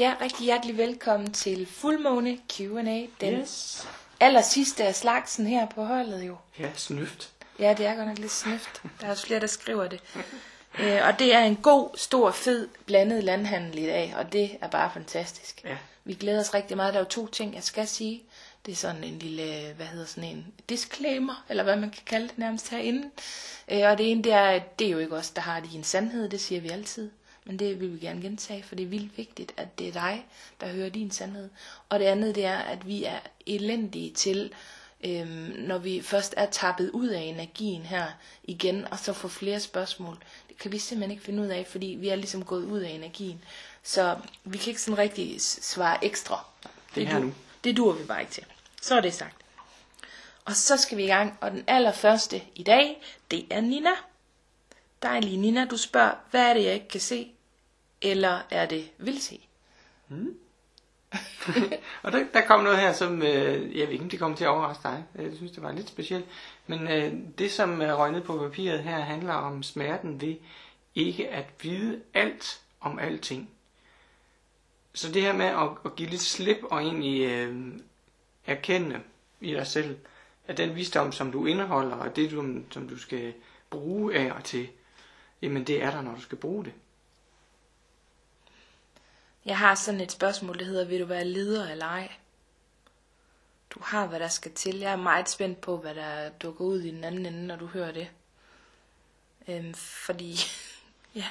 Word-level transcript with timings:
Ja, 0.00 0.14
rigtig 0.20 0.44
hjertelig 0.44 0.76
velkommen 0.76 1.32
til 1.32 1.66
Fuldmåne 1.66 2.38
Q&A. 2.52 3.06
Den 3.20 3.34
Yes. 3.40 3.88
aller 4.20 4.42
sidste 4.42 4.84
af 4.84 4.94
slagsen 4.94 5.46
her 5.46 5.66
på 5.66 5.84
holdet 5.84 6.22
jo. 6.22 6.36
Ja, 6.58 6.68
snøft. 6.76 7.30
Ja, 7.58 7.74
det 7.78 7.86
er 7.86 7.94
godt 7.94 8.08
nok 8.08 8.18
lidt 8.18 8.32
snøft. 8.32 8.82
Der 9.00 9.06
er 9.06 9.10
også 9.10 9.26
flere, 9.26 9.40
der 9.40 9.46
skriver 9.46 9.88
det. 9.88 10.00
Øh, 10.80 10.98
og 11.06 11.18
det 11.18 11.34
er 11.34 11.40
en 11.40 11.56
god, 11.56 11.90
stor, 11.96 12.30
fed, 12.30 12.68
blandet 12.86 13.24
landhandel 13.24 13.78
i 13.78 13.86
dag, 13.86 14.14
og 14.16 14.32
det 14.32 14.50
er 14.60 14.68
bare 14.68 14.90
fantastisk. 14.94 15.60
Ja. 15.64 15.76
Vi 16.04 16.14
glæder 16.14 16.40
os 16.40 16.54
rigtig 16.54 16.76
meget. 16.76 16.94
Der 16.94 17.00
er 17.00 17.04
jo 17.04 17.08
to 17.10 17.26
ting, 17.26 17.54
jeg 17.54 17.62
skal 17.62 17.88
sige. 17.88 18.22
Det 18.66 18.72
er 18.72 18.76
sådan 18.76 19.04
en 19.04 19.18
lille, 19.18 19.72
hvad 19.76 19.86
hedder 19.86 20.06
sådan 20.06 20.24
en 20.30 20.46
disclaimer, 20.68 21.44
eller 21.48 21.62
hvad 21.62 21.76
man 21.76 21.90
kan 21.90 22.02
kalde 22.06 22.28
det 22.28 22.38
nærmest 22.38 22.68
herinde. 22.70 23.10
Øh, 23.68 23.82
og 23.90 23.98
det 23.98 24.10
ene, 24.10 24.22
det 24.22 24.32
er, 24.32 24.44
at 24.46 24.78
det 24.78 24.86
er 24.86 24.90
jo 24.90 24.98
ikke 24.98 25.16
os, 25.16 25.30
der 25.30 25.42
har 25.42 25.60
din 25.60 25.84
sandhed, 25.84 26.28
det 26.28 26.40
siger 26.40 26.60
vi 26.60 26.68
altid. 26.68 27.10
Men 27.44 27.58
det 27.58 27.80
vil 27.80 27.92
vi 27.94 27.98
gerne 28.06 28.22
gentage, 28.22 28.62
for 28.62 28.74
det 28.74 28.82
er 28.84 28.88
vildt 28.88 29.18
vigtigt, 29.18 29.52
at 29.56 29.78
det 29.78 29.88
er 29.88 29.92
dig, 29.92 30.26
der 30.60 30.66
hører 30.68 30.88
din 30.88 31.10
sandhed. 31.10 31.48
Og 31.88 31.98
det 31.98 32.04
andet, 32.04 32.34
det 32.34 32.44
er, 32.44 32.58
at 32.58 32.86
vi 32.86 33.04
er 33.04 33.18
elendige 33.46 34.10
til, 34.14 34.52
øhm, 35.04 35.54
når 35.58 35.78
vi 35.78 36.00
først 36.02 36.34
er 36.36 36.46
tappet 36.46 36.90
ud 36.90 37.08
af 37.08 37.20
energien 37.20 37.82
her 37.82 38.06
igen, 38.44 38.84
og 38.90 38.98
så 38.98 39.12
får 39.12 39.28
flere 39.28 39.60
spørgsmål. 39.60 40.18
Det 40.48 40.58
kan 40.58 40.72
vi 40.72 40.78
simpelthen 40.78 41.10
ikke 41.10 41.22
finde 41.24 41.42
ud 41.42 41.48
af, 41.48 41.66
fordi 41.66 41.86
vi 41.86 42.08
er 42.08 42.16
ligesom 42.16 42.44
gået 42.44 42.64
ud 42.64 42.80
af 42.80 42.90
energien. 42.90 43.44
Så 43.82 44.16
vi 44.44 44.58
kan 44.58 44.68
ikke 44.68 44.82
sådan 44.82 44.98
rigtig 44.98 45.40
svare 45.40 46.04
ekstra. 46.04 46.44
Det 46.94 47.02
er 47.02 47.06
her 47.06 47.18
du- 47.18 47.24
nu. 47.24 47.34
Det 47.64 47.76
dur 47.76 47.92
vi 47.92 48.04
bare 48.04 48.20
ikke 48.20 48.32
til. 48.32 48.44
Så 48.82 48.94
er 48.96 49.00
det 49.00 49.14
sagt. 49.14 49.36
Og 50.44 50.56
så 50.56 50.76
skal 50.76 50.98
vi 50.98 51.04
i 51.04 51.06
gang, 51.06 51.38
og 51.40 51.50
den 51.50 51.64
allerførste 51.66 52.42
i 52.54 52.62
dag, 52.62 53.02
det 53.30 53.46
er 53.50 53.60
Nina. 53.60 53.90
Dejlige 55.02 55.36
Nina, 55.36 55.64
du 55.64 55.76
spørger, 55.76 56.14
hvad 56.30 56.40
er 56.40 56.54
det, 56.54 56.64
jeg 56.64 56.74
ikke 56.74 56.88
kan 56.88 57.00
se? 57.00 57.32
Eller 58.02 58.42
er 58.50 58.66
det 58.66 58.90
vildse? 58.98 59.26
se? 59.26 59.40
Hmm. 60.08 60.36
Og 62.02 62.12
der, 62.12 62.24
der 62.34 62.46
kom 62.46 62.64
noget 62.64 62.78
her, 62.78 62.92
som 62.92 63.22
øh, 63.22 63.78
jeg 63.78 63.86
ved 63.86 63.92
ikke, 63.92 64.04
om 64.04 64.10
det 64.10 64.18
kommer 64.18 64.36
til 64.36 64.44
at 64.44 64.50
overraske 64.50 64.82
dig. 64.82 65.04
Øh, 65.14 65.24
jeg 65.24 65.36
synes, 65.36 65.52
det 65.52 65.62
var 65.62 65.72
lidt 65.72 65.88
specielt. 65.88 66.26
Men 66.66 66.88
øh, 66.88 67.12
det, 67.38 67.50
som 67.50 67.82
øh, 67.82 67.98
røg 67.98 68.12
ned 68.12 68.20
på 68.20 68.38
papiret 68.38 68.82
her, 68.82 69.00
handler 69.00 69.34
om 69.34 69.62
smerten 69.62 70.20
ved 70.20 70.36
ikke 70.94 71.28
at 71.28 71.46
vide 71.62 72.00
alt 72.14 72.60
om 72.80 72.98
alting. 72.98 73.50
Så 74.94 75.12
det 75.12 75.22
her 75.22 75.32
med 75.32 75.46
at, 75.46 75.68
at 75.84 75.96
give 75.96 76.08
lidt 76.08 76.20
slip 76.20 76.58
og 76.62 76.82
egentlig 76.82 77.30
øh, 77.30 77.72
erkende 78.46 79.00
i 79.40 79.52
dig 79.52 79.66
selv, 79.66 79.98
at 80.46 80.56
den 80.56 80.76
visdom, 80.76 81.12
som 81.12 81.32
du 81.32 81.46
indeholder, 81.46 81.96
og 81.96 82.16
det, 82.16 82.30
du, 82.30 82.54
som 82.70 82.88
du 82.88 82.98
skal 82.98 83.34
bruge 83.70 84.14
af 84.14 84.32
og 84.32 84.44
til, 84.44 84.68
jamen 85.42 85.64
det 85.64 85.82
er 85.82 85.90
der, 85.90 86.02
når 86.02 86.14
du 86.14 86.20
skal 86.20 86.38
bruge 86.38 86.64
det. 86.64 86.72
Jeg 89.44 89.58
har 89.58 89.74
sådan 89.74 90.00
et 90.00 90.12
spørgsmål, 90.12 90.58
der 90.58 90.64
hedder, 90.64 90.84
vil 90.84 91.00
du 91.00 91.04
være 91.04 91.24
leder 91.24 91.70
eller 91.70 91.86
ej? 91.86 92.12
Du 93.70 93.80
har, 93.82 94.06
hvad 94.06 94.20
der 94.20 94.28
skal 94.28 94.52
til. 94.52 94.78
Jeg 94.78 94.92
er 94.92 94.96
meget 94.96 95.28
spændt 95.28 95.60
på, 95.60 95.76
hvad 95.76 95.94
der 95.94 96.28
dukker 96.28 96.64
ud 96.64 96.80
i 96.80 96.90
den 96.90 97.04
anden 97.04 97.26
ende, 97.26 97.46
når 97.46 97.56
du 97.56 97.66
hører 97.66 97.92
det. 97.92 98.10
Øhm, 99.48 99.74
fordi, 99.74 100.36
ja, 101.14 101.26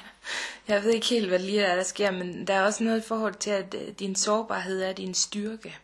jeg 0.68 0.82
ved 0.82 0.90
ikke 0.90 1.06
helt, 1.06 1.28
hvad 1.28 1.38
lige 1.38 1.62
er, 1.62 1.76
der 1.76 1.82
sker, 1.82 2.10
men 2.10 2.46
der 2.46 2.54
er 2.54 2.62
også 2.62 2.84
noget 2.84 2.98
i 2.98 3.06
forhold 3.06 3.34
til, 3.34 3.50
at 3.50 3.74
øh, 3.74 3.88
din 3.98 4.16
sårbarhed 4.16 4.82
er 4.82 4.92
din 4.92 5.14
styrke. 5.14 5.78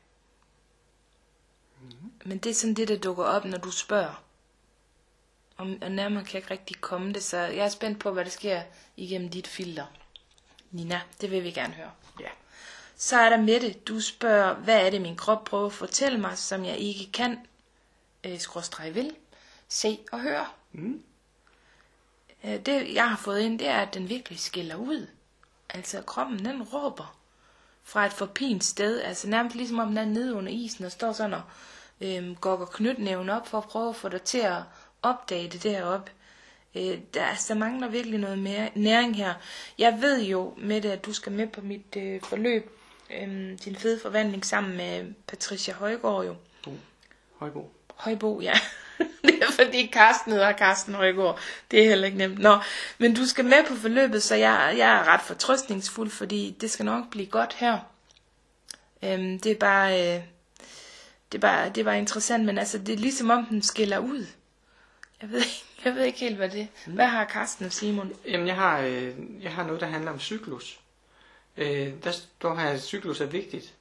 Men 2.25 2.39
det 2.39 2.51
er 2.51 2.55
sådan 2.55 2.75
det, 2.75 2.89
der 2.89 2.99
dukker 2.99 3.25
op, 3.25 3.45
når 3.45 3.59
du 3.59 3.71
spørger. 3.71 4.23
Og, 5.57 5.67
og 5.83 5.91
nærmere 5.91 6.25
kan 6.25 6.35
jeg 6.35 6.43
ikke 6.43 6.51
rigtig 6.51 6.81
komme 6.81 7.13
det, 7.13 7.23
så 7.25 7.39
jeg 7.39 7.65
er 7.65 7.69
spændt 7.69 7.99
på, 7.99 8.11
hvad 8.11 8.25
der 8.25 8.31
sker 8.31 8.63
igennem 8.97 9.29
dit 9.29 9.47
filter. 9.47 9.87
Nina, 10.71 11.01
det 11.21 11.31
vil 11.31 11.45
vi 11.45 11.51
gerne 11.51 11.75
høre. 11.75 11.91
Ja. 12.21 12.29
Så 12.97 13.17
er 13.17 13.31
der 13.31 13.37
Mette, 13.37 13.73
du 13.73 14.01
spørger, 14.01 14.55
hvad 14.55 14.87
er 14.87 14.91
det 14.91 15.03
min 15.03 15.17
krop 15.17 15.45
prøver 15.45 15.67
at 15.67 15.73
fortælle 15.73 16.19
mig, 16.19 16.39
som 16.39 16.65
jeg 16.65 16.77
ikke 16.77 17.13
kan, 17.13 17.39
øh, 18.25 18.39
skråstreg 18.39 18.95
vil, 18.95 19.13
se 19.69 19.99
og 20.13 20.21
høre. 20.21 20.47
Mm. 20.73 21.03
Øh, 22.45 22.67
det 22.67 22.95
jeg 22.95 23.09
har 23.09 23.17
fået 23.17 23.41
ind, 23.41 23.59
det 23.59 23.69
er, 23.69 23.81
at 23.81 23.95
den 23.95 24.09
virkelig 24.09 24.41
skiller 24.41 24.77
ud. 24.77 25.07
Altså 25.69 26.03
kroppen, 26.03 26.45
den 26.45 26.63
råber 26.63 27.19
fra 27.83 28.07
et 28.07 28.13
forpint 28.13 28.65
sted, 28.65 29.01
altså 29.01 29.29
nærmest 29.29 29.57
ligesom 29.57 29.79
om 29.79 29.89
den 29.89 29.99
er 29.99 30.05
nede 30.05 30.35
under 30.35 30.53
isen 30.53 30.85
og 30.85 30.93
står 30.93 31.13
sådan 31.13 31.35
og 31.35 31.43
øh, 32.01 32.37
gokker 32.41 32.67
knytnæven 32.67 33.29
op 33.29 33.47
for 33.47 33.59
at 33.59 33.65
prøve 33.65 33.89
at 33.89 33.97
få 33.97 34.09
dig 34.09 34.23
til 34.23 34.39
at 34.39 34.63
opdage 35.03 35.49
det 35.49 35.63
deroppe. 35.63 36.13
Øh, 36.77 36.99
der, 37.15 37.25
altså, 37.25 37.55
der 37.55 37.61
mangler 37.61 37.89
virkelig 37.89 38.19
noget 38.19 38.39
mere 38.39 38.71
næring 38.75 39.17
her. 39.17 39.35
Jeg 39.79 39.99
ved 40.01 40.23
jo, 40.23 40.55
Mette, 40.57 40.93
at 40.93 41.05
du 41.05 41.13
skal 41.13 41.33
med 41.33 41.47
på 41.47 41.61
mit 41.61 41.97
øh, 41.97 42.21
forløb, 42.23 42.71
øh, 43.11 43.59
din 43.65 43.77
fede 43.77 44.01
forvandling 44.03 44.47
sammen 44.47 44.77
med 44.77 45.15
Patricia 45.27 45.75
Højgaard 45.75 46.25
jo. 46.25 46.35
Højbo. 47.39 47.73
Højbo, 47.97 48.41
ja. 48.41 48.53
det 49.25 49.43
er 49.43 49.53
fordi 49.53 49.87
Karsten 49.87 50.33
hedder 50.33 50.53
Karsten 50.53 50.95
Højgaard. 50.95 51.39
Det 51.71 51.85
er 51.85 51.89
heller 51.89 52.07
ikke 52.07 52.19
nemt. 52.19 52.39
Nå, 52.39 52.59
men 52.99 53.15
du 53.15 53.27
skal 53.27 53.45
med 53.45 53.67
på 53.69 53.75
forløbet, 53.75 54.23
så 54.23 54.35
jeg, 54.35 54.75
jeg 54.77 54.93
er 54.93 55.09
ret 55.09 55.21
fortrøstningsfuld, 55.21 56.11
fordi 56.11 56.57
det 56.61 56.71
skal 56.71 56.85
nok 56.85 57.11
blive 57.11 57.27
godt 57.27 57.55
her. 57.55 57.79
Øhm, 59.03 59.41
det 59.41 59.53
er 59.53 59.57
bare... 59.57 60.17
Øh, 60.17 60.23
det 61.33 61.39
er, 61.39 61.41
bare, 61.41 61.69
det 61.69 61.79
er 61.79 61.85
bare 61.85 61.99
interessant, 61.99 62.45
men 62.45 62.59
altså, 62.59 62.79
det 62.79 62.93
er 62.93 62.97
ligesom 62.97 63.31
om 63.31 63.47
den 63.47 63.63
skiller 63.63 63.99
ud. 63.99 64.27
Jeg 65.23 65.31
ved, 65.31 65.39
ikke- 65.39 65.65
jeg 65.85 65.95
ved 65.95 66.05
ikke 66.05 66.19
helt, 66.19 66.37
hvad 66.37 66.49
det 66.49 66.69
Hvad 66.87 67.07
har 67.07 67.25
Karsten 67.25 67.67
og 67.67 67.73
Simon? 67.73 68.13
Jamen, 68.27 68.47
jeg 68.47 68.57
har, 68.57 68.81
øh, 68.81 69.15
jeg 69.43 69.53
har 69.53 69.67
noget, 69.67 69.81
der 69.81 69.87
handler 69.87 70.11
om 70.11 70.21
cyklus. 70.21 70.81
Øh, 71.57 71.93
der 72.05 72.11
står 72.11 72.55
her, 72.55 72.69
at 72.69 72.83
cyklus 72.83 73.21
er 73.21 73.27
vigtigt. 73.27 73.75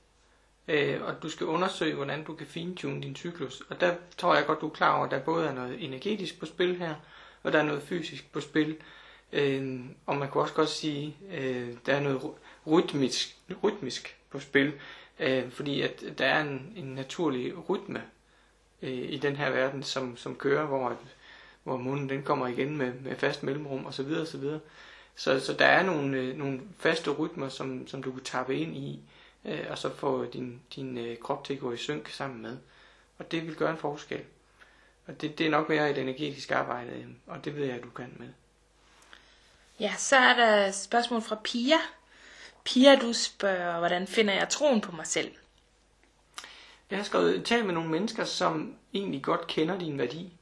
Øh, 0.68 1.02
og 1.02 1.24
du 1.24 1.30
skal 1.30 1.46
undersøge, 1.48 1.96
hvordan 1.96 2.24
du 2.24 2.34
kan 2.36 2.48
fintune 2.48 3.02
din 3.02 3.16
cyklus. 3.16 3.62
Og 3.70 3.80
der 3.82 3.96
tror 4.18 4.36
jeg 4.36 4.46
godt, 4.46 4.62
du 4.62 4.68
er 4.68 4.72
klar 4.74 4.96
over, 4.96 5.06
at 5.06 5.12
der 5.12 5.20
både 5.20 5.48
er 5.48 5.54
noget 5.54 5.84
energetisk 5.84 6.40
på 6.40 6.46
spil 6.46 6.78
her, 6.78 6.96
og 7.44 7.54
der 7.54 7.60
er 7.60 7.64
noget 7.64 7.84
fysisk 7.84 8.32
på 8.32 8.42
spil. 8.42 8.78
Øh, 9.34 9.80
og 10.06 10.16
man 10.18 10.30
kunne 10.30 10.44
også 10.44 10.54
godt 10.54 10.70
sige, 10.70 11.18
øh, 11.32 11.74
der 11.86 11.94
er 11.96 12.00
noget 12.00 12.22
rytmisk, 12.68 13.36
rytmisk 13.64 14.18
på 14.30 14.40
spil. 14.40 14.74
Øh, 15.20 15.52
fordi 15.52 15.82
at 15.82 16.04
der 16.18 16.26
er 16.26 16.42
en, 16.42 16.74
en 16.76 16.86
naturlig 16.86 17.70
rytme 17.70 18.04
øh, 18.82 18.92
i 19.12 19.18
den 19.18 19.36
her 19.36 19.50
verden, 19.50 19.84
som, 19.84 20.18
som 20.18 20.36
kører, 20.36 20.66
hvor, 20.66 20.90
at, 20.90 20.98
hvor 21.66 21.78
munden 21.78 22.10
den 22.10 22.24
kommer 22.24 22.48
igen 22.48 22.78
med, 22.78 22.94
med 22.94 23.16
fast 23.16 23.44
mellemrum 23.44 23.86
osv. 23.86 24.12
osv. 24.22 24.44
Så, 25.16 25.40
så 25.40 25.54
der 25.54 25.66
er 25.66 25.84
nogle, 25.84 26.18
øh, 26.18 26.38
nogle 26.38 26.62
faste 26.78 27.12
rytmer, 27.12 27.50
som, 27.50 27.88
som 27.88 28.04
du 28.04 28.12
kan 28.12 28.24
tappe 28.24 28.58
ind 28.58 28.76
i, 28.76 29.00
øh, 29.46 29.66
og 29.70 29.78
så 29.78 29.96
få 29.96 30.26
din, 30.26 30.62
din 30.76 30.98
øh, 30.98 31.18
krop 31.18 31.44
til 31.44 31.54
at 31.54 31.60
gå 31.60 31.72
i 31.72 31.78
synk 31.78 32.10
sammen 32.10 32.42
med. 32.42 32.58
Og 33.18 33.32
det 33.32 33.48
vil 33.48 33.56
gøre 33.56 33.72
en 33.72 33.78
forskel. 33.78 34.22
Og 35.08 35.22
det, 35.22 35.38
det 35.38 35.46
er 35.46 35.52
nok 35.52 35.70
mere 35.70 35.92
et 35.92 35.98
energetisk 35.98 36.52
arbejde, 36.52 36.92
øh, 36.92 37.06
og 37.28 37.46
det 37.46 37.56
ved 37.56 37.66
jeg, 37.66 37.76
at 37.76 37.84
du 37.84 37.90
kan 37.90 38.14
med. 38.18 38.30
Ja, 39.80 39.94
så 39.98 40.16
er 40.16 40.34
der 40.34 40.68
et 40.68 40.76
spørgsmål 40.76 41.22
fra 41.22 41.38
Pia. 41.44 41.78
Pia, 42.64 42.96
du 42.96 43.14
spørger, 43.14 43.80
hvordan 43.80 44.08
finder 44.08 44.34
jeg 44.34 44.50
troen 44.50 44.82
på 44.82 44.96
mig 44.96 45.08
selv? 45.08 45.32
Jeg 46.90 47.00
har 47.00 47.04
skrevet, 47.04 47.46
tal 47.46 47.66
med 47.66 47.74
nogle 47.74 47.90
mennesker, 47.90 48.26
som 48.26 48.76
egentlig 48.94 49.24
godt 49.24 49.48
kender 49.48 49.80
din 49.80 49.98
værdi. 49.98 50.35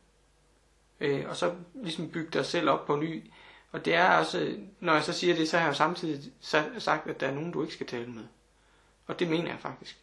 Øh, 0.99 1.29
og 1.29 1.35
så 1.35 1.55
ligesom 1.73 2.09
bygge 2.09 2.31
dig 2.31 2.45
selv 2.45 2.69
op 2.69 2.85
på 2.85 2.95
ny. 2.95 3.31
Og 3.71 3.85
det 3.85 3.95
er 3.95 4.09
også, 4.09 4.57
når 4.79 4.93
jeg 4.93 5.03
så 5.03 5.13
siger 5.13 5.35
det, 5.35 5.49
så 5.49 5.57
har 5.57 5.65
jeg 5.65 5.71
jo 5.71 5.77
samtidig 5.77 6.31
sagt, 6.77 7.07
at 7.07 7.19
der 7.19 7.27
er 7.27 7.33
nogen, 7.33 7.51
du 7.51 7.61
ikke 7.61 7.73
skal 7.73 7.87
tale 7.87 8.11
med. 8.11 8.23
Og 9.07 9.19
det 9.19 9.29
mener 9.29 9.49
jeg 9.49 9.59
faktisk. 9.59 9.97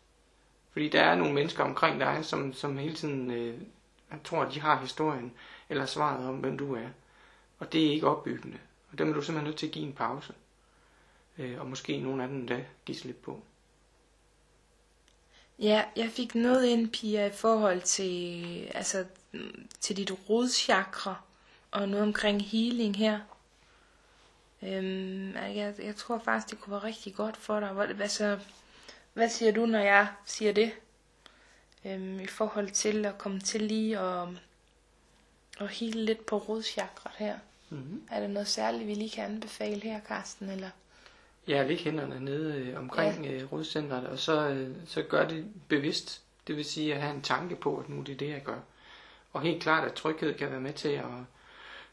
Fordi 0.72 0.88
der 0.88 1.02
er 1.02 1.14
nogle 1.14 1.34
mennesker 1.34 1.64
omkring 1.64 2.00
dig, 2.00 2.24
som, 2.24 2.52
som 2.52 2.78
hele 2.78 2.94
tiden 2.94 3.30
øh, 3.30 3.60
tror, 4.24 4.42
at 4.42 4.54
de 4.54 4.60
har 4.60 4.80
historien 4.80 5.32
eller 5.68 5.86
svaret 5.86 6.28
om, 6.28 6.36
hvem 6.36 6.58
du 6.58 6.74
er. 6.74 6.88
Og 7.58 7.72
det 7.72 7.86
er 7.86 7.90
ikke 7.90 8.08
opbyggende. 8.08 8.58
Og 8.92 8.98
dem 8.98 9.10
er 9.10 9.14
du 9.14 9.22
simpelthen 9.22 9.46
nødt 9.46 9.58
til 9.58 9.66
at 9.66 9.72
give 9.72 9.86
en 9.86 9.92
pause. 9.92 10.32
Øh, 11.38 11.60
og 11.60 11.66
måske 11.66 12.00
nogle 12.00 12.22
af 12.22 12.28
dem 12.28 12.46
da 12.46 12.64
give 12.84 12.96
slip 12.96 13.16
på. 13.22 13.42
Ja, 15.58 15.84
jeg 15.96 16.10
fik 16.10 16.34
noget 16.34 16.66
ind, 16.66 16.88
Pia, 16.88 17.26
i 17.26 17.32
forhold 17.32 17.80
til, 17.80 18.44
altså, 18.74 19.04
til 19.80 19.96
dit 19.96 20.12
rodchakra, 20.28 21.20
og 21.70 21.88
noget 21.88 22.06
omkring 22.06 22.42
healing 22.42 22.96
her. 22.96 23.20
Øhm, 24.62 25.34
jeg, 25.34 25.74
jeg 25.78 25.96
tror 25.96 26.18
faktisk, 26.18 26.50
det 26.50 26.60
kunne 26.60 26.72
være 26.72 26.84
rigtig 26.84 27.14
godt 27.14 27.36
for 27.36 27.60
dig. 27.60 27.68
Hvad, 27.68 28.00
altså, 28.00 28.38
hvad 29.12 29.28
siger 29.28 29.52
du, 29.52 29.66
når 29.66 29.78
jeg 29.78 30.08
siger 30.24 30.52
det? 30.52 30.72
Øhm, 31.84 32.20
I 32.20 32.26
forhold 32.26 32.70
til 32.70 33.06
at 33.06 33.18
komme 33.18 33.40
til 33.40 33.62
lige 33.62 34.00
og, 34.00 34.34
og 35.58 35.68
heale 35.68 36.04
lidt 36.04 36.26
på 36.26 36.38
rodchakrat 36.38 37.14
her. 37.18 37.38
Mm-hmm. 37.70 38.02
Er 38.10 38.20
der 38.20 38.28
noget 38.28 38.48
særligt, 38.48 38.86
vi 38.86 38.94
lige 38.94 39.10
kan 39.10 39.24
anbefale 39.24 39.80
her, 39.80 40.00
Karsten? 40.00 40.48
Eller? 40.48 40.70
Ja, 41.48 41.62
læg 41.62 41.78
hænderne 41.78 42.20
nede 42.20 42.54
øh, 42.54 42.78
omkring 42.78 43.24
ja. 43.24 43.32
øh, 43.32 43.52
rodcentret, 43.52 44.06
og 44.06 44.18
så, 44.18 44.48
øh, 44.48 44.76
så 44.86 45.02
gør 45.02 45.28
det 45.28 45.46
bevidst. 45.68 46.22
Det 46.46 46.56
vil 46.56 46.64
sige 46.64 46.94
at 46.94 47.00
have 47.00 47.14
en 47.14 47.22
tanke 47.22 47.56
på, 47.56 47.76
at 47.76 47.88
nu 47.88 48.02
det 48.02 48.12
er 48.12 48.16
det, 48.16 48.28
jeg 48.28 48.42
gør. 48.42 48.58
Og 49.32 49.40
helt 49.40 49.62
klart, 49.62 49.84
at 49.84 49.94
tryghed 49.94 50.34
kan 50.34 50.50
være 50.50 50.60
med 50.60 50.72
til 50.72 50.88
at, 50.88 51.04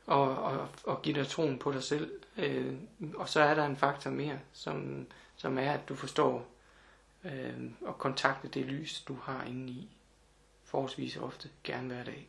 og, 0.07 0.38
og, 0.38 0.68
og 0.84 1.01
give 1.01 1.16
dig 1.16 1.28
troen 1.28 1.60
på 1.60 1.72
dig 1.72 1.84
selv. 1.84 2.12
Øh, 2.38 2.74
og 3.16 3.30
så 3.30 3.42
er 3.42 3.54
der 3.54 3.66
en 3.66 3.78
faktor 3.78 4.12
mere, 4.12 4.39
som, 4.54 5.07
som 5.36 5.57
er, 5.57 5.72
at 5.72 5.89
du 5.89 5.95
forstår 5.95 6.48
øh, 7.24 7.72
at 7.88 7.98
kontakte 7.98 8.48
det 8.48 8.66
lys, 8.66 9.01
du 9.01 9.18
har 9.24 9.44
inde 9.44 9.72
i, 9.72 9.89
forholdsvis 10.66 11.18
ofte, 11.18 11.50
gerne 11.63 11.88
hver 11.88 12.04
dag. 12.04 12.28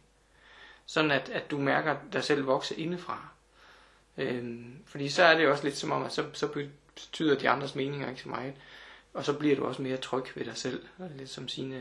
Sådan 0.87 1.11
at, 1.11 1.29
at 1.29 1.51
du 1.51 1.59
mærker 1.59 1.97
dig 2.13 2.25
selv 2.25 2.47
vokse 2.47 2.77
indefra. 2.77 3.29
Øh, 4.17 4.67
fordi 4.87 5.09
så 5.09 5.23
er 5.23 5.37
det 5.39 5.49
også 5.49 5.65
lidt 5.65 5.77
som 5.77 5.93
om, 5.93 6.03
at 6.03 6.13
så, 6.13 6.27
så 6.33 6.69
betyder 6.95 7.39
de 7.39 7.49
andres 7.49 7.75
meninger 7.75 8.09
ikke 8.09 8.23
så 8.23 8.29
meget. 8.29 8.55
Og 9.15 9.25
så 9.25 9.39
bliver 9.39 9.57
du 9.57 9.65
også 9.65 9.83
mere 9.83 9.97
tryg 9.97 10.25
ved 10.35 10.45
dig 10.45 10.57
selv. 10.57 10.87
Lidt 11.17 11.31
som 11.31 11.49
sine 11.49 11.77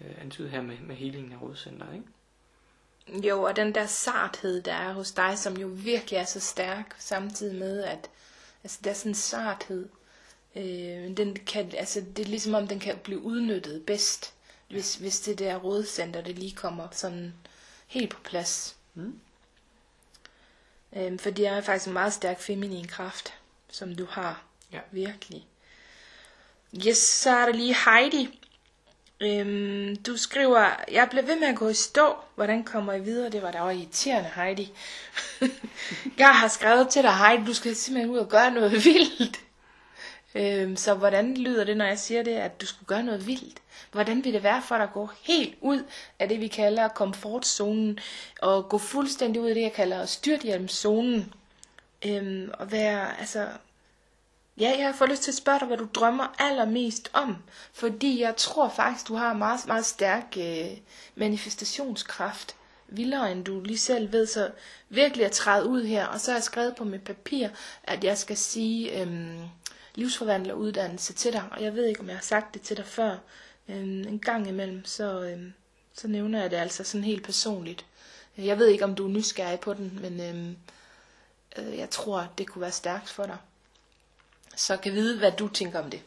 øh, 0.00 0.14
antyd 0.18 0.48
her 0.48 0.62
med, 0.62 0.78
med 0.78 0.96
helingen 0.96 1.32
af 1.32 1.42
rådcenteret, 1.42 1.94
ikke? 1.94 2.06
Jo, 3.08 3.42
og 3.42 3.56
den 3.56 3.74
der 3.74 3.86
sarthed, 3.86 4.62
der 4.62 4.72
er 4.74 4.92
hos 4.92 5.12
dig, 5.12 5.38
som 5.38 5.56
jo 5.56 5.66
virkelig 5.66 6.16
er 6.16 6.24
så 6.24 6.40
stærk, 6.40 6.96
samtidig 6.98 7.54
med, 7.54 7.82
at 7.84 8.10
altså, 8.64 8.78
der 8.84 8.90
er 8.90 8.94
sådan 8.94 9.10
en 9.10 9.14
sarthed. 9.14 9.88
Øh, 10.56 11.16
den 11.16 11.36
kan, 11.46 11.72
altså, 11.76 12.00
det 12.16 12.18
er 12.24 12.28
ligesom 12.28 12.54
om, 12.54 12.68
den 12.68 12.80
kan 12.80 12.98
blive 12.98 13.20
udnyttet 13.20 13.86
bedst, 13.86 14.34
hvis, 14.68 14.94
hvis 14.94 15.20
det 15.20 15.38
der 15.38 15.56
rådcenter, 15.56 16.20
det 16.20 16.38
lige 16.38 16.56
kommer 16.56 16.88
sådan 16.92 17.34
helt 17.86 18.10
på 18.10 18.20
plads. 18.24 18.76
Mm. 18.94 19.20
Øh, 20.92 21.18
for 21.18 21.30
det 21.30 21.46
er 21.46 21.60
faktisk 21.60 21.86
en 21.86 21.92
meget 21.92 22.12
stærk 22.12 22.40
feminin 22.40 22.86
kraft, 22.86 23.34
som 23.70 23.94
du 23.94 24.06
har. 24.10 24.42
Ja. 24.72 24.80
Virkelig. 24.90 25.46
Yes, 26.86 26.98
så 26.98 27.30
er 27.30 27.46
der 27.46 27.52
lige 27.52 27.76
Heidi. 27.84 28.40
Øhm, 29.20 29.96
du 29.96 30.16
skriver, 30.16 30.84
jeg 30.92 31.08
blev 31.10 31.26
ved 31.26 31.40
med 31.40 31.48
at 31.48 31.56
gå 31.56 31.68
i 31.68 31.74
stå. 31.74 32.16
Hvordan 32.34 32.64
kommer 32.64 32.92
I 32.92 33.00
videre? 33.00 33.30
Det 33.30 33.42
var 33.42 33.50
da 33.50 33.60
også 33.60 33.78
irriterende, 33.78 34.30
Heidi. 34.34 34.72
jeg 36.18 36.30
har 36.30 36.48
skrevet 36.48 36.88
til 36.88 37.02
dig, 37.02 37.16
Heidi, 37.16 37.44
du 37.46 37.54
skal 37.54 37.76
simpelthen 37.76 38.14
ud 38.14 38.18
og 38.18 38.28
gøre 38.28 38.50
noget 38.50 38.72
vildt. 38.84 39.40
Øhm, 40.34 40.76
så 40.76 40.94
hvordan 40.94 41.36
lyder 41.36 41.64
det, 41.64 41.76
når 41.76 41.84
jeg 41.84 41.98
siger 41.98 42.22
det, 42.22 42.34
at 42.34 42.60
du 42.60 42.66
skulle 42.66 42.86
gøre 42.86 43.02
noget 43.02 43.26
vildt? 43.26 43.58
Hvordan 43.92 44.24
vil 44.24 44.32
det 44.32 44.42
være 44.42 44.62
for 44.62 44.74
dig 44.74 44.84
at 44.84 44.92
gå 44.92 45.10
helt 45.22 45.54
ud 45.60 45.82
af 46.18 46.28
det, 46.28 46.40
vi 46.40 46.48
kalder 46.48 46.88
komfortzonen, 46.88 47.98
og 48.40 48.68
gå 48.68 48.78
fuldstændig 48.78 49.42
ud 49.42 49.48
af 49.48 49.54
det, 49.54 49.62
jeg 49.62 49.72
kalder 49.72 50.06
styrthjelmzonen? 50.06 51.32
Øhm, 52.06 52.50
og 52.54 52.72
være, 52.72 53.20
altså, 53.20 53.48
Ja, 54.60 54.74
jeg 54.78 54.94
har 54.94 55.06
lyst 55.06 55.22
til 55.22 55.30
at 55.30 55.34
spørge 55.34 55.58
dig, 55.58 55.66
hvad 55.66 55.76
du 55.76 55.88
drømmer 55.94 56.34
allermest 56.38 57.10
om. 57.12 57.36
Fordi 57.72 58.20
jeg 58.20 58.36
tror 58.36 58.68
faktisk, 58.68 59.08
du 59.08 59.14
har 59.14 59.34
meget, 59.34 59.66
meget 59.66 59.86
stærk 59.86 60.36
øh, 60.38 60.78
manifestationskraft. 61.14 62.56
Vildere 62.88 63.32
end 63.32 63.44
du 63.44 63.60
lige 63.60 63.78
selv 63.78 64.12
ved, 64.12 64.26
så 64.26 64.50
virkelig 64.88 65.26
at 65.26 65.32
træde 65.32 65.66
ud 65.66 65.84
her. 65.84 66.06
Og 66.06 66.20
så 66.20 66.30
har 66.30 66.36
jeg 66.38 66.44
skrevet 66.44 66.76
på 66.76 66.84
mit 66.84 67.02
papir, 67.02 67.48
at 67.84 68.04
jeg 68.04 68.18
skal 68.18 68.36
sige 68.36 69.00
øh, 69.02 69.34
livsforvandler 69.94 70.54
uddannelse 70.54 71.12
til 71.12 71.32
dig. 71.32 71.44
Og 71.50 71.62
jeg 71.62 71.74
ved 71.74 71.84
ikke, 71.84 72.00
om 72.00 72.08
jeg 72.08 72.16
har 72.16 72.22
sagt 72.22 72.54
det 72.54 72.62
til 72.62 72.76
dig 72.76 72.86
før. 72.86 73.16
Øh, 73.68 73.76
en 73.76 74.18
gang 74.18 74.48
imellem, 74.48 74.84
så, 74.84 75.22
øh, 75.22 75.50
så 75.94 76.08
nævner 76.08 76.40
jeg 76.40 76.50
det 76.50 76.56
altså 76.56 76.84
sådan 76.84 77.04
helt 77.04 77.24
personligt. 77.24 77.86
Jeg 78.36 78.58
ved 78.58 78.66
ikke, 78.66 78.84
om 78.84 78.94
du 78.94 79.04
er 79.04 79.10
nysgerrig 79.10 79.60
på 79.60 79.74
den, 79.74 79.98
men 80.02 80.20
øh, 80.20 81.66
øh, 81.66 81.78
jeg 81.78 81.90
tror, 81.90 82.28
det 82.38 82.46
kunne 82.46 82.62
være 82.62 82.72
stærkt 82.72 83.08
for 83.08 83.26
dig 83.26 83.36
så 84.56 84.76
kan 84.76 84.92
vide, 84.92 85.18
hvad 85.18 85.32
du 85.32 85.48
tænker 85.48 85.82
om 85.82 85.90
det. 85.90 86.02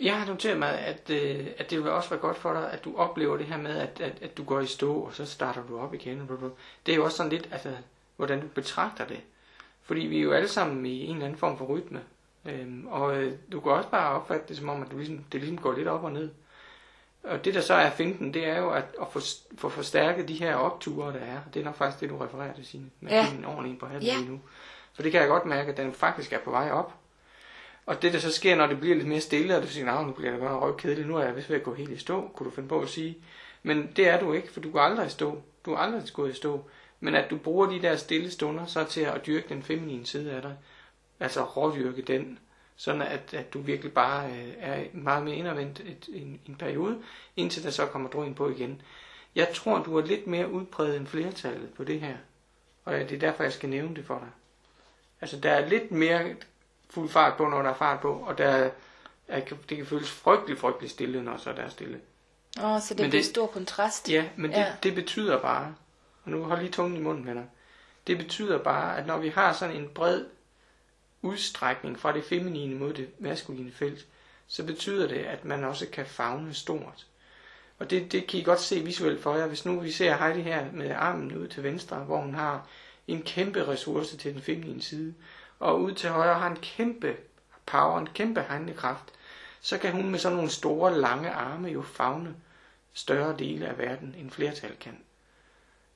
Jeg 0.00 0.18
har 0.18 0.26
noteret 0.26 0.58
mig, 0.58 0.78
at, 0.78 1.10
øh, 1.10 1.46
at 1.58 1.70
det 1.70 1.78
vil 1.78 1.90
også 1.90 2.10
være 2.10 2.18
godt 2.18 2.36
for 2.36 2.52
dig, 2.52 2.72
at 2.72 2.84
du 2.84 2.96
oplever 2.96 3.36
det 3.36 3.46
her 3.46 3.56
med, 3.56 3.76
at, 3.78 4.00
at, 4.00 4.22
at 4.22 4.36
du 4.36 4.44
går 4.44 4.60
i 4.60 4.66
stå, 4.66 4.94
og 4.94 5.14
så 5.14 5.26
starter 5.26 5.66
du 5.66 5.80
op 5.80 5.94
igen. 5.94 6.28
Det 6.86 6.92
er 6.92 6.96
jo 6.96 7.04
også 7.04 7.16
sådan 7.16 7.32
lidt, 7.32 7.48
altså, 7.52 7.76
hvordan 8.16 8.40
du 8.40 8.46
betragter 8.46 9.06
det. 9.06 9.20
Fordi 9.82 10.00
vi 10.00 10.18
er 10.18 10.22
jo 10.22 10.32
alle 10.32 10.48
sammen 10.48 10.86
i 10.86 11.04
en 11.04 11.14
eller 11.14 11.26
anden 11.26 11.38
form 11.38 11.58
for 11.58 11.64
rytme. 11.64 12.00
Øhm, 12.44 12.86
og 12.86 13.16
øh, 13.16 13.32
du 13.52 13.60
kan 13.60 13.72
også 13.72 13.88
bare 13.88 14.14
opfatte 14.14 14.48
det 14.48 14.56
som 14.56 14.68
om, 14.68 14.82
at 14.82 14.90
du 14.90 14.96
ligesom, 14.96 15.24
det 15.32 15.40
ligesom 15.40 15.58
går 15.58 15.72
lidt 15.72 15.88
op 15.88 16.04
og 16.04 16.12
ned. 16.12 16.30
Og 17.22 17.44
det 17.44 17.54
der 17.54 17.60
så 17.60 17.74
er 17.74 17.90
finten, 17.90 18.34
det 18.34 18.46
er 18.46 18.58
jo 18.58 18.70
at, 18.70 18.84
at 19.00 19.06
få, 19.12 19.20
få 19.58 19.68
forstærket 19.68 20.28
de 20.28 20.34
her 20.34 20.54
opture, 20.54 21.12
der 21.12 21.18
er. 21.18 21.38
Det 21.54 21.60
er 21.60 21.64
nok 21.64 21.76
faktisk 21.76 22.00
det, 22.00 22.10
du 22.10 22.18
refererer 22.18 22.54
til, 22.54 22.66
Signe. 22.66 22.90
Med 23.00 23.12
ja. 23.12 23.32
en 23.32 23.44
ordentlig 23.44 23.78
på 23.78 23.86
handen 23.86 24.04
ja. 24.04 24.20
nu. 24.20 24.40
For 24.98 25.02
det 25.02 25.12
kan 25.12 25.20
jeg 25.20 25.28
godt 25.28 25.46
mærke, 25.46 25.70
at 25.70 25.76
den 25.76 25.92
faktisk 25.92 26.32
er 26.32 26.38
på 26.38 26.50
vej 26.50 26.70
op. 26.70 26.94
Og 27.86 28.02
det 28.02 28.12
der 28.12 28.18
så 28.18 28.32
sker, 28.32 28.56
når 28.56 28.66
det 28.66 28.80
bliver 28.80 28.96
lidt 28.96 29.08
mere 29.08 29.20
stille, 29.20 29.56
og 29.56 29.62
du 29.62 29.66
siger, 29.66 30.02
nu 30.02 30.12
bliver 30.12 30.30
det 30.30 30.40
godt 30.40 30.52
nok 30.52 30.74
kedeligt, 30.78 31.08
nu 31.08 31.16
er 31.16 31.24
jeg 31.24 31.36
vist 31.36 31.50
ved 31.50 31.56
at 31.56 31.62
gå 31.62 31.74
helt 31.74 31.90
i 31.90 31.96
stå, 31.96 32.30
kunne 32.34 32.44
du 32.44 32.54
finde 32.54 32.68
på 32.68 32.80
at 32.80 32.88
sige. 32.88 33.18
Men 33.62 33.92
det 33.96 34.08
er 34.08 34.20
du 34.20 34.32
ikke, 34.32 34.52
for 34.52 34.60
du 34.60 34.70
går 34.70 34.80
aldrig 34.80 35.06
i 35.06 35.10
stå. 35.10 35.42
Du 35.64 35.72
er 35.72 35.78
aldrig 35.78 36.02
gået 36.12 36.30
i 36.30 36.34
stå. 36.34 36.64
Men 37.00 37.14
at 37.14 37.30
du 37.30 37.36
bruger 37.36 37.66
de 37.66 37.82
der 37.82 37.96
stille 37.96 38.30
stunder 38.30 38.66
så 38.66 38.84
til 38.84 39.00
at 39.00 39.26
dyrke 39.26 39.48
den 39.48 39.62
feminine 39.62 40.06
side 40.06 40.32
af 40.32 40.42
dig. 40.42 40.56
Altså 41.20 41.44
rådyrke 41.44 42.02
den. 42.02 42.38
Sådan 42.76 43.02
at, 43.02 43.34
at 43.34 43.52
du 43.54 43.60
virkelig 43.60 43.92
bare 43.92 44.30
øh, 44.30 44.52
er 44.58 44.84
meget 44.92 45.24
mere 45.24 45.36
indadvendt 45.36 45.80
et, 45.80 46.08
en, 46.12 46.40
en 46.46 46.54
periode, 46.54 47.02
indtil 47.36 47.62
der 47.62 47.70
så 47.70 47.86
kommer 47.86 48.08
drøjen 48.08 48.34
på 48.34 48.50
igen. 48.50 48.82
Jeg 49.34 49.48
tror, 49.54 49.82
du 49.82 49.98
er 49.98 50.06
lidt 50.06 50.26
mere 50.26 50.50
udpræget 50.50 50.96
end 50.96 51.06
flertallet 51.06 51.70
på 51.76 51.84
det 51.84 52.00
her. 52.00 52.16
Og 52.84 52.94
det 52.94 53.12
er 53.12 53.18
derfor, 53.18 53.42
jeg 53.42 53.52
skal 53.52 53.68
nævne 53.68 53.96
det 53.96 54.04
for 54.04 54.18
dig. 54.18 54.28
Altså, 55.20 55.36
der 55.36 55.50
er 55.50 55.68
lidt 55.68 55.90
mere 55.90 56.34
fuld 56.90 57.08
fart 57.08 57.36
på, 57.36 57.48
når 57.48 57.62
der 57.62 57.70
er 57.70 57.74
fart 57.74 58.00
på, 58.00 58.12
og 58.12 58.38
der 58.38 58.70
er, 59.28 59.40
det 59.68 59.76
kan 59.76 59.86
føles 59.86 60.10
frygtelig, 60.10 60.58
frygtelig 60.58 60.90
stille, 60.90 61.22
når 61.22 61.36
så 61.36 61.52
der 61.52 61.62
er 61.62 61.68
stille. 61.68 62.00
Åh, 62.60 62.64
oh, 62.64 62.80
så 62.80 62.94
det 62.94 63.00
men 63.00 63.10
bliver 63.10 63.22
det, 63.22 63.30
stor 63.30 63.46
kontrast. 63.46 64.10
Ja, 64.10 64.28
men 64.36 64.50
det, 64.50 64.56
ja. 64.56 64.72
det 64.82 64.94
betyder 64.94 65.42
bare, 65.42 65.74
og 66.24 66.30
nu 66.30 66.44
hold 66.44 66.60
lige 66.60 66.72
tungen 66.72 66.96
i 66.96 67.02
munden, 67.02 67.26
venner. 67.26 67.44
Det 68.06 68.18
betyder 68.18 68.58
bare, 68.58 68.98
at 68.98 69.06
når 69.06 69.18
vi 69.18 69.28
har 69.28 69.52
sådan 69.52 69.76
en 69.76 69.88
bred 69.88 70.24
udstrækning 71.22 71.98
fra 71.98 72.12
det 72.12 72.24
feminine 72.24 72.74
mod 72.74 72.92
det 72.92 73.08
maskuline 73.18 73.72
felt, 73.72 74.06
så 74.46 74.64
betyder 74.64 75.08
det, 75.08 75.18
at 75.18 75.44
man 75.44 75.64
også 75.64 75.86
kan 75.92 76.06
fagne 76.06 76.54
stort. 76.54 77.06
Og 77.78 77.90
det, 77.90 78.12
det 78.12 78.26
kan 78.26 78.40
I 78.40 78.42
godt 78.42 78.60
se 78.60 78.80
visuelt 78.80 79.22
for 79.22 79.36
jer. 79.36 79.46
Hvis 79.46 79.64
nu 79.64 79.80
vi 79.80 79.90
ser 79.90 80.16
Heidi 80.16 80.40
her 80.40 80.72
med 80.72 80.90
armen 80.90 81.36
ud 81.36 81.48
til 81.48 81.62
venstre, 81.62 81.96
hvor 81.96 82.20
hun 82.20 82.34
har 82.34 82.66
en 83.08 83.22
kæmpe 83.22 83.68
ressource 83.68 84.16
til 84.16 84.34
den 84.34 84.42
feminine 84.42 84.82
side, 84.82 85.14
og 85.58 85.80
ud 85.80 85.92
til 85.92 86.10
højre 86.10 86.38
har 86.38 86.50
en 86.50 86.56
kæmpe 86.56 87.16
power, 87.66 87.98
en 87.98 88.08
kæmpe 88.14 88.40
handlekraft, 88.40 89.12
så 89.60 89.78
kan 89.78 89.92
hun 89.92 90.10
med 90.10 90.18
sådan 90.18 90.36
nogle 90.36 90.50
store, 90.50 90.98
lange 90.98 91.30
arme 91.30 91.68
jo 91.68 91.82
fagne 91.82 92.34
større 92.92 93.36
dele 93.38 93.66
af 93.66 93.78
verden, 93.78 94.14
end 94.18 94.30
flertal 94.30 94.76
kan. 94.80 94.98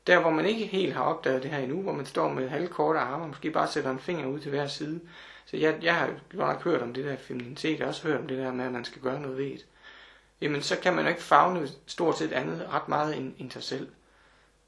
Der, 0.06 0.20
hvor 0.20 0.30
man 0.30 0.46
ikke 0.46 0.66
helt 0.66 0.94
har 0.94 1.02
opdaget 1.02 1.42
det 1.42 1.50
her 1.50 1.58
endnu, 1.58 1.82
hvor 1.82 1.92
man 1.92 2.06
står 2.06 2.28
med 2.28 2.48
halvkorte 2.48 2.98
arme, 2.98 3.22
og 3.22 3.28
måske 3.28 3.50
bare 3.50 3.68
sætter 3.68 3.90
en 3.90 3.98
finger 3.98 4.26
ud 4.26 4.40
til 4.40 4.50
hver 4.50 4.66
side. 4.66 5.00
Så 5.46 5.56
jeg, 5.56 5.78
jeg 5.82 5.96
har 5.96 6.06
jo 6.06 6.12
nok 6.32 6.64
hørt 6.64 6.82
om 6.82 6.94
det 6.94 7.04
der 7.04 7.16
femininitet, 7.16 7.78
jeg 7.78 7.84
har 7.84 7.88
også 7.88 8.08
hørt 8.08 8.20
om 8.20 8.28
det 8.28 8.38
der 8.38 8.52
med, 8.52 8.64
at 8.64 8.72
man 8.72 8.84
skal 8.84 9.02
gøre 9.02 9.20
noget 9.20 9.38
ved 9.38 9.44
det. 9.44 9.66
Jamen, 10.40 10.62
så 10.62 10.78
kan 10.80 10.94
man 10.94 11.04
jo 11.04 11.08
ikke 11.08 11.22
fagne 11.22 11.68
stort 11.86 12.18
set 12.18 12.32
andet 12.32 12.68
ret 12.72 12.88
meget 12.88 13.16
end, 13.16 13.34
end 13.38 13.50
sig 13.50 13.62
selv. 13.62 13.88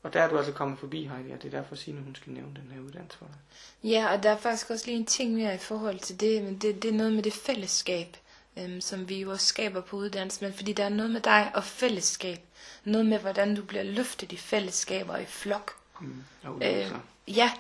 Og 0.05 0.13
der 0.13 0.23
er 0.23 0.29
du 0.29 0.39
altså 0.39 0.53
kommet 0.53 0.79
forbi, 0.79 1.05
Heidi, 1.07 1.31
og 1.31 1.43
det 1.43 1.55
er 1.55 1.59
derfor 1.59 1.75
Signe, 1.75 2.03
hun 2.03 2.15
skal 2.15 2.33
nævne 2.33 2.55
den 2.55 2.71
her 2.75 2.81
uddannelse 2.81 3.19
for 3.19 3.27
dig. 3.27 3.91
Ja, 3.91 4.13
og 4.13 4.23
der 4.23 4.31
er 4.31 4.37
faktisk 4.37 4.71
også 4.71 4.87
lige 4.87 4.97
en 4.97 5.07
ting 5.07 5.35
mere 5.35 5.55
i 5.55 5.59
forhold 5.59 5.99
til 5.99 6.21
det, 6.21 6.43
men 6.43 6.59
det, 6.59 6.83
det 6.83 6.89
er 6.89 6.95
noget 6.95 7.13
med 7.13 7.23
det 7.23 7.33
fællesskab, 7.33 8.17
øhm, 8.59 8.81
som 8.81 9.09
vi 9.09 9.21
jo 9.21 9.31
også 9.31 9.47
skaber 9.47 9.81
på 9.81 9.97
uddannelsen, 9.97 10.47
men 10.47 10.55
fordi 10.55 10.73
der 10.73 10.85
er 10.85 10.89
noget 10.89 11.11
med 11.11 11.21
dig 11.21 11.51
og 11.55 11.65
fællesskab. 11.65 12.39
Noget 12.85 13.07
med, 13.07 13.19
hvordan 13.19 13.55
du 13.57 13.63
bliver 13.63 13.83
løftet 13.83 14.33
i 14.33 14.37
fællesskaber 14.37 15.17
i 15.17 15.25
flok. 15.25 15.73
Mm, 16.01 16.25
øh, 16.63 16.93
ja, 17.29 17.53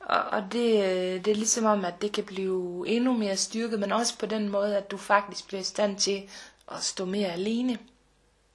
og, 0.00 0.20
og 0.20 0.42
det, 0.42 1.24
det 1.24 1.30
er 1.30 1.36
ligesom 1.36 1.64
om, 1.64 1.84
at 1.84 2.02
det 2.02 2.12
kan 2.12 2.24
blive 2.24 2.84
endnu 2.88 3.12
mere 3.12 3.36
styrket, 3.36 3.80
men 3.80 3.92
også 3.92 4.18
på 4.18 4.26
den 4.26 4.48
måde, 4.48 4.76
at 4.76 4.90
du 4.90 4.96
faktisk 4.96 5.48
bliver 5.48 5.60
i 5.60 5.64
stand 5.64 5.98
til 5.98 6.22
at 6.72 6.82
stå 6.82 7.04
mere 7.04 7.28
alene. 7.32 7.78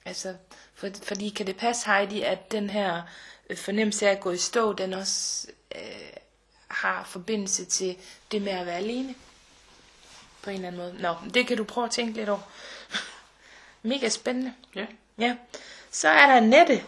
Altså, 0.05 0.35
for, 0.73 0.87
fordi 1.03 1.29
kan 1.29 1.47
det 1.47 1.57
passe, 1.57 1.87
Heidi, 1.87 2.21
at 2.21 2.51
den 2.51 2.69
her 2.69 2.95
Øh, 2.97 3.34
fornemmelse 3.55 4.07
af 4.07 4.11
at 4.11 4.19
gå 4.19 4.31
i 4.31 4.37
stå, 4.37 4.73
den 4.73 4.93
også 4.93 5.47
øh, 5.75 5.81
har 6.67 7.03
forbindelse 7.03 7.65
til 7.65 7.97
det 8.31 8.41
med 8.41 8.51
at 8.51 8.65
være 8.65 8.77
alene. 8.77 9.15
På 10.41 10.49
en 10.49 10.55
eller 10.55 10.67
anden 10.67 10.81
måde. 10.81 10.95
Nå, 11.01 11.15
det 11.33 11.47
kan 11.47 11.57
du 11.57 11.63
prøve 11.63 11.85
at 11.85 11.91
tænke 11.91 12.13
lidt 12.13 12.29
over. 12.29 12.51
Mega 13.83 14.09
spændende. 14.09 14.53
Ja. 14.75 14.85
Ja. 15.17 15.35
Så 15.91 16.09
er 16.09 16.25
der 16.25 16.35
Annette. 16.35 16.83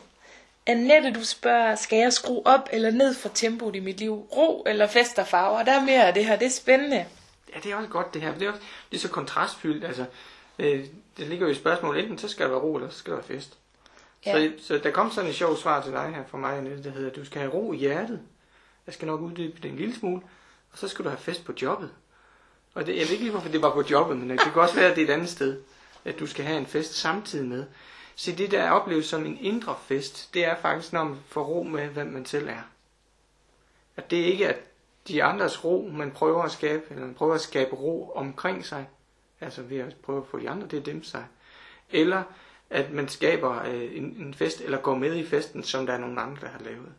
Annette, 0.66 1.14
du 1.14 1.24
spørger, 1.24 1.76
skal 1.76 2.00
jeg 2.00 2.14
skrue 2.14 2.48
op 2.48 2.70
eller 2.72 2.92
ned 2.92 3.14
for 3.14 3.30
tempoet 3.30 3.76
i 3.76 3.80
mit 3.80 4.00
liv? 4.00 4.14
Ro 4.14 4.64
eller 4.68 4.88
fest 4.88 5.20
og 5.20 5.28
farver? 5.28 5.64
Der 5.64 5.72
er 5.72 5.86
mere 5.86 6.08
af 6.08 6.14
det 6.14 6.26
her. 6.26 6.36
Det 6.36 6.46
er 6.46 6.52
spændende. 6.52 7.06
Ja, 7.56 7.60
det 7.64 7.72
er 7.72 7.76
også 7.76 7.90
godt 7.90 8.14
det 8.14 8.22
her. 8.22 8.34
Det 8.34 8.48
er, 8.48 8.52
også, 8.52 8.64
er 8.94 8.98
så 8.98 9.10
kontrastfyldt. 9.10 9.86
Altså, 9.86 10.06
øh, 10.60 10.86
det 11.18 11.28
ligger 11.28 11.46
jo 11.46 11.52
i 11.52 11.56
spørgsmålet, 11.56 12.04
enten 12.04 12.18
så 12.18 12.28
skal 12.28 12.46
der 12.46 12.52
være 12.52 12.62
ro, 12.62 12.76
eller 12.76 12.90
så 12.90 12.98
skal 12.98 13.12
der 13.12 13.18
være 13.18 13.28
fest. 13.28 13.58
Ja. 14.26 14.50
Så, 14.58 14.66
så 14.68 14.78
der 14.78 14.92
kom 14.92 15.12
sådan 15.12 15.30
et 15.30 15.36
sjovt 15.36 15.60
svar 15.60 15.82
til 15.82 15.92
dig 15.92 16.14
her 16.16 16.24
fra 16.28 16.38
mig, 16.38 16.58
Annette, 16.58 16.84
der 16.84 16.90
hedder, 16.90 17.12
du 17.12 17.26
skal 17.26 17.42
have 17.42 17.54
ro 17.54 17.74
i 17.74 17.78
hjertet. 17.78 18.22
Jeg 18.86 18.94
skal 18.94 19.06
nok 19.06 19.22
uddybe 19.22 19.60
det 19.64 19.72
en 19.72 19.78
lille 19.78 19.96
smule. 19.96 20.22
Og 20.72 20.78
så 20.78 20.88
skal 20.88 21.06
du 21.06 21.10
have 21.10 21.20
fest 21.20 21.46
på 21.46 21.54
jobbet. 21.62 21.90
Og 22.74 22.86
det, 22.86 22.96
jeg 22.96 23.02
ved 23.02 23.12
ikke 23.12 23.24
lige, 23.24 23.32
hvorfor 23.32 23.50
det 23.50 23.62
var 23.62 23.74
på 23.74 23.84
jobbet, 23.92 24.18
men 24.18 24.30
det 24.30 24.40
kan 24.40 24.54
også 24.56 24.76
være, 24.76 24.90
at 24.90 24.96
det 24.96 25.04
er 25.04 25.08
et 25.08 25.14
andet 25.14 25.30
sted, 25.30 25.62
at 26.06 26.20
du 26.20 26.28
skal 26.28 26.46
have 26.46 26.58
en 26.58 26.66
fest 26.66 26.94
samtidig 26.94 27.48
med. 27.48 27.66
Så 28.16 28.32
det, 28.32 28.52
der 28.52 28.70
opleves 28.70 29.06
som 29.06 29.26
en 29.26 29.38
indre 29.42 29.76
fest, 29.82 30.34
det 30.34 30.46
er 30.46 30.56
faktisk, 30.56 30.94
når 30.94 31.04
man 31.04 31.18
får 31.28 31.44
ro 31.44 31.64
med, 31.64 31.88
hvem 31.88 32.08
man 32.08 32.26
selv 32.26 32.48
er. 32.48 32.62
At 33.98 34.12
det 34.12 34.18
ikke 34.18 34.46
er 34.46 34.54
de 35.08 35.24
andres 35.24 35.64
ro, 35.64 35.90
man 35.94 36.12
prøver 36.12 36.44
at 36.44 36.52
skabe, 36.52 36.84
eller 36.90 37.06
man 37.06 37.14
prøver 37.14 37.36
at 37.36 37.42
skabe 37.42 37.76
ro 37.76 38.12
omkring 38.16 38.66
sig, 38.66 38.90
altså 39.42 39.62
ved 39.62 39.78
at 39.78 39.96
prøve 39.96 40.22
at 40.22 40.28
få 40.28 40.40
de 40.40 40.50
andre 40.50 40.68
til 40.68 40.78
at 40.78 40.86
dæmpe 40.86 41.06
sig. 41.06 41.26
Eller 41.90 42.24
at 42.70 42.92
man 42.92 43.08
skaber 43.08 43.64
øh, 43.64 43.98
en, 43.98 44.04
en 44.04 44.34
fest, 44.34 44.62
eller 44.62 44.78
går 44.78 44.96
med 44.96 45.16
i 45.16 45.26
festen, 45.26 45.64
som 45.64 45.86
der 45.86 45.94
er 45.94 45.98
nogen 45.98 46.18
andre, 46.18 46.42
der 46.42 46.48
har 46.48 46.60
lavet. 46.60 46.94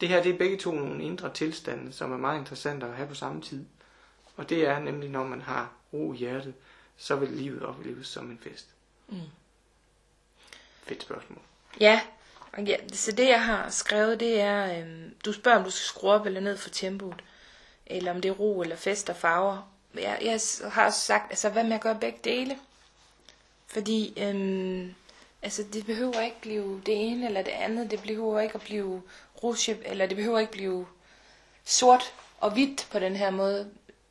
Det 0.00 0.08
her, 0.08 0.22
det 0.22 0.34
er 0.34 0.38
begge 0.38 0.56
to 0.56 0.72
nogle 0.72 1.02
indre 1.02 1.32
tilstande, 1.32 1.92
som 1.92 2.12
er 2.12 2.16
meget 2.16 2.38
interessante 2.38 2.86
at 2.86 2.96
have 2.96 3.08
på 3.08 3.14
samme 3.14 3.42
tid. 3.42 3.64
Og 4.36 4.48
det 4.48 4.66
er 4.66 4.78
nemlig, 4.78 5.10
når 5.10 5.24
man 5.24 5.40
har 5.40 5.72
ro 5.92 6.12
i 6.12 6.16
hjertet, 6.16 6.54
så 6.96 7.16
vil 7.16 7.28
livet 7.28 7.62
opleves 7.62 8.06
som 8.06 8.30
en 8.30 8.38
fest. 8.42 8.68
Mm. 9.08 9.16
Fedt 10.82 11.02
spørgsmål. 11.02 11.38
Ja, 11.80 12.00
ja, 12.58 12.76
så 12.92 13.12
det 13.12 13.28
jeg 13.28 13.44
har 13.44 13.70
skrevet, 13.70 14.20
det 14.20 14.40
er, 14.40 14.80
øhm, 14.80 15.14
du 15.24 15.32
spørger, 15.32 15.58
om 15.58 15.64
du 15.64 15.70
skal 15.70 15.84
skrue 15.84 16.10
op 16.10 16.26
eller 16.26 16.40
ned 16.40 16.56
for 16.56 16.70
tempoet, 16.70 17.24
eller 17.86 18.10
om 18.10 18.20
det 18.20 18.28
er 18.28 18.32
ro 18.32 18.62
eller 18.62 18.76
fest 18.76 19.10
og 19.10 19.16
farver. 19.16 19.70
Jeg, 19.94 20.18
jeg 20.22 20.40
har 20.72 20.86
også 20.86 21.00
sagt, 21.00 21.30
altså 21.30 21.50
hvad 21.50 21.64
med 21.64 21.72
at 21.72 21.80
gøre 21.80 21.98
begge 22.00 22.18
dele? 22.24 22.58
Fordi, 23.74 24.14
øhm, 24.16 24.94
altså 25.42 25.64
det 25.72 25.86
behøver 25.86 26.20
ikke 26.20 26.40
blive 26.40 26.82
det 26.86 27.10
ene 27.10 27.26
eller 27.26 27.42
det 27.42 27.50
andet, 27.50 27.90
det 27.90 28.02
behøver 28.02 28.40
ikke 28.40 28.54
at 28.54 28.60
blive 28.60 29.02
rouge, 29.42 29.78
eller 29.84 30.06
det 30.06 30.16
behøver 30.16 30.38
ikke 30.38 30.52
blive 30.52 30.86
sort 31.64 32.14
og 32.40 32.52
hvidt 32.52 32.88
på 32.92 32.98
den 32.98 33.16
her 33.16 33.30
måde. 33.30 33.70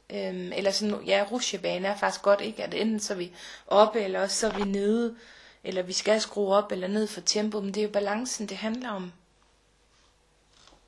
Øhm, 0.10 0.51
eller 0.53 0.72
sådan, 0.72 1.03
ja, 1.05 1.25
rutsjebane 1.32 1.88
er 1.88 1.98
faktisk 1.98 2.22
godt, 2.22 2.41
ikke? 2.41 2.63
At 2.63 2.74
enten 2.74 3.00
så 3.00 3.13
er 3.13 3.17
vi 3.17 3.32
oppe, 3.67 4.01
eller 4.01 4.22
også 4.22 4.38
så 4.38 4.48
er 4.48 4.58
vi 4.58 4.63
nede 4.63 5.15
eller 5.63 5.82
vi 5.82 5.93
skal 5.93 6.22
skrue 6.22 6.55
op 6.55 6.72
eller 6.72 6.88
ned 6.88 7.08
for 7.08 7.22
tempo, 7.22 7.62
men 7.62 7.74
det 7.74 7.77
er 7.77 7.86
jo 7.86 7.91
balancen, 7.91 8.50
det 8.50 8.58
handler 8.58 8.89
om. 8.89 9.12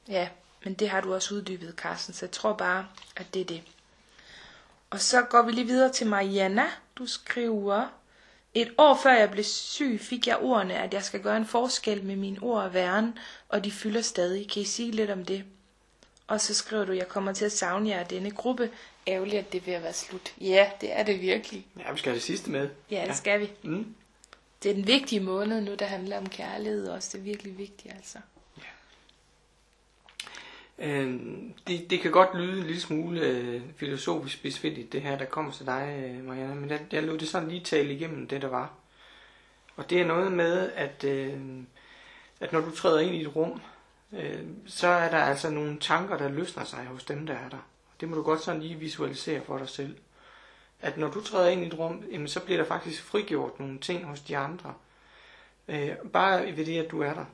Ja, 0.07 0.29
men 0.63 0.73
det 0.73 0.89
har 0.89 1.01
du 1.01 1.13
også 1.13 1.35
uddybet, 1.35 1.73
Carsten, 1.77 2.13
så 2.13 2.25
jeg 2.25 2.31
tror 2.31 2.53
bare, 2.53 2.87
at 3.15 3.33
det 3.33 3.41
er 3.41 3.45
det. 3.45 3.63
Og 4.89 4.99
så 4.99 5.21
går 5.21 5.41
vi 5.41 5.51
lige 5.51 5.67
videre 5.67 5.91
til 5.91 6.07
Mariana. 6.07 6.65
Du 6.95 7.07
skriver, 7.07 7.87
et 8.55 8.71
år 8.77 8.99
før 9.03 9.13
jeg 9.13 9.31
blev 9.31 9.43
syg, 9.43 9.99
fik 10.01 10.27
jeg 10.27 10.37
ordene, 10.37 10.75
at 10.75 10.93
jeg 10.93 11.03
skal 11.03 11.21
gøre 11.21 11.37
en 11.37 11.45
forskel 11.45 12.03
med 12.03 12.15
mine 12.15 12.37
ord 12.41 12.63
og 12.63 12.73
væren, 12.73 13.17
og 13.49 13.63
de 13.63 13.71
fylder 13.71 14.01
stadig. 14.01 14.49
Kan 14.51 14.61
I 14.61 14.65
sige 14.65 14.91
lidt 14.91 15.09
om 15.09 15.25
det? 15.25 15.43
Og 16.27 16.41
så 16.41 16.53
skriver 16.53 16.85
du, 16.85 16.91
jeg 16.91 17.07
kommer 17.07 17.33
til 17.33 17.45
at 17.45 17.51
savne 17.51 17.89
jer 17.89 17.99
af 17.99 18.05
denne 18.05 18.31
gruppe. 18.31 18.69
Ærgerligt, 19.07 19.39
at 19.39 19.53
det 19.53 19.65
vil 19.65 19.73
være 19.83 19.93
slut. 19.93 20.33
Ja, 20.41 20.69
det 20.81 20.93
er 20.93 21.03
det 21.03 21.21
virkelig. 21.21 21.67
Ja, 21.79 21.91
vi 21.91 21.97
skal 21.97 22.09
have 22.09 22.15
det 22.15 22.23
sidste 22.23 22.51
med. 22.51 22.69
Ja, 22.91 23.03
det 23.07 23.15
skal 23.15 23.39
vi. 23.39 23.51
Mm. 23.63 23.95
Det 24.63 24.71
er 24.71 24.75
den 24.75 24.87
vigtige 24.87 25.19
måned 25.19 25.61
nu, 25.61 25.75
der 25.75 25.85
handler 25.85 26.17
om 26.17 26.29
kærlighed 26.29 26.87
også. 26.87 27.09
Det 27.11 27.17
er 27.17 27.23
virkelig 27.23 27.57
vigtigt, 27.57 27.93
altså. 27.93 28.17
Øh, 30.79 31.19
det, 31.67 31.89
det 31.89 31.99
kan 31.99 32.11
godt 32.11 32.37
lyde 32.37 32.57
en 32.57 32.65
lille 32.65 32.81
smule 32.81 33.21
øh, 33.21 33.61
filosofisk 33.75 34.43
besvindeligt, 34.43 34.93
det 34.93 35.01
her, 35.01 35.17
der 35.17 35.25
kommer 35.25 35.51
til 35.51 35.65
dig, 35.65 36.05
øh, 36.05 36.25
Marianne, 36.25 36.55
men 36.55 36.69
jeg, 36.69 36.79
jeg 36.91 37.03
lod 37.03 37.17
det 37.17 37.27
sådan 37.27 37.49
lige 37.49 37.63
tale 37.63 37.93
igennem 37.93 38.27
det, 38.27 38.41
der 38.41 38.47
var. 38.47 38.73
Og 39.75 39.89
det 39.89 40.01
er 40.01 40.05
noget 40.05 40.31
med, 40.31 40.71
at, 40.75 41.03
øh, 41.03 41.39
at 42.39 42.53
når 42.53 42.61
du 42.61 42.71
træder 42.71 42.99
ind 42.99 43.15
i 43.15 43.21
et 43.21 43.35
rum, 43.35 43.61
øh, 44.13 44.43
så 44.67 44.87
er 44.87 45.09
der 45.09 45.17
altså 45.17 45.49
nogle 45.49 45.79
tanker, 45.79 46.17
der 46.17 46.29
løsner 46.29 46.63
sig 46.63 46.85
hos 46.85 47.03
dem, 47.03 47.25
der 47.25 47.33
er 47.33 47.49
der. 47.49 47.67
Det 47.99 48.09
må 48.09 48.15
du 48.15 48.21
godt 48.21 48.41
sådan 48.41 48.61
lige 48.61 48.79
visualisere 48.79 49.41
for 49.41 49.57
dig 49.57 49.69
selv 49.69 49.95
at 50.85 50.97
når 50.97 51.09
du 51.09 51.23
træder 51.23 51.49
ind 51.49 51.63
i 51.63 51.67
et 51.67 51.79
rum, 51.79 52.03
jamen, 52.11 52.27
så 52.27 52.39
bliver 52.39 52.57
der 52.57 52.65
faktisk 52.65 53.03
frigjort 53.03 53.59
nogle 53.59 53.79
ting 53.79 54.05
hos 54.05 54.21
de 54.21 54.37
andre. 54.37 54.73
Øh, 55.67 55.95
bare 56.13 56.57
ved 56.57 56.65
det, 56.65 56.79
at 56.79 56.91
du 56.91 57.01
er 57.01 57.13
der. 57.13 57.25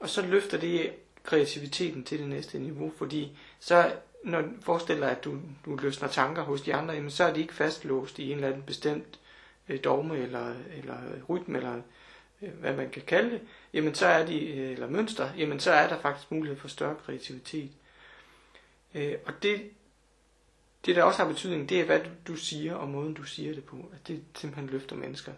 Og 0.00 0.08
så 0.08 0.22
løfter 0.22 0.58
det 0.58 0.92
kreativiteten 1.24 2.04
til 2.04 2.18
det 2.18 2.28
næste 2.28 2.58
niveau, 2.58 2.92
fordi 2.98 3.38
så 3.60 3.92
når 4.24 4.40
du 4.40 4.48
forestiller 4.60 5.06
at 5.06 5.24
du, 5.24 5.38
du 5.64 5.76
løsner 5.76 6.08
tanker 6.08 6.42
hos 6.42 6.62
de 6.62 6.74
andre, 6.74 6.94
jamen, 6.94 7.10
så 7.10 7.24
er 7.24 7.32
de 7.32 7.40
ikke 7.40 7.54
fastlåst 7.54 8.18
i 8.18 8.30
en 8.30 8.36
eller 8.36 8.48
anden 8.48 8.62
bestemt 8.62 9.20
øh, 9.68 9.84
dogme 9.84 10.18
eller, 10.18 10.54
eller 10.76 10.96
rytme, 11.28 11.58
eller 11.58 11.80
øh, 12.42 12.50
hvad 12.60 12.76
man 12.76 12.90
kan 12.90 13.02
kalde 13.06 13.30
det, 13.30 13.40
jamen 13.72 13.94
så 13.94 14.06
er 14.06 14.26
de, 14.26 14.46
øh, 14.46 14.72
eller 14.72 14.88
mønster, 14.88 15.28
jamen 15.38 15.60
så 15.60 15.70
er 15.70 15.88
der 15.88 16.00
faktisk 16.00 16.30
mulighed 16.30 16.58
for 16.58 16.68
større 16.68 16.96
kreativitet. 17.04 17.70
Øh, 18.94 19.14
og 19.26 19.32
det, 19.42 19.70
det, 20.86 20.96
der 20.96 21.02
også 21.02 21.22
har 21.22 21.28
betydning, 21.28 21.68
det 21.68 21.80
er, 21.80 21.84
hvad 21.84 22.00
du 22.26 22.36
siger 22.36 22.74
og 22.74 22.88
måden, 22.88 23.14
du 23.14 23.22
siger 23.22 23.54
det 23.54 23.64
på. 23.64 23.76
At 23.92 24.08
det 24.08 24.22
simpelthen 24.34 24.68
løfter 24.68 24.96
mennesker. 24.96 25.32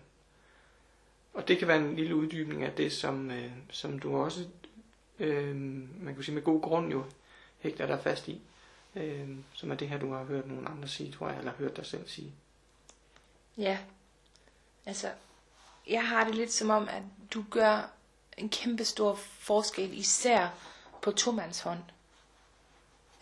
Og 1.34 1.48
det 1.48 1.58
kan 1.58 1.68
være 1.68 1.78
en 1.78 1.96
lille 1.96 2.16
uddybning 2.16 2.64
af 2.64 2.72
det, 2.72 2.92
som, 2.92 3.30
øh, 3.30 3.50
som 3.70 3.98
du 3.98 4.16
også, 4.16 4.40
øh, 5.18 5.56
man 6.02 6.14
kan 6.14 6.22
sige 6.22 6.34
med 6.34 6.42
god 6.42 6.62
grund 6.62 6.90
jo, 6.90 7.04
hægter 7.58 7.86
dig 7.86 8.00
fast 8.02 8.28
i. 8.28 8.40
Øh, 8.96 9.28
som 9.52 9.70
er 9.70 9.74
det 9.74 9.88
her, 9.88 9.98
du 9.98 10.12
har 10.12 10.24
hørt 10.24 10.48
nogen 10.48 10.66
andre 10.66 10.88
sige, 10.88 11.12
tror 11.12 11.28
jeg, 11.28 11.38
eller 11.38 11.52
hørt 11.52 11.76
dig 11.76 11.86
selv 11.86 12.08
sige. 12.08 12.32
Ja, 13.58 13.78
altså, 14.86 15.10
jeg 15.88 16.08
har 16.08 16.24
det 16.24 16.34
lidt 16.34 16.52
som 16.52 16.70
om, 16.70 16.88
at 16.88 17.02
du 17.34 17.44
gør 17.50 17.90
en 18.36 18.48
kæmpe 18.48 18.84
stor 18.84 19.14
forskel, 19.14 19.98
især 19.98 20.48
på 21.02 21.10
tomandshånd. 21.10 21.80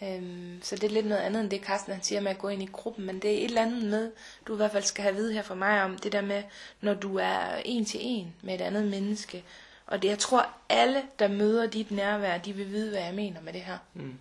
Øhm, 0.03 0.61
så 0.63 0.77
det 0.77 0.85
er 0.85 0.89
lidt 0.89 1.07
noget 1.07 1.23
andet 1.23 1.41
end 1.41 1.51
det, 1.51 1.63
Carsten 1.63 1.93
han 1.93 2.03
siger 2.03 2.21
med 2.21 2.31
at 2.31 2.39
gå 2.39 2.49
ind 2.49 2.63
i 2.63 2.67
gruppen, 2.73 3.07
men 3.07 3.23
det 3.23 3.31
er 3.31 3.39
et 3.39 3.45
eller 3.45 3.63
andet 3.63 3.85
med, 3.85 4.13
du 4.47 4.53
i 4.53 4.57
hvert 4.57 4.73
fald 4.73 4.85
skal 4.85 5.03
have 5.03 5.11
at 5.11 5.17
vide 5.17 5.33
her 5.33 5.43
fra 5.43 5.55
mig 5.55 5.83
om, 5.83 5.99
det 5.99 6.13
der 6.13 6.21
med, 6.21 6.43
når 6.81 6.95
du 6.95 7.17
er 7.17 7.57
en 7.65 7.85
til 7.85 8.01
en 8.03 8.35
med 8.43 8.55
et 8.55 8.61
andet 8.61 8.85
menneske. 8.85 9.45
Og 9.87 10.03
det, 10.03 10.09
jeg 10.09 10.19
tror, 10.19 10.49
alle, 10.69 11.03
der 11.19 11.29
møder 11.29 11.67
dit 11.67 11.91
nærvær, 11.91 12.39
de 12.39 12.53
vil 12.53 12.71
vide, 12.71 12.91
hvad 12.91 13.01
jeg 13.01 13.15
mener 13.15 13.41
med 13.41 13.53
det 13.53 13.61
her. 13.61 13.79
Mm. 13.95 14.19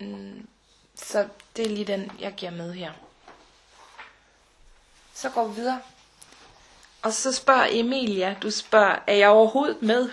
Mm, 0.00 0.48
så 0.94 1.28
det 1.56 1.66
er 1.66 1.70
lige 1.70 1.84
den, 1.84 2.12
jeg 2.20 2.34
giver 2.34 2.52
med 2.52 2.72
her. 2.72 2.92
Så 5.14 5.30
går 5.30 5.48
vi 5.48 5.54
videre. 5.54 5.80
Og 7.02 7.12
så 7.12 7.32
spørger 7.32 7.66
Emilia, 7.70 8.36
du 8.42 8.50
spørger, 8.50 8.98
er 9.06 9.14
jeg 9.14 9.28
overhovedet 9.28 9.82
med? 9.82 10.10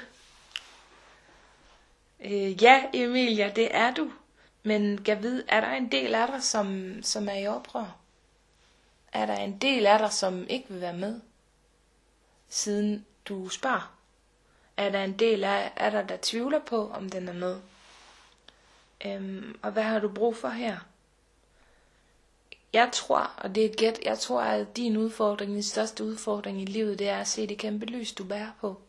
Øh, 2.20 2.64
ja, 2.64 2.84
Emilia, 2.94 3.52
det 3.56 3.76
er 3.76 3.94
du. 3.94 4.12
Men 4.64 5.04
gav 5.04 5.22
vide, 5.22 5.44
er 5.48 5.62
der 5.62 5.72
en 5.72 5.92
del 5.92 6.16
af 6.16 6.28
dig, 6.28 6.44
som, 6.44 6.94
som 7.04 7.30
er 7.30 7.34
i 7.34 7.48
oprør? 7.48 7.96
Er 9.14 9.26
der 9.26 9.36
en 9.36 9.58
del 9.58 9.86
af 9.86 10.00
dig, 10.00 10.14
som 10.14 10.48
ikke 10.50 10.66
vil 10.70 10.82
være 10.82 10.94
med, 10.94 11.22
siden 12.50 13.06
du 13.26 13.50
spørger? 13.50 13.97
Er 14.78 14.90
der 14.90 15.04
en 15.04 15.20
del 15.20 15.44
af, 15.44 15.72
er 15.76 15.90
der, 15.90 16.02
der 16.04 16.18
tvivler 16.22 16.60
på, 16.60 16.90
om 16.90 17.10
den 17.10 17.28
er 17.28 17.34
med? 17.34 17.60
Øhm, 19.06 19.60
og 19.62 19.72
hvad 19.72 19.84
har 19.84 20.00
du 20.00 20.10
brug 20.10 20.36
for 20.36 20.50
her? 20.50 20.78
Jeg 22.74 22.90
tror, 22.94 23.34
og 23.38 23.56
det 23.56 23.66
er 23.66 23.70
et 23.70 23.78
gæt, 23.78 24.00
jeg 24.06 24.20
tror, 24.20 24.42
at 24.42 24.78
din 24.78 24.98
udfordring, 24.98 25.52
din 25.54 25.64
største 25.64 26.04
udfordring 26.04 26.62
i 26.62 26.66
livet, 26.66 27.00
det 27.00 27.10
er 27.10 27.18
at 27.18 27.28
se 27.28 27.48
det 27.48 27.58
kæmpe 27.58 27.86
lys, 27.86 28.14
du 28.14 28.24
bærer 28.24 28.52
på. 28.62 28.82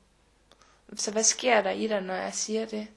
Så 0.96 1.12
hvad 1.12 1.22
sker 1.22 1.62
der 1.62 1.70
i 1.70 1.86
dig, 1.86 2.00
når 2.00 2.14
jeg 2.14 2.34
siger 2.34 2.66
det? 2.66 2.88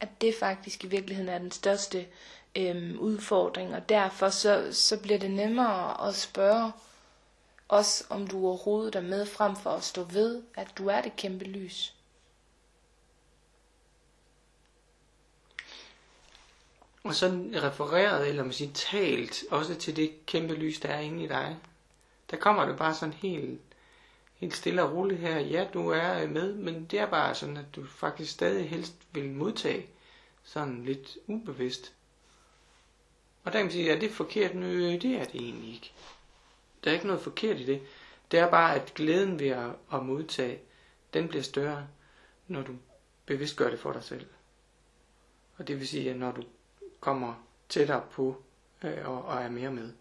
at 0.00 0.20
det 0.20 0.34
faktisk 0.34 0.84
i 0.84 0.86
virkeligheden 0.86 1.28
er 1.28 1.38
den 1.38 1.50
største 1.50 2.06
øhm, 2.56 2.98
udfordring, 2.98 3.74
og 3.74 3.88
derfor 3.88 4.28
så, 4.28 4.68
så 4.72 5.00
bliver 5.00 5.18
det 5.18 5.30
nemmere 5.30 6.08
at 6.08 6.14
spørge 6.14 6.72
også 7.70 8.04
om 8.08 8.26
du 8.26 8.46
overhovedet 8.46 8.94
er 8.94 9.00
med, 9.00 9.26
frem 9.26 9.56
for 9.56 9.70
at 9.70 9.84
stå 9.84 10.04
ved, 10.04 10.42
at 10.54 10.68
du 10.78 10.88
er 10.88 11.00
det 11.00 11.16
kæmpe 11.16 11.44
lys. 11.44 11.94
Og 17.04 17.14
så 17.14 17.26
refereret, 17.54 18.28
eller 18.28 18.42
man 18.42 18.52
siger 18.52 18.72
talt, 18.72 19.44
også 19.50 19.74
til 19.74 19.96
det 19.96 20.26
kæmpe 20.26 20.54
lys, 20.54 20.80
der 20.80 20.88
er 20.88 21.00
inde 21.00 21.24
i 21.24 21.26
dig. 21.26 21.56
Der 22.30 22.36
kommer 22.36 22.64
det 22.64 22.76
bare 22.76 22.94
sådan 22.94 23.12
helt, 23.12 23.60
helt 24.36 24.56
stille 24.56 24.82
og 24.82 24.92
roligt 24.92 25.20
her. 25.20 25.38
Ja, 25.38 25.66
du 25.74 25.88
er 25.88 26.26
med, 26.26 26.54
men 26.54 26.84
det 26.84 26.98
er 26.98 27.06
bare 27.06 27.34
sådan, 27.34 27.56
at 27.56 27.74
du 27.76 27.86
faktisk 27.86 28.32
stadig 28.32 28.70
helst 28.70 28.94
vil 29.12 29.30
modtage 29.30 29.86
sådan 30.44 30.84
lidt 30.84 31.18
ubevidst. 31.26 31.92
Og 33.44 33.52
der 33.52 33.58
kan 33.58 33.66
man 33.66 33.72
sige, 33.72 33.90
er 33.90 33.98
det 33.98 34.10
forkert? 34.10 34.54
Nø, 34.54 34.66
øh, 34.66 35.02
det 35.02 35.20
er 35.20 35.24
det 35.24 35.40
egentlig 35.40 35.74
ikke. 35.74 35.92
Der 36.84 36.90
er 36.90 36.94
ikke 36.94 37.06
noget 37.06 37.22
forkert 37.22 37.60
i 37.60 37.66
det. 37.66 37.82
Det 38.30 38.40
er 38.40 38.50
bare, 38.50 38.74
at 38.74 38.94
glæden 38.94 39.38
ved 39.38 39.48
at, 39.48 39.70
at 39.92 40.02
modtage, 40.02 40.60
den 41.14 41.28
bliver 41.28 41.42
større, 41.42 41.86
når 42.48 42.62
du 42.62 42.72
bevidst 43.26 43.56
gør 43.56 43.70
det 43.70 43.80
for 43.80 43.92
dig 43.92 44.04
selv. 44.04 44.26
Og 45.56 45.68
det 45.68 45.78
vil 45.80 45.88
sige, 45.88 46.10
at 46.10 46.16
når 46.16 46.32
du 46.32 46.42
kommer 47.00 47.46
tættere 47.68 48.02
på 48.10 48.42
øh, 48.84 49.08
og, 49.08 49.24
og 49.24 49.42
er 49.42 49.48
mere 49.48 49.70
med. 49.70 49.92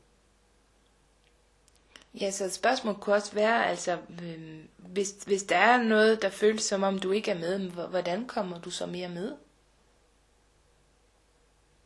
Ja, 2.21 2.31
så 2.31 2.45
et 2.45 2.53
spørgsmål 2.53 2.95
kunne 2.95 3.15
også 3.15 3.33
være, 3.33 3.65
altså, 3.65 3.97
øh, 4.23 4.65
hvis, 4.77 5.11
hvis 5.11 5.43
der 5.43 5.57
er 5.57 5.83
noget, 5.83 6.21
der 6.21 6.29
føles 6.29 6.63
som 6.63 6.83
om 6.83 6.99
du 6.99 7.11
ikke 7.11 7.31
er 7.31 7.39
med, 7.39 7.69
hvordan 7.69 8.27
kommer 8.27 8.61
du 8.61 8.69
så 8.69 8.85
mere 8.85 9.09
med? 9.09 9.35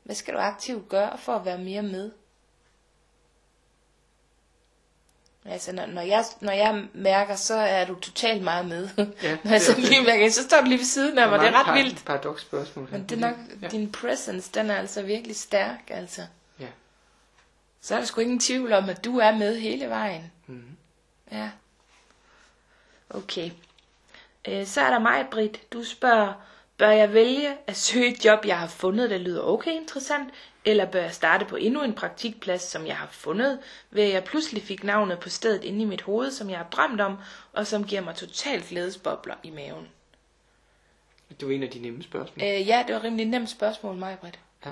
Hvad 0.04 0.16
skal 0.16 0.34
du 0.34 0.40
aktivt 0.40 0.90
gøre 0.90 1.18
for 1.18 1.34
at 1.34 1.46
være 1.46 1.58
mere 1.58 1.84
med? 1.84 2.12
Altså, 5.46 5.72
når, 5.72 5.86
når, 5.86 6.02
jeg, 6.02 6.26
når 6.42 6.52
jeg 6.52 6.84
mærker, 6.94 7.36
så 7.36 7.56
er 7.56 7.86
du 7.86 7.96
totalt 7.96 8.44
meget 8.44 8.66
med. 8.66 8.90
Ja, 9.24 9.38
når 9.44 9.52
jeg 9.52 9.62
så 9.62 9.76
lige 9.78 10.04
mærker, 10.04 10.30
så 10.30 10.44
står 10.44 10.58
du 10.62 10.66
lige 10.66 10.78
ved 10.78 10.86
siden 10.86 11.18
af 11.18 11.30
mig. 11.30 11.40
Det 11.40 11.48
er 11.48 11.60
ret 11.60 11.66
par, 11.66 11.74
vildt. 11.74 12.06
paradox 12.06 12.42
spørgsmål. 12.42 12.88
Men 12.92 13.04
det 13.04 13.12
er 13.12 13.20
nok, 13.20 13.36
ja. 13.62 13.68
din 13.68 13.92
presence, 13.92 14.52
den 14.54 14.70
er 14.70 14.76
altså 14.76 15.02
virkelig 15.02 15.36
stærk, 15.36 15.80
altså. 15.88 16.22
Ja. 16.60 16.68
Så 17.82 17.96
er 17.96 18.00
der 18.00 18.06
sgu 18.06 18.22
ingen 18.22 18.40
tvivl 18.40 18.74
om, 18.74 18.90
at 18.90 19.06
du 19.06 19.20
er 19.20 19.32
med 19.38 19.60
hele 19.60 19.90
vejen. 19.90 20.32
Mm. 20.48 20.64
Ja. 21.32 21.50
Okay. 23.10 23.52
Øh, 24.48 24.66
så 24.68 24.82
er 24.82 24.90
der 24.90 25.00
mig, 25.00 25.26
Britt. 25.32 25.74
Du 25.74 25.84
spørger, 25.84 26.34
bør 26.78 26.90
jeg 26.92 27.14
vælge 27.14 27.58
at 27.68 27.76
søge 27.76 28.08
et 28.12 28.26
job, 28.26 28.46
jeg 28.46 28.60
har 28.60 28.68
fundet, 28.68 29.10
der 29.10 29.18
lyder 29.18 29.42
okay 29.42 29.72
interessant, 29.72 30.30
eller 30.66 30.86
bør 30.86 31.02
jeg 31.02 31.14
starte 31.14 31.46
på 31.46 31.56
endnu 31.56 31.84
en 31.84 31.94
praktikplads, 31.94 32.62
som 32.62 32.86
jeg 32.88 32.98
har 32.98 33.08
fundet, 33.12 33.60
ved 33.92 34.04
at 34.04 34.14
jeg 34.14 34.24
pludselig 34.24 34.64
fik 34.64 34.84
navnet 34.84 35.20
på 35.20 35.30
stedet 35.30 35.64
inde 35.64 35.82
i 35.82 35.86
mit 35.86 36.02
hoved, 36.02 36.32
som 36.32 36.50
jeg 36.50 36.58
har 36.58 36.68
drømt 36.72 37.02
om, 37.02 37.18
og 37.54 37.68
som 37.68 37.84
giver 37.84 38.02
mig 38.02 38.16
totalt 38.16 38.66
glædesbobler 38.70 39.36
i 39.44 39.50
maven? 39.50 39.88
Det 41.40 41.48
var 41.48 41.54
en 41.54 41.64
af 41.64 41.70
de 41.70 41.80
nemme 41.80 42.04
spørgsmål. 42.04 42.44
Øh, 42.48 42.68
ja, 42.68 42.84
det 42.88 42.96
var 42.96 43.04
rimelig 43.04 43.26
nemt 43.26 43.50
spørgsmål, 43.50 43.96
mig, 43.96 44.18
Britt. 44.22 44.40
Ja. 44.66 44.72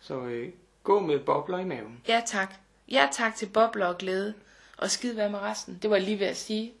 Så 0.00 0.20
øh, 0.20 0.52
gå 0.82 1.00
med 1.00 1.18
bobler 1.18 1.58
i 1.58 1.64
maven. 1.64 2.00
Ja, 2.08 2.22
tak. 2.26 2.54
Ja, 2.88 3.08
tak 3.12 3.34
til 3.36 3.46
bobler 3.46 3.86
og 3.86 3.98
glæde. 3.98 4.34
Og 4.76 4.90
skid 4.90 5.14
hvad 5.14 5.28
med 5.28 5.38
resten. 5.38 5.78
Det 5.82 5.90
var 5.90 5.98
lige 5.98 6.18
ved 6.18 6.26
at 6.26 6.36
sige. 6.36 6.72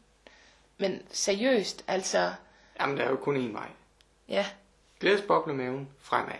Men 0.78 1.02
seriøst, 1.10 1.84
altså, 1.86 2.32
Jamen, 2.80 2.96
der 2.96 3.04
er 3.04 3.10
jo 3.10 3.16
kun 3.16 3.36
én 3.50 3.52
vej. 3.52 3.68
ja. 4.28 4.46
Glædesboble 5.00 5.52
i 5.52 5.56
maven, 5.56 5.88
fremad. 6.00 6.34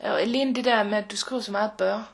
Og 0.00 0.20
alene 0.20 0.54
det 0.54 0.64
der 0.64 0.82
med, 0.82 0.98
at 0.98 1.10
du 1.10 1.16
skriver 1.16 1.42
så 1.42 1.52
meget 1.52 1.70
bør. 1.78 2.12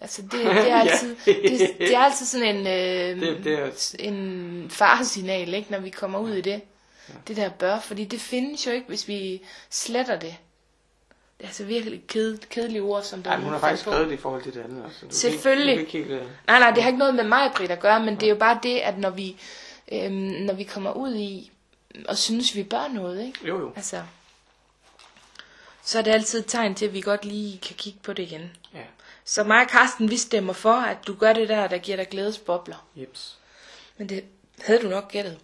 Altså, 0.00 0.22
det, 0.22 0.32
det, 0.32 0.46
er, 0.46 0.64
Ja. 0.64 0.80
altid, 0.80 1.16
det, 1.24 1.70
det 1.78 1.94
er 1.94 1.98
altid 1.98 2.26
sådan 2.26 2.56
en, 2.56 2.66
øh, 2.66 3.20
Det- 3.26 3.44
det 3.44 3.58
er- 3.58 3.94
en 3.98 4.66
faresignal, 4.70 5.54
ikke, 5.54 5.70
når 5.70 5.78
vi 5.78 5.90
kommer 5.90 6.18
ud 6.18 6.30
i 6.32 6.40
det. 6.40 6.60
Det 7.28 7.36
der 7.36 7.48
bør, 7.48 7.78
fordi 7.78 8.04
det 8.04 8.20
findes 8.20 8.66
jo 8.66 8.70
ikke, 8.72 8.88
hvis 8.88 9.08
vi 9.08 9.42
sletter 9.70 10.18
det. 10.18 10.34
Det 11.38 11.44
er 11.44 11.48
altså 11.48 11.64
virkelig 11.64 12.02
ked, 12.08 12.38
kedelige 12.38 12.82
ord, 12.82 13.02
som 13.02 13.22
der 13.22 13.30
Ej, 13.30 13.36
hun 13.40 13.52
har 13.52 13.58
faktisk 13.58 13.82
skrevet 13.82 14.06
det 14.08 14.14
i 14.14 14.16
forhold 14.16 14.42
til 14.42 14.54
det 14.54 14.60
andet. 14.60 14.84
Altså. 14.84 14.98
Du 15.00 15.06
kan 15.06 15.14
Selvfølgelig. 15.14 15.72
Ikke, 15.72 15.84
du 15.84 15.90
kan 15.90 16.00
ikke 16.00 16.10
helt, 16.10 16.22
øh, 16.22 16.28
Nej, 16.46 16.58
nej, 16.58 16.70
det 16.70 16.82
har 16.82 16.88
ikke 16.90 16.98
noget 16.98 17.14
med 17.14 17.24
mig, 17.24 17.50
Britt, 17.56 17.72
at 17.72 17.80
gøre, 17.80 18.00
men 18.04 18.14
det 18.14 18.22
er 18.22 18.28
jo 18.30 18.34
bare 18.36 18.58
det, 18.62 18.78
at 18.78 18.98
når 18.98 19.10
vi, 19.10 19.36
øhm, 19.92 20.12
når 20.14 20.54
vi 20.54 20.64
kommer 20.64 20.92
ud 20.92 21.14
i 21.14 21.50
og 22.08 22.18
synes, 22.18 22.56
vi 22.56 22.62
bør 22.62 22.88
noget, 22.92 23.26
ikke? 23.26 23.38
jo, 23.48 23.60
jo. 23.60 23.72
Altså, 23.76 24.02
så 25.84 25.98
er 25.98 26.02
det 26.02 26.10
altid 26.10 26.38
et 26.38 26.46
tegn 26.46 26.74
til, 26.74 26.86
at 26.86 26.92
vi 26.92 27.00
godt 27.00 27.24
lige 27.24 27.58
kan 27.58 27.76
kigge 27.76 27.98
på 28.02 28.12
det 28.12 28.22
igen. 28.22 28.56
Ja. 28.74 28.82
Så 29.24 29.44
mig 29.44 29.60
og 29.60 29.68
Karsten, 29.68 30.10
vi 30.10 30.16
stemmer 30.16 30.52
for, 30.52 30.72
at 30.72 31.06
du 31.06 31.14
gør 31.14 31.32
det 31.32 31.48
der, 31.48 31.66
der 31.66 31.78
giver 31.78 31.96
dig 31.96 32.08
glædesbobler. 32.08 32.86
Jeps. 32.96 33.38
Men 33.96 34.08
det 34.08 34.24
havde 34.64 34.82
du 34.82 34.88
nok 34.88 35.10
gættet. 35.10 35.38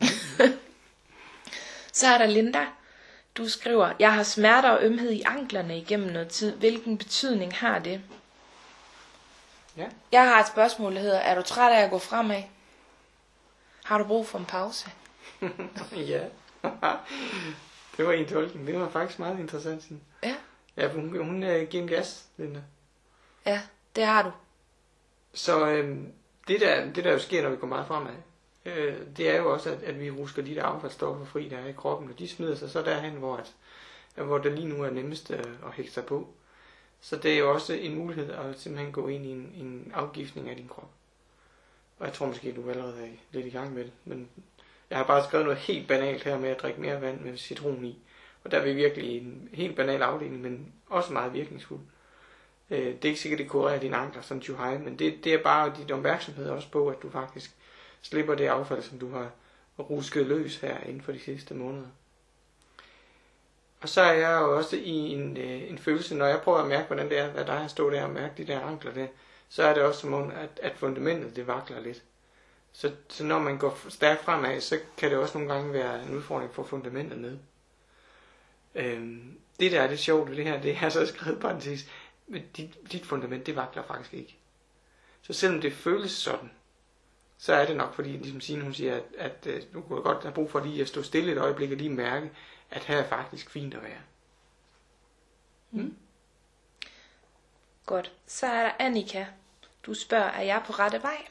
så 1.92 2.06
er 2.06 2.18
der 2.18 2.26
Linda. 2.26 2.66
Du 3.36 3.48
skriver, 3.48 3.92
jeg 3.98 4.14
har 4.14 4.22
smerter 4.22 4.70
og 4.70 4.82
ømhed 4.82 5.10
i 5.10 5.22
anklerne 5.22 5.78
igennem 5.78 6.12
noget 6.12 6.28
tid. 6.28 6.56
Hvilken 6.56 6.98
betydning 6.98 7.54
har 7.54 7.78
det? 7.78 8.00
Ja. 9.76 9.86
Jeg 10.12 10.24
har 10.24 10.40
et 10.40 10.46
spørgsmål, 10.46 10.94
der 10.94 11.00
hedder, 11.00 11.18
er 11.18 11.34
du 11.34 11.42
træt 11.42 11.72
af 11.72 11.80
at 11.80 11.90
gå 11.90 11.98
fremad? 11.98 12.42
Har 13.84 13.98
du 13.98 14.04
brug 14.04 14.26
for 14.26 14.38
en 14.38 14.44
pause? 14.44 14.90
ja. 15.96 16.20
Det 17.96 18.06
var 18.06 18.12
en 18.12 18.26
tolkning. 18.26 18.66
Det 18.66 18.80
var 18.80 18.88
faktisk 18.88 19.18
meget 19.18 19.38
interessant. 19.38 19.82
Sådan. 19.82 20.00
Ja. 20.22 20.36
Ja, 20.76 20.88
hun, 20.88 21.24
hun 21.24 21.42
øh, 21.42 21.68
giver 21.68 21.82
en 21.82 21.88
gas, 21.88 22.26
Linda. 22.36 22.62
Ja, 23.46 23.62
det 23.96 24.04
har 24.04 24.22
du. 24.22 24.30
Så 25.32 25.68
øh, 25.68 25.98
det, 26.48 26.60
der, 26.60 26.92
det 26.92 27.04
der 27.04 27.12
jo 27.12 27.18
sker, 27.18 27.42
når 27.42 27.50
vi 27.50 27.56
går 27.56 27.66
meget 27.66 27.86
fremad, 27.86 28.14
øh, 28.64 28.96
det 29.16 29.28
er 29.28 29.36
jo 29.36 29.52
også, 29.52 29.70
at, 29.70 29.82
at 29.82 30.00
vi 30.00 30.10
rusker 30.10 30.42
de 30.42 30.54
der 30.54 30.62
affaldsstoffer 30.62 31.24
fri, 31.24 31.48
der 31.48 31.58
er 31.58 31.66
i 31.66 31.72
kroppen, 31.72 32.10
og 32.10 32.18
de 32.18 32.28
smider 32.28 32.54
sig 32.54 32.70
så 32.70 32.82
derhen, 32.82 33.12
hvor, 33.12 33.36
at, 33.36 33.54
hvor 34.24 34.38
det 34.38 34.52
lige 34.52 34.68
nu 34.68 34.82
er 34.82 34.90
nemmest 34.90 35.30
øh, 35.30 35.44
at 35.66 35.72
hægte 35.72 35.92
sig 35.92 36.04
på. 36.04 36.28
Så 37.00 37.16
det 37.16 37.32
er 37.34 37.38
jo 37.38 37.52
også 37.52 37.72
en 37.72 37.94
mulighed 37.94 38.30
at 38.30 38.60
simpelthen 38.60 38.92
gå 38.92 39.08
ind 39.08 39.26
i 39.26 39.30
en, 39.30 39.52
en 39.56 39.92
afgiftning 39.94 40.50
af 40.50 40.56
din 40.56 40.68
krop. 40.68 40.90
Og 41.98 42.06
jeg 42.06 42.14
tror 42.14 42.26
måske, 42.26 42.52
du 42.52 42.70
allerede 42.70 43.06
er 43.06 43.10
lidt 43.32 43.46
i 43.46 43.50
gang 43.50 43.74
med 43.74 43.84
det. 43.84 43.92
Men 44.04 44.28
jeg 44.92 44.98
har 45.00 45.06
bare 45.06 45.24
skrevet 45.24 45.46
noget 45.46 45.58
helt 45.58 45.88
banalt 45.88 46.24
her 46.24 46.38
med 46.38 46.48
at 46.48 46.62
drikke 46.62 46.80
mere 46.80 47.00
vand 47.00 47.20
med 47.20 47.36
citron 47.36 47.84
i. 47.84 47.98
Og 48.44 48.50
der 48.50 48.58
er 48.58 48.64
vi 48.64 48.72
virkelig 48.72 49.16
en 49.16 49.48
helt 49.52 49.76
banal 49.76 50.02
afdeling, 50.02 50.40
men 50.40 50.72
også 50.88 51.12
meget 51.12 51.32
virkningsfuld. 51.32 51.80
Øh, 52.70 52.86
det 52.86 53.04
er 53.04 53.08
ikke 53.08 53.20
sikkert, 53.20 53.38
det 53.38 53.48
kurerer 53.48 53.80
dine 53.80 53.96
ankler 53.96 54.22
som 54.22 54.38
Juhai, 54.38 54.78
men 54.78 54.98
det, 54.98 55.24
det 55.24 55.34
er 55.34 55.42
bare 55.42 55.72
dit 55.78 55.90
opmærksomhed 55.90 56.48
også 56.48 56.70
på, 56.70 56.88
at 56.88 57.02
du 57.02 57.10
faktisk 57.10 57.50
slipper 58.02 58.34
det 58.34 58.46
affald, 58.46 58.82
som 58.82 58.98
du 58.98 59.10
har 59.10 59.30
rusket 59.78 60.26
løs 60.26 60.56
her 60.56 60.80
inden 60.80 61.02
for 61.02 61.12
de 61.12 61.20
sidste 61.20 61.54
måneder. 61.54 61.88
Og 63.80 63.88
så 63.88 64.00
er 64.00 64.12
jeg 64.12 64.40
jo 64.40 64.56
også 64.56 64.76
i 64.76 64.90
en, 64.90 65.36
øh, 65.36 65.70
en 65.70 65.78
følelse, 65.78 66.14
når 66.14 66.26
jeg 66.26 66.40
prøver 66.40 66.58
at 66.58 66.68
mærke, 66.68 66.86
hvordan 66.86 67.08
det 67.08 67.18
er, 67.18 67.30
hvad 67.30 67.44
der 67.44 67.52
er 67.52 67.64
at 67.64 67.70
stå 67.70 67.90
der 67.90 68.04
og 68.04 68.10
mærke 68.10 68.34
de 68.36 68.46
der 68.46 68.60
ankler 68.60 68.92
der, 68.92 69.06
så 69.48 69.62
er 69.62 69.74
det 69.74 69.82
også 69.82 70.00
som 70.00 70.12
om, 70.12 70.30
at, 70.30 70.60
at 70.62 70.72
fundamentet 70.76 71.36
det 71.36 71.46
vakler 71.46 71.80
lidt. 71.80 72.02
Så, 72.72 72.92
så 73.08 73.24
når 73.24 73.38
man 73.38 73.58
går 73.58 73.78
stærkt 73.88 74.24
fremad, 74.24 74.60
så 74.60 74.78
kan 74.96 75.10
det 75.10 75.18
også 75.18 75.38
nogle 75.38 75.54
gange 75.54 75.72
være 75.72 76.02
en 76.02 76.14
udfordring 76.16 76.54
for 76.54 76.64
fundamentet 76.64 77.18
med. 77.18 77.38
Øhm, 78.74 79.38
det 79.60 79.72
der 79.72 79.80
er 79.82 79.86
det 79.86 79.98
sjovt 79.98 80.30
ved 80.30 80.36
det 80.36 80.44
her, 80.44 80.60
det 80.60 80.76
er 80.82 80.88
så 80.88 81.06
skrevet 81.06 81.40
parentes, 81.40 81.86
men 82.26 82.42
dit, 82.56 82.92
dit 82.92 83.06
fundament, 83.06 83.46
det 83.46 83.56
vakler 83.56 83.82
faktisk 83.82 84.14
ikke. 84.14 84.36
Så 85.22 85.32
selvom 85.32 85.60
det 85.60 85.72
føles 85.72 86.10
sådan, 86.12 86.50
så 87.38 87.54
er 87.54 87.66
det 87.66 87.76
nok, 87.76 87.94
fordi 87.94 88.08
ligesom 88.08 88.40
Signe, 88.40 88.62
hun 88.62 88.74
siger, 88.74 88.96
at, 88.96 89.02
at, 89.18 89.46
øh, 89.46 89.56
at 89.56 89.66
du 89.74 89.80
kunne 89.80 90.02
godt 90.02 90.22
have 90.22 90.34
brug 90.34 90.50
for 90.50 90.60
lige 90.60 90.80
at 90.80 90.88
stå 90.88 91.02
stille 91.02 91.32
et 91.32 91.38
øjeblik 91.38 91.70
og 91.70 91.76
lige 91.76 91.90
mærke, 91.90 92.30
at 92.70 92.84
her 92.84 92.98
er 92.98 93.08
faktisk 93.08 93.50
fint 93.50 93.74
at 93.74 93.82
være. 93.82 94.00
Mm. 95.70 95.80
Mm. 95.80 95.96
Godt. 97.86 98.12
Så 98.26 98.46
er 98.46 98.62
der 98.62 98.72
Annika. 98.78 99.26
Du 99.86 99.94
spørger, 99.94 100.30
er 100.30 100.42
jeg 100.42 100.62
på 100.66 100.72
rette 100.72 101.02
vej? 101.02 101.26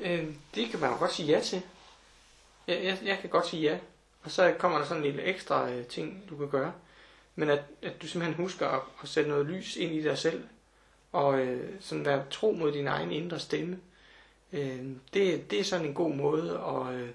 Øh, 0.00 0.34
det 0.54 0.70
kan 0.70 0.80
man 0.80 0.90
jo 0.90 0.98
godt 0.98 1.12
sige 1.12 1.28
ja 1.28 1.40
til. 1.40 1.62
Jeg, 2.66 2.84
jeg, 2.84 2.98
jeg 3.04 3.18
kan 3.18 3.30
godt 3.30 3.46
sige 3.46 3.62
ja. 3.62 3.78
Og 4.22 4.30
så 4.30 4.54
kommer 4.58 4.78
der 4.78 4.84
sådan 4.84 5.02
en 5.02 5.06
lille 5.06 5.22
ekstra 5.22 5.70
øh, 5.70 5.86
ting, 5.86 6.24
du 6.30 6.36
kan 6.36 6.48
gøre. 6.48 6.72
Men 7.34 7.50
at, 7.50 7.62
at 7.82 8.02
du 8.02 8.06
simpelthen 8.06 8.44
husker 8.44 8.68
at, 8.68 8.80
at 9.02 9.08
sætte 9.08 9.30
noget 9.30 9.46
lys 9.46 9.76
ind 9.76 9.92
i 9.92 10.02
dig 10.02 10.18
selv. 10.18 10.44
Og 11.12 11.38
øh, 11.40 11.80
sådan 11.80 12.04
være 12.04 12.24
tro 12.30 12.52
mod 12.52 12.72
din 12.72 12.86
egen 12.86 13.12
indre 13.12 13.38
stemme. 13.38 13.80
Øh, 14.52 14.86
det, 15.14 15.50
det 15.50 15.60
er 15.60 15.64
sådan 15.64 15.86
en 15.86 15.94
god 15.94 16.14
måde 16.14 16.50
at, 16.50 16.94
øh, 16.94 17.10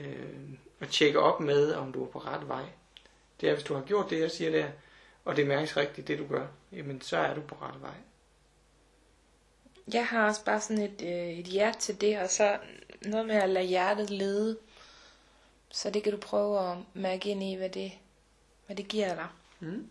øh, 0.00 0.50
at 0.80 0.88
tjekke 0.88 1.20
op 1.20 1.40
med, 1.40 1.74
om 1.74 1.92
du 1.92 2.04
er 2.04 2.08
på 2.08 2.18
ret 2.18 2.48
vej. 2.48 2.64
Det 3.40 3.48
er, 3.48 3.54
hvis 3.54 3.64
du 3.64 3.74
har 3.74 3.82
gjort 3.82 4.10
det, 4.10 4.20
jeg 4.20 4.30
siger 4.30 4.50
der, 4.50 4.66
og 5.24 5.36
det 5.36 5.46
mærkes 5.46 5.76
rigtigt, 5.76 6.08
det 6.08 6.18
du 6.18 6.26
gør, 6.26 6.46
jamen 6.72 7.00
så 7.00 7.16
er 7.16 7.34
du 7.34 7.40
på 7.40 7.56
ret 7.62 7.82
vej. 7.82 7.94
Jeg 9.92 10.06
har 10.06 10.28
også 10.28 10.44
bare 10.44 10.60
sådan 10.60 10.82
et, 10.82 11.02
øh, 11.02 11.38
et 11.38 11.46
hjerte 11.46 11.78
til 11.78 12.00
det, 12.00 12.18
og 12.18 12.30
så 12.30 12.58
noget 13.02 13.26
med 13.26 13.34
at 13.34 13.48
lade 13.48 13.66
hjertet 13.66 14.10
lede. 14.10 14.56
Så 15.70 15.90
det 15.90 16.02
kan 16.02 16.12
du 16.12 16.18
prøve 16.18 16.70
at 16.70 16.76
mærke 16.94 17.28
ind 17.28 17.42
i, 17.42 17.54
hvad 17.54 17.70
det, 17.70 17.92
hvad 18.66 18.76
det 18.76 18.88
giver 18.88 19.14
dig. 19.14 19.26
Mm. 19.60 19.90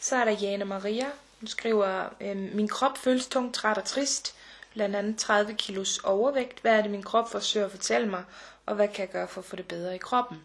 Så 0.00 0.16
er 0.16 0.24
der 0.24 0.32
Jane 0.32 0.64
Maria. 0.64 1.06
Hun 1.40 1.46
skriver, 1.46 2.08
øh, 2.20 2.36
min 2.36 2.68
krop 2.68 2.98
føles 2.98 3.26
tung, 3.26 3.54
træt 3.54 3.78
og 3.78 3.84
trist. 3.84 4.34
Blandt 4.72 4.96
andet 4.96 5.16
30 5.16 5.54
kilos 5.54 5.98
overvægt. 5.98 6.60
Hvad 6.60 6.78
er 6.78 6.82
det, 6.82 6.90
min 6.90 7.02
krop 7.02 7.30
forsøger 7.30 7.66
at 7.66 7.72
fortælle 7.72 8.08
mig? 8.08 8.24
Og 8.66 8.74
hvad 8.74 8.88
kan 8.88 9.00
jeg 9.00 9.10
gøre 9.10 9.28
for 9.28 9.40
at 9.40 9.44
få 9.44 9.56
det 9.56 9.68
bedre 9.68 9.94
i 9.94 9.98
kroppen? 9.98 10.38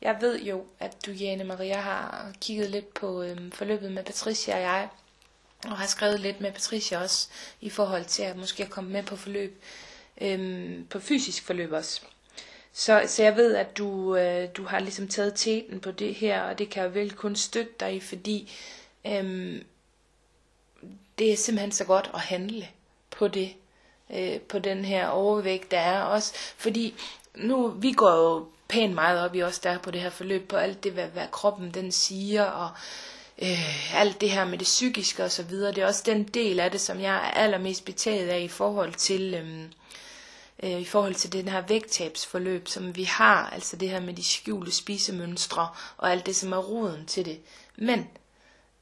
Jeg 0.00 0.16
ved 0.20 0.40
jo, 0.40 0.64
at 0.78 1.06
du, 1.06 1.10
Jane 1.10 1.44
Maria, 1.44 1.80
har 1.80 2.32
kigget 2.40 2.70
lidt 2.70 2.94
på 2.94 3.22
øh, 3.22 3.52
forløbet 3.52 3.92
med 3.92 4.04
Patricia 4.04 4.54
og 4.54 4.60
jeg. 4.60 4.88
Og 5.64 5.76
har 5.78 5.86
skrevet 5.86 6.20
lidt 6.20 6.40
med 6.40 6.52
Patricia 6.52 7.02
også, 7.02 7.28
i 7.60 7.70
forhold 7.70 8.04
til 8.04 8.22
at 8.22 8.36
måske 8.36 8.66
komme 8.66 8.90
med 8.90 9.02
på 9.02 9.16
forløb, 9.16 9.62
øhm, 10.20 10.86
på 10.90 11.00
fysisk 11.00 11.42
forløb 11.46 11.72
også. 11.72 12.00
Så, 12.72 13.02
så 13.06 13.22
jeg 13.22 13.36
ved, 13.36 13.54
at 13.54 13.78
du, 13.78 14.16
øh, 14.16 14.48
du 14.56 14.64
har 14.64 14.78
ligesom 14.78 15.08
taget 15.08 15.32
teten 15.36 15.80
på 15.80 15.90
det 15.90 16.14
her, 16.14 16.42
og 16.42 16.58
det 16.58 16.70
kan 16.70 16.82
jeg 16.82 16.94
vel 16.94 17.12
kun 17.12 17.36
støtte 17.36 17.72
dig 17.80 17.94
i, 17.94 18.00
fordi 18.00 18.52
øhm, 19.06 19.64
det 21.18 21.32
er 21.32 21.36
simpelthen 21.36 21.72
så 21.72 21.84
godt 21.84 22.10
at 22.14 22.20
handle 22.20 22.68
på 23.10 23.28
det, 23.28 23.54
øh, 24.10 24.40
på 24.40 24.58
den 24.58 24.84
her 24.84 25.08
overvægt, 25.08 25.70
der 25.70 25.78
er 25.78 26.02
også. 26.02 26.34
Fordi 26.34 26.94
nu, 27.34 27.68
vi 27.68 27.92
går 27.92 28.16
jo 28.16 28.48
pænt 28.68 28.94
meget 28.94 29.20
op 29.20 29.34
i 29.34 29.42
os 29.42 29.58
der 29.58 29.78
på 29.78 29.90
det 29.90 30.00
her 30.00 30.10
forløb, 30.10 30.48
på 30.48 30.56
alt 30.56 30.84
det, 30.84 30.92
hvad, 30.92 31.06
hvad 31.06 31.26
kroppen 31.32 31.70
den 31.70 31.92
siger, 31.92 32.44
og 32.44 32.70
øh, 33.42 33.96
alt 34.00 34.20
det 34.20 34.30
her 34.30 34.44
med 34.44 34.58
det 34.58 34.64
psykiske 34.64 35.24
og 35.24 35.30
så 35.32 35.42
videre. 35.42 35.72
Det 35.72 35.82
er 35.82 35.86
også 35.86 36.02
den 36.06 36.22
del 36.24 36.60
af 36.60 36.70
det, 36.70 36.80
som 36.80 37.00
jeg 37.00 37.14
er 37.14 37.30
allermest 37.30 37.84
betaget 37.84 38.28
af 38.28 38.40
i 38.40 38.48
forhold 38.48 38.92
til... 38.94 39.34
Øh, 39.34 39.64
øh, 40.62 40.80
i 40.80 40.84
forhold 40.84 41.14
til 41.14 41.32
den 41.32 41.48
her 41.48 41.60
vægttabsforløb, 41.68 42.68
som 42.68 42.96
vi 42.96 43.02
har, 43.04 43.50
altså 43.50 43.76
det 43.76 43.90
her 43.90 44.00
med 44.00 44.14
de 44.14 44.24
skjulte 44.24 44.72
spisemønstre 44.72 45.68
og 45.96 46.10
alt 46.10 46.26
det, 46.26 46.36
som 46.36 46.52
er 46.52 46.56
roden 46.58 47.06
til 47.06 47.24
det. 47.24 47.38
Men 47.76 48.06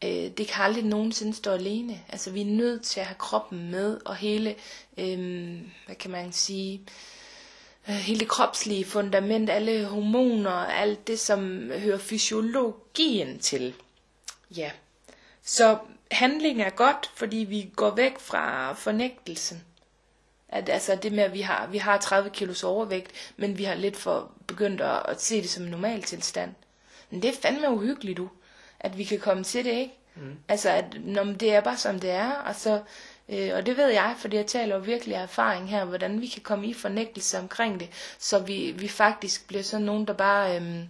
øh, 0.04 0.30
det 0.38 0.48
kan 0.48 0.64
aldrig 0.64 0.84
nogensinde 0.84 1.34
stå 1.34 1.50
alene. 1.50 2.00
Altså 2.08 2.30
vi 2.30 2.40
er 2.40 2.44
nødt 2.46 2.82
til 2.84 3.00
at 3.00 3.06
have 3.06 3.18
kroppen 3.18 3.70
med, 3.70 4.00
og 4.04 4.16
hele, 4.16 4.54
øh, 4.98 5.58
hvad 5.86 5.96
kan 5.96 6.10
man 6.10 6.32
sige, 6.32 6.80
øh, 7.88 7.94
hele 7.94 8.20
det 8.20 8.28
kropslige 8.28 8.84
fundament, 8.84 9.50
alle 9.50 9.84
hormoner, 9.84 10.50
alt 10.50 11.06
det, 11.06 11.18
som 11.18 11.70
hører 11.70 11.98
fysiologien 11.98 13.38
til. 13.38 13.74
Ja, 14.56 14.70
så 15.42 15.78
handling 16.10 16.62
er 16.62 16.70
godt, 16.70 17.10
fordi 17.14 17.36
vi 17.36 17.72
går 17.76 17.90
væk 17.90 18.18
fra 18.18 18.72
fornægtelsen. 18.72 19.64
At, 20.48 20.68
altså 20.68 20.94
det 20.94 21.12
med, 21.12 21.24
at 21.24 21.32
vi 21.32 21.40
har, 21.40 21.66
vi 21.66 21.78
har 21.78 21.98
30 21.98 22.30
kilos 22.30 22.64
overvægt, 22.64 23.12
men 23.36 23.58
vi 23.58 23.64
har 23.64 23.74
lidt 23.74 23.96
for 23.96 24.32
begyndt 24.46 24.80
at, 24.80 25.02
at 25.08 25.22
se 25.22 25.42
det 25.42 25.50
som 25.50 25.64
en 25.64 25.70
normal 25.70 26.02
tilstand. 26.02 26.54
Men 27.10 27.22
det 27.22 27.30
er 27.30 27.40
fandme 27.42 27.70
uhyggeligt, 27.70 28.16
du. 28.16 28.28
At 28.80 28.98
vi 28.98 29.04
kan 29.04 29.20
komme 29.20 29.44
til 29.44 29.64
det, 29.64 29.72
ikke? 29.72 29.94
Mm. 30.14 30.36
Altså, 30.48 30.70
at 30.70 30.96
når 31.00 31.24
det 31.24 31.54
er 31.54 31.60
bare 31.60 31.76
som 31.76 32.00
det 32.00 32.10
er, 32.10 32.30
og 32.30 32.54
så... 32.54 32.82
Øh, 33.28 33.50
og 33.54 33.66
det 33.66 33.76
ved 33.76 33.88
jeg, 33.88 34.14
fordi 34.18 34.36
jeg 34.36 34.46
taler 34.46 34.76
jo 34.76 34.82
virkelig 34.82 35.16
af 35.16 35.22
erfaring 35.22 35.70
her, 35.70 35.84
hvordan 35.84 36.20
vi 36.20 36.26
kan 36.26 36.42
komme 36.42 36.66
i 36.66 36.74
fornægtelse 36.74 37.38
omkring 37.38 37.80
det, 37.80 37.88
så 38.18 38.38
vi, 38.38 38.74
vi 38.78 38.88
faktisk 38.88 39.46
bliver 39.48 39.62
sådan 39.62 39.86
nogen, 39.86 40.06
der 40.06 40.12
bare, 40.12 40.56
øhm, 40.56 40.88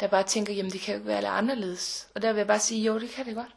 der 0.00 0.06
bare 0.06 0.22
tænker, 0.22 0.52
jamen 0.54 0.72
det 0.72 0.80
kan 0.80 0.94
jo 0.94 0.98
ikke 0.98 1.08
være 1.08 1.28
anderledes. 1.28 2.08
Og 2.14 2.22
der 2.22 2.32
vil 2.32 2.38
jeg 2.38 2.46
bare 2.46 2.58
sige, 2.58 2.82
jo 2.82 3.00
det 3.00 3.10
kan 3.10 3.26
det 3.26 3.34
godt. 3.34 3.54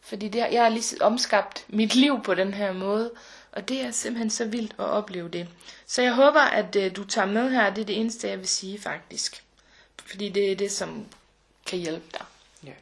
Fordi 0.00 0.28
det, 0.28 0.38
jeg 0.38 0.62
har 0.62 0.68
lige 0.68 1.02
omskabt 1.02 1.64
mit 1.68 1.94
liv 1.94 2.22
på 2.22 2.34
den 2.34 2.54
her 2.54 2.72
måde, 2.72 3.10
og 3.52 3.68
det 3.68 3.80
er 3.80 3.90
simpelthen 3.90 4.30
så 4.30 4.44
vildt 4.44 4.72
at 4.78 4.84
opleve 4.84 5.28
det. 5.28 5.48
Så 5.86 6.02
jeg 6.02 6.14
håber, 6.14 6.40
at 6.40 6.76
øh, 6.76 6.96
du 6.96 7.04
tager 7.04 7.26
med 7.26 7.50
her, 7.50 7.74
det 7.74 7.82
er 7.82 7.86
det 7.86 8.00
eneste, 8.00 8.28
jeg 8.28 8.38
vil 8.38 8.48
sige 8.48 8.80
faktisk. 8.80 9.44
Fordi 10.04 10.28
det 10.28 10.52
er 10.52 10.56
det, 10.56 10.72
som 10.72 11.06
kan 11.66 11.78
hjælpe 11.78 12.06
dig. 12.12 12.24
Ja. 12.64 12.72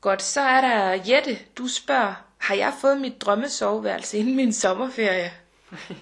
Godt, 0.00 0.22
så 0.22 0.40
er 0.40 0.60
der 0.60 1.02
Jette, 1.08 1.38
du 1.58 1.68
spørger, 1.68 2.14
har 2.38 2.54
jeg 2.54 2.74
fået 2.80 3.00
mit 3.00 3.20
drømmesoveværelse 3.20 4.18
inden 4.18 4.36
min 4.36 4.52
sommerferie? 4.52 5.32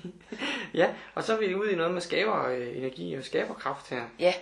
ja, 0.75 0.89
og 1.15 1.25
så 1.25 1.35
er 1.37 1.39
vi 1.39 1.55
ude 1.55 1.73
i 1.73 1.77
noget 1.77 1.93
med 1.93 2.01
skaber 2.01 2.49
øh, 2.49 2.77
energi 2.77 3.15
og 3.15 3.25
skaberkraft 3.25 3.91
her. 3.91 4.03
Ja, 4.19 4.35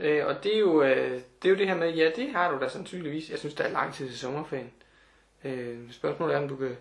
Øh, 0.00 0.26
og 0.26 0.44
det 0.44 0.54
er, 0.54 0.58
jo, 0.58 0.82
øh, 0.82 1.20
det 1.42 1.48
er 1.48 1.50
jo 1.50 1.56
det 1.56 1.68
her 1.68 1.74
med, 1.74 1.94
ja, 1.94 2.10
det 2.16 2.32
har 2.32 2.52
du 2.52 2.60
da 2.60 2.68
sandsynligvis. 2.68 3.30
Jeg 3.30 3.38
synes, 3.38 3.54
der 3.54 3.64
er 3.64 3.72
lang 3.72 3.94
tid 3.94 4.08
til 4.08 4.18
sommerferien. 4.18 4.72
Øh, 5.44 5.92
spørgsmålet 5.92 6.34
er, 6.34 6.40
om 6.40 6.48
du 6.48 6.56
kan, 6.56 6.76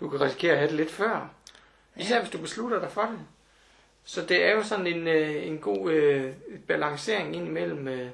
du 0.00 0.08
kan 0.08 0.20
risikere 0.20 0.52
at 0.52 0.58
have 0.58 0.68
det 0.68 0.76
lidt 0.76 0.90
før. 0.90 1.30
Især 1.96 2.20
hvis 2.20 2.30
du 2.30 2.38
beslutter 2.38 2.80
dig 2.80 2.90
for 2.90 3.02
det. 3.02 3.20
Så 4.04 4.24
det 4.26 4.44
er 4.44 4.52
jo 4.54 4.62
sådan 4.62 4.86
en, 4.86 5.08
øh, 5.08 5.46
en 5.46 5.58
god 5.58 5.92
øh, 5.92 6.32
balancering 6.66 7.36
ind 7.36 7.46
imellem 7.46 7.88
øh, 7.88 8.10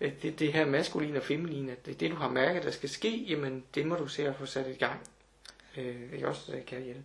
øh, 0.00 0.12
det, 0.22 0.38
det 0.38 0.52
her 0.52 0.66
maskulin 0.66 1.16
og 1.16 1.22
feminin, 1.22 1.68
at 1.68 1.86
det, 1.86 2.00
det 2.00 2.10
du 2.10 2.16
har 2.16 2.28
mærket, 2.28 2.62
der 2.62 2.70
skal 2.70 2.88
ske, 2.88 3.24
jamen 3.28 3.64
det 3.74 3.86
må 3.86 3.94
du 3.94 4.06
se 4.06 4.28
at 4.28 4.36
få 4.36 4.46
sat 4.46 4.66
i 4.66 4.72
gang. 4.74 5.00
Øh, 5.76 6.12
ikke 6.12 6.28
også, 6.28 6.62
kære 6.66 6.80
Jette. 6.80 7.02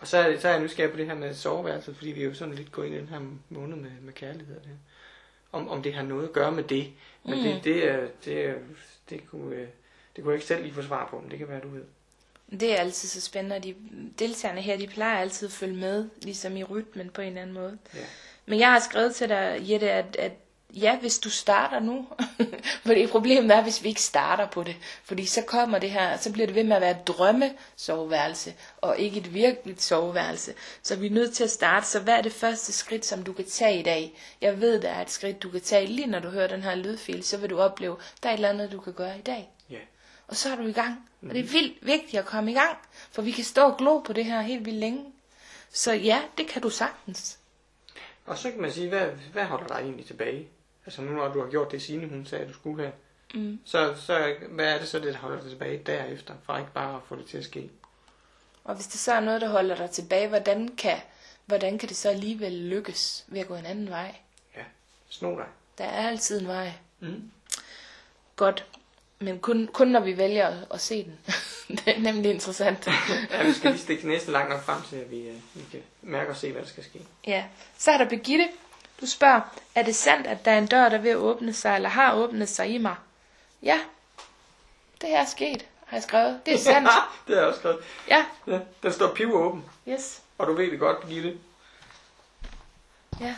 Og 0.00 0.06
så 0.06 0.18
er, 0.18 0.38
så 0.38 0.48
er 0.48 0.52
jeg 0.52 0.62
nysgerrig 0.62 0.90
på 0.90 0.96
det 0.96 1.06
her 1.06 1.14
med 1.14 1.34
soveværelset, 1.34 1.96
fordi 1.96 2.10
vi 2.10 2.20
er 2.22 2.26
jo 2.26 2.34
sådan 2.34 2.54
lidt 2.54 2.72
gået 2.72 2.86
ind 2.86 2.94
i 2.94 2.98
den 2.98 3.08
her 3.08 3.20
måned 3.48 3.76
med, 3.76 3.90
med 4.00 4.12
kærlighed. 4.12 4.56
og 4.56 4.64
Det. 4.64 4.78
Om, 5.52 5.68
om 5.68 5.82
det 5.82 5.94
har 5.94 6.02
noget 6.02 6.24
at 6.26 6.32
gøre 6.32 6.52
med 6.52 6.64
det. 6.64 6.92
Men 7.24 7.34
Mm. 7.38 7.42
det, 7.44 7.64
det, 7.64 8.10
det, 8.24 8.54
det, 9.10 9.30
kunne, 9.30 9.56
øh, 9.56 9.68
det 10.16 10.24
kunne 10.24 10.32
jeg 10.32 10.36
ikke 10.36 10.46
selv 10.46 10.62
lige 10.62 10.74
få 10.74 10.82
svar 10.82 11.06
på, 11.10 11.20
men 11.20 11.30
det 11.30 11.38
kan 11.38 11.48
være, 11.48 11.60
du 11.60 11.68
ved. 11.68 11.82
det 12.60 12.72
er 12.72 12.76
altid 12.76 13.08
så 13.08 13.20
spændende, 13.20 13.56
og 13.56 13.64
de 13.64 13.74
deltagerne 14.18 14.60
her, 14.60 14.76
de 14.78 14.86
plejer 14.86 15.18
altid 15.18 15.46
at 15.48 15.52
følge 15.52 15.76
med, 15.76 16.08
ligesom 16.22 16.56
i 16.56 16.64
rytmen 16.64 17.10
på 17.10 17.20
en 17.20 17.28
eller 17.28 17.42
anden 17.42 17.54
måde. 17.54 17.78
Ja. 17.94 17.98
Men 18.46 18.58
jeg 18.58 18.72
har 18.72 18.80
skrevet 18.80 19.14
til 19.14 19.28
dig, 19.28 19.58
Jette, 19.70 19.90
at, 19.90 20.16
at 20.18 20.32
ja, 20.76 20.98
hvis 20.98 21.18
du 21.18 21.30
starter 21.30 21.80
nu, 21.80 22.06
fordi 22.86 23.06
problemet 23.06 23.56
er, 23.56 23.62
hvis 23.62 23.82
vi 23.82 23.88
ikke 23.88 24.02
starter 24.02 24.46
på 24.46 24.62
det, 24.62 24.76
fordi 25.04 25.26
så 25.26 25.42
kommer 25.42 25.78
det 25.78 25.90
her, 25.90 26.16
så 26.16 26.32
bliver 26.32 26.46
det 26.46 26.54
ved 26.54 26.64
med 26.64 26.76
at 26.76 26.82
være 26.82 26.90
et 26.90 27.06
drømmesoveværelse, 27.06 28.54
og 28.76 28.98
ikke 28.98 29.20
et 29.20 29.34
virkeligt 29.34 29.82
soveværelse. 29.82 30.54
Så 30.82 30.96
vi 30.96 31.06
er 31.06 31.10
nødt 31.10 31.34
til 31.34 31.44
at 31.44 31.50
starte, 31.50 31.86
så 31.86 32.00
hvad 32.00 32.14
er 32.14 32.22
det 32.22 32.32
første 32.32 32.72
skridt, 32.72 33.06
som 33.06 33.22
du 33.22 33.32
kan 33.32 33.44
tage 33.44 33.80
i 33.80 33.82
dag? 33.82 34.18
Jeg 34.40 34.60
ved, 34.60 34.82
der 34.82 34.88
er 34.88 35.02
et 35.02 35.10
skridt, 35.10 35.42
du 35.42 35.50
kan 35.50 35.60
tage, 35.60 35.86
lige 35.86 36.06
når 36.06 36.18
du 36.18 36.28
hører 36.28 36.48
den 36.48 36.62
her 36.62 36.74
lydfil, 36.74 37.24
så 37.24 37.36
vil 37.36 37.50
du 37.50 37.60
opleve, 37.60 37.96
der 38.22 38.28
er 38.28 38.32
et 38.32 38.36
eller 38.36 38.48
andet, 38.48 38.72
du 38.72 38.80
kan 38.80 38.92
gøre 38.92 39.18
i 39.18 39.22
dag. 39.22 39.50
Ja. 39.70 39.78
Og 40.28 40.36
så 40.36 40.52
er 40.52 40.56
du 40.56 40.66
i 40.66 40.72
gang. 40.72 41.08
Og 41.22 41.34
det 41.34 41.40
er 41.40 41.48
vildt 41.48 41.86
vigtigt 41.86 42.14
at 42.14 42.26
komme 42.26 42.50
i 42.50 42.54
gang, 42.54 42.78
for 43.12 43.22
vi 43.22 43.30
kan 43.30 43.44
stå 43.44 43.62
og 43.62 43.76
glo 43.76 43.98
på 43.98 44.12
det 44.12 44.24
her 44.24 44.40
helt 44.40 44.64
vildt 44.64 44.78
længe. 44.78 45.04
Så 45.72 45.92
ja, 45.92 46.22
det 46.38 46.46
kan 46.46 46.62
du 46.62 46.70
sagtens. 46.70 47.38
Og 48.26 48.38
så 48.38 48.50
kan 48.50 48.60
man 48.60 48.72
sige, 48.72 48.88
hvad, 48.88 49.06
hvad 49.32 49.44
holder 49.44 49.66
dig 49.66 49.74
egentlig 49.74 50.06
tilbage? 50.06 50.48
Altså 50.86 51.02
nu 51.02 51.12
når 51.12 51.28
du 51.32 51.42
har 51.44 51.50
gjort 51.50 51.72
det, 51.72 51.82
Signe 51.82 52.08
hun 52.08 52.26
sagde, 52.26 52.42
at 52.44 52.48
du 52.50 52.54
skulle 52.54 52.82
have, 52.82 52.92
Mm. 53.34 53.58
så, 53.64 53.94
så 54.06 54.34
hvad 54.50 54.74
er 54.74 54.78
det 54.78 54.88
så, 54.88 54.98
det 54.98 55.12
der 55.14 55.18
holder 55.18 55.40
dig 55.40 55.50
tilbage 55.50 55.82
derefter, 55.86 56.34
for 56.44 56.56
ikke 56.58 56.72
bare 56.72 56.94
at 56.96 57.00
få 57.08 57.16
det 57.16 57.26
til 57.26 57.38
at 57.38 57.44
ske? 57.44 57.70
Og 58.64 58.74
hvis 58.74 58.86
det 58.86 59.00
så 59.00 59.12
er 59.12 59.20
noget, 59.20 59.40
der 59.40 59.48
holder 59.48 59.76
dig 59.76 59.90
tilbage, 59.90 60.28
hvordan 60.28 60.68
kan, 60.68 60.96
hvordan 61.46 61.78
kan 61.78 61.88
det 61.88 61.96
så 61.96 62.08
alligevel 62.08 62.52
lykkes 62.52 63.24
ved 63.28 63.40
at 63.40 63.48
gå 63.48 63.54
en 63.54 63.66
anden 63.66 63.90
vej? 63.90 64.14
Ja, 64.56 64.62
sno 65.08 65.36
dig. 65.36 65.46
Der 65.78 65.84
er 65.84 66.08
altid 66.08 66.40
en 66.40 66.46
vej. 66.46 66.72
Mm. 67.00 67.30
Godt. 68.36 68.64
Men 69.18 69.38
kun, 69.38 69.68
kun 69.72 69.88
når 69.88 70.00
vi 70.00 70.16
vælger 70.16 70.46
at, 70.46 70.56
at 70.70 70.80
se 70.80 71.04
den. 71.04 71.18
det 71.78 71.96
er 71.96 72.00
nemlig 72.00 72.30
interessant. 72.30 72.86
Ja, 73.30 73.44
vi 73.46 73.52
skal 73.52 73.70
lige 73.70 73.82
stikke 73.82 74.08
næsten 74.08 74.32
langt 74.32 74.50
nok 74.50 74.62
frem 74.62 74.82
til, 74.88 74.96
at 74.96 75.10
vi, 75.10 75.28
øh, 75.28 75.34
vi 75.54 75.62
kan 75.70 75.82
mærke 76.02 76.30
og 76.30 76.36
se, 76.36 76.52
hvad 76.52 76.62
der 76.62 76.68
skal 76.68 76.84
ske. 76.84 77.00
Ja. 77.26 77.44
Så 77.78 77.90
er 77.90 77.98
der 77.98 78.08
Birgitte. 78.08 78.48
Du 79.00 79.06
spørger, 79.06 79.40
er 79.74 79.82
det 79.82 79.96
sandt, 79.96 80.26
at 80.26 80.44
der 80.44 80.50
er 80.50 80.58
en 80.58 80.66
dør, 80.66 80.88
der 80.88 80.96
er 80.96 81.00
ved 81.02 81.10
at 81.10 81.16
åbne 81.16 81.52
sig, 81.52 81.76
eller 81.76 81.88
har 81.88 82.14
åbnet 82.14 82.48
sig 82.48 82.68
i 82.74 82.78
mig? 82.78 82.94
Ja, 83.62 83.80
det 85.00 85.14
er 85.14 85.24
sket, 85.24 85.66
har 85.86 85.96
jeg 85.96 86.02
skrevet. 86.02 86.40
Det 86.46 86.54
er 86.54 86.58
sandt. 86.58 86.88
det 87.26 87.34
har 87.34 87.42
jeg 87.42 87.48
også 87.48 87.60
skrevet. 87.60 87.78
Ja, 88.08 88.24
Ja, 88.46 88.58
den 88.82 88.92
står 88.92 89.14
piv 89.14 89.34
åben, 89.34 89.64
yes. 89.88 90.22
og 90.38 90.46
du 90.46 90.52
ved 90.52 90.70
det 90.70 90.78
godt, 90.78 91.08
Gitte. 91.08 91.38
Ja. 93.20 93.36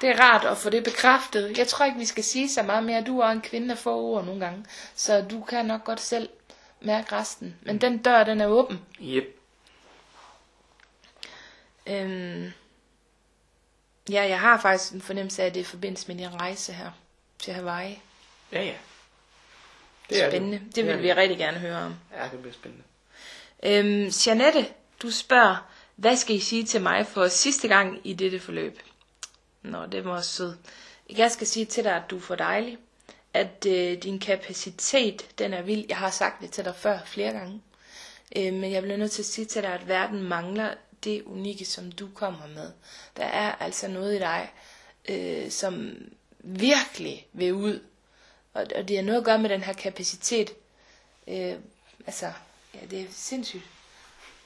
Det 0.00 0.08
er 0.10 0.20
rart 0.20 0.44
at 0.44 0.56
få 0.56 0.70
det 0.70 0.84
bekræftet. 0.84 1.58
Jeg 1.58 1.68
tror 1.68 1.84
ikke, 1.84 1.98
vi 1.98 2.04
skal 2.06 2.24
sige 2.24 2.50
så 2.50 2.62
meget 2.62 2.84
mere. 2.84 3.04
Du 3.04 3.18
er 3.20 3.26
en 3.28 3.40
kvinde, 3.40 3.68
der 3.68 3.74
får 3.74 3.96
ord 3.96 4.24
nogle 4.24 4.40
gange. 4.44 4.64
Så 4.94 5.20
du 5.30 5.40
kan 5.42 5.66
nok 5.66 5.84
godt 5.84 6.00
selv 6.00 6.28
mærke 6.80 7.12
resten. 7.16 7.56
Men 7.62 7.80
den 7.80 7.98
dør, 7.98 8.24
den 8.24 8.40
er 8.40 8.46
åben. 8.46 8.80
Yep. 9.02 9.40
Øhm, 11.86 12.52
ja, 14.10 14.22
jeg 14.28 14.40
har 14.40 14.60
faktisk 14.60 14.92
en 14.92 15.00
fornemmelse 15.02 15.42
af, 15.42 15.46
at 15.46 15.54
det 15.54 15.60
er 15.60 15.64
i 15.64 15.66
forbindelse 15.66 16.08
med 16.08 16.16
din 16.16 16.34
rejse 16.40 16.72
her 16.72 16.90
til 17.38 17.52
Hawaii. 17.54 17.98
Ja, 18.52 18.62
ja. 18.62 18.74
Det 20.10 20.22
er 20.24 20.30
Spændende. 20.30 20.58
Det, 20.66 20.76
Det 20.76 20.84
vil 20.84 20.92
er 20.94 20.98
vi 20.98 21.12
rigtig 21.12 21.38
gerne 21.38 21.58
høre 21.58 21.76
om. 21.82 21.94
Ja, 22.16 22.28
det 22.32 22.38
bliver 22.40 22.54
spændende. 22.54 22.84
Øhm, 23.62 24.10
Janette, 24.26 24.66
du 25.02 25.10
spørger, 25.10 25.66
hvad 25.96 26.16
skal 26.16 26.36
I 26.36 26.40
sige 26.40 26.64
til 26.64 26.82
mig 26.82 27.06
for 27.06 27.28
sidste 27.28 27.68
gang 27.68 28.00
i 28.04 28.12
dette 28.12 28.40
forløb? 28.40 28.80
Nå, 29.62 29.86
det 29.86 30.04
var 30.04 30.10
også 30.16 30.30
sød. 30.30 30.56
Jeg 31.16 31.30
skal 31.30 31.46
sige 31.46 31.66
til 31.66 31.84
dig, 31.84 31.96
at 31.96 32.02
du 32.10 32.16
er 32.16 32.20
for 32.20 32.34
dejlig. 32.34 32.78
At 33.34 33.66
øh, 33.68 34.02
din 34.02 34.18
kapacitet, 34.18 35.38
den 35.38 35.54
er 35.54 35.62
vild. 35.62 35.84
Jeg 35.88 35.96
har 35.96 36.10
sagt 36.10 36.40
det 36.42 36.50
til 36.50 36.64
dig 36.64 36.74
før 36.76 36.98
flere 37.04 37.32
gange. 37.32 37.60
Øh, 38.36 38.52
men 38.52 38.72
jeg 38.72 38.82
bliver 38.82 38.96
nødt 38.96 39.12
til 39.12 39.22
at 39.22 39.26
sige 39.26 39.44
til 39.44 39.62
dig, 39.62 39.72
at 39.72 39.88
verden 39.88 40.22
mangler 40.22 40.74
det 41.04 41.22
unikke, 41.22 41.64
som 41.64 41.92
du 41.92 42.08
kommer 42.14 42.46
med. 42.46 42.72
Der 43.16 43.24
er 43.24 43.52
altså 43.54 43.88
noget 43.88 44.16
i 44.16 44.18
dig, 44.18 44.52
øh, 45.08 45.50
som 45.50 45.90
virkelig 46.38 47.28
vil 47.32 47.52
ud. 47.54 47.80
Og, 48.54 48.66
og 48.76 48.88
det 48.88 48.96
har 48.96 49.04
noget 49.04 49.18
at 49.18 49.24
gøre 49.24 49.38
med 49.38 49.50
den 49.50 49.62
her 49.62 49.72
kapacitet. 49.72 50.50
Øh, 51.28 51.54
altså, 52.06 52.32
ja, 52.74 52.86
det 52.90 53.00
er 53.00 53.06
sindssygt. 53.10 53.62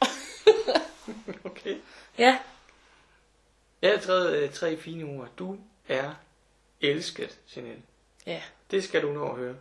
Okay. 1.45 1.79
Ja, 2.19 2.39
Jeg 3.83 3.91
har 3.91 4.01
skrevet 4.01 4.37
øh, 4.37 4.53
tre 4.53 4.77
fine 4.77 5.05
ord. 5.05 5.29
Du 5.39 5.59
er 5.89 6.15
elsket, 6.81 7.39
Jeanette. 7.57 7.83
ja, 8.27 8.43
Det 8.71 8.85
skal 8.85 9.03
du 9.03 9.13
nå 9.13 9.29
at 9.31 9.37
høre. 9.37 9.57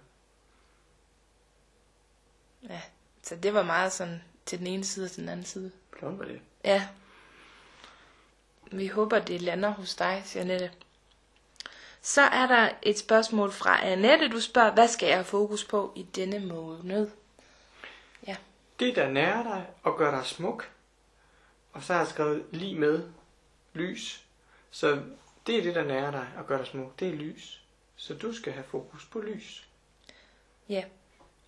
ja. 2.70 2.82
Så 3.24 3.36
det 3.36 3.54
var 3.54 3.64
meget 3.64 3.94
sådan 3.94 4.22
til 4.46 4.60
den 4.60 4.68
ene 4.68 4.84
side 4.86 5.06
og 5.06 5.12
til 5.12 5.22
den 5.22 5.30
anden 5.30 5.46
side. 5.46 5.72
Flot 6.00 6.20
var 6.20 6.26
det. 6.26 6.42
Ja. 6.64 6.88
Vi 8.72 8.88
håber, 8.88 9.20
det 9.20 9.42
lander 9.42 9.70
hos 9.70 9.96
dig, 9.96 10.24
Janette. 10.36 10.72
Så 12.02 12.22
er 12.22 12.48
der 12.48 12.70
et 12.82 13.00
spørgsmål 13.00 13.52
fra 13.52 13.86
Annette. 13.86 14.30
Du 14.30 14.42
spørger, 14.42 14.74
hvad 14.74 14.88
skal 14.88 15.08
jeg 15.08 15.18
have 15.18 15.26
fokus 15.26 15.64
på 15.64 15.94
i 15.96 16.04
denne 16.04 16.40
måned? 16.40 17.10
Det, 18.80 18.96
der 18.96 19.10
nærer 19.10 19.44
dig 19.44 19.68
og 19.84 19.98
gør 19.98 20.12
dig 20.12 20.26
smuk. 20.26 20.72
Og 21.74 21.84
så 21.84 21.94
har 21.94 22.00
jeg 22.00 22.08
skrevet 22.08 22.46
lige 22.52 22.80
med 22.80 23.10
lys. 23.74 24.26
Så 24.72 25.04
det 25.48 25.58
er 25.58 25.64
det, 25.64 25.76
der 25.76 25.84
nærer 25.84 26.12
dig 26.12 26.28
og 26.38 26.48
gør 26.48 26.58
dig 26.58 26.68
smuk. 26.68 27.00
Det 27.00 27.08
er 27.08 27.14
lys. 27.14 27.62
Så 27.96 28.14
du 28.14 28.34
skal 28.34 28.54
have 28.54 28.64
fokus 28.64 29.06
på 29.06 29.20
lys. 29.20 29.68
Ja. 30.70 30.84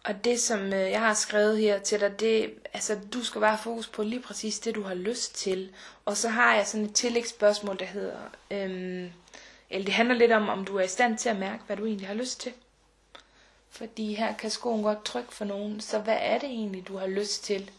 Og 0.03 0.23
det, 0.23 0.41
som 0.41 0.59
øh, 0.59 0.91
jeg 0.91 0.99
har 0.99 1.13
skrevet 1.13 1.57
her 1.57 1.79
til 1.79 1.99
dig, 1.99 2.19
det 2.19 2.53
altså, 2.73 2.99
du 3.13 3.23
skal 3.23 3.41
bare 3.41 3.51
have 3.51 3.63
fokus 3.63 3.87
på 3.87 4.03
lige 4.03 4.21
præcis 4.21 4.59
det, 4.59 4.75
du 4.75 4.83
har 4.83 4.93
lyst 4.93 5.35
til. 5.35 5.71
Og 6.05 6.17
så 6.17 6.29
har 6.29 6.55
jeg 6.55 6.67
sådan 6.67 6.85
et 6.85 6.95
tillægsspørgsmål, 6.95 7.79
der 7.79 7.85
hedder, 7.85 8.17
øhm, 8.51 9.11
eller 9.69 9.85
det 9.85 9.93
handler 9.93 10.15
lidt 10.15 10.31
om, 10.31 10.49
om 10.49 10.65
du 10.65 10.77
er 10.77 10.83
i 10.83 10.87
stand 10.87 11.17
til 11.17 11.29
at 11.29 11.35
mærke, 11.35 11.63
hvad 11.67 11.77
du 11.77 11.85
egentlig 11.85 12.07
har 12.07 12.13
lyst 12.13 12.39
til. 12.41 12.53
Fordi 13.69 14.13
her 14.13 14.35
kan 14.35 14.49
skoen 14.49 14.83
godt 14.83 15.05
trykke 15.05 15.33
for 15.33 15.45
nogen, 15.45 15.81
så 15.81 15.99
hvad 15.99 16.17
er 16.19 16.39
det 16.39 16.49
egentlig, 16.49 16.87
du 16.87 16.97
har 16.97 17.07
lyst 17.07 17.43
til? 17.43 17.71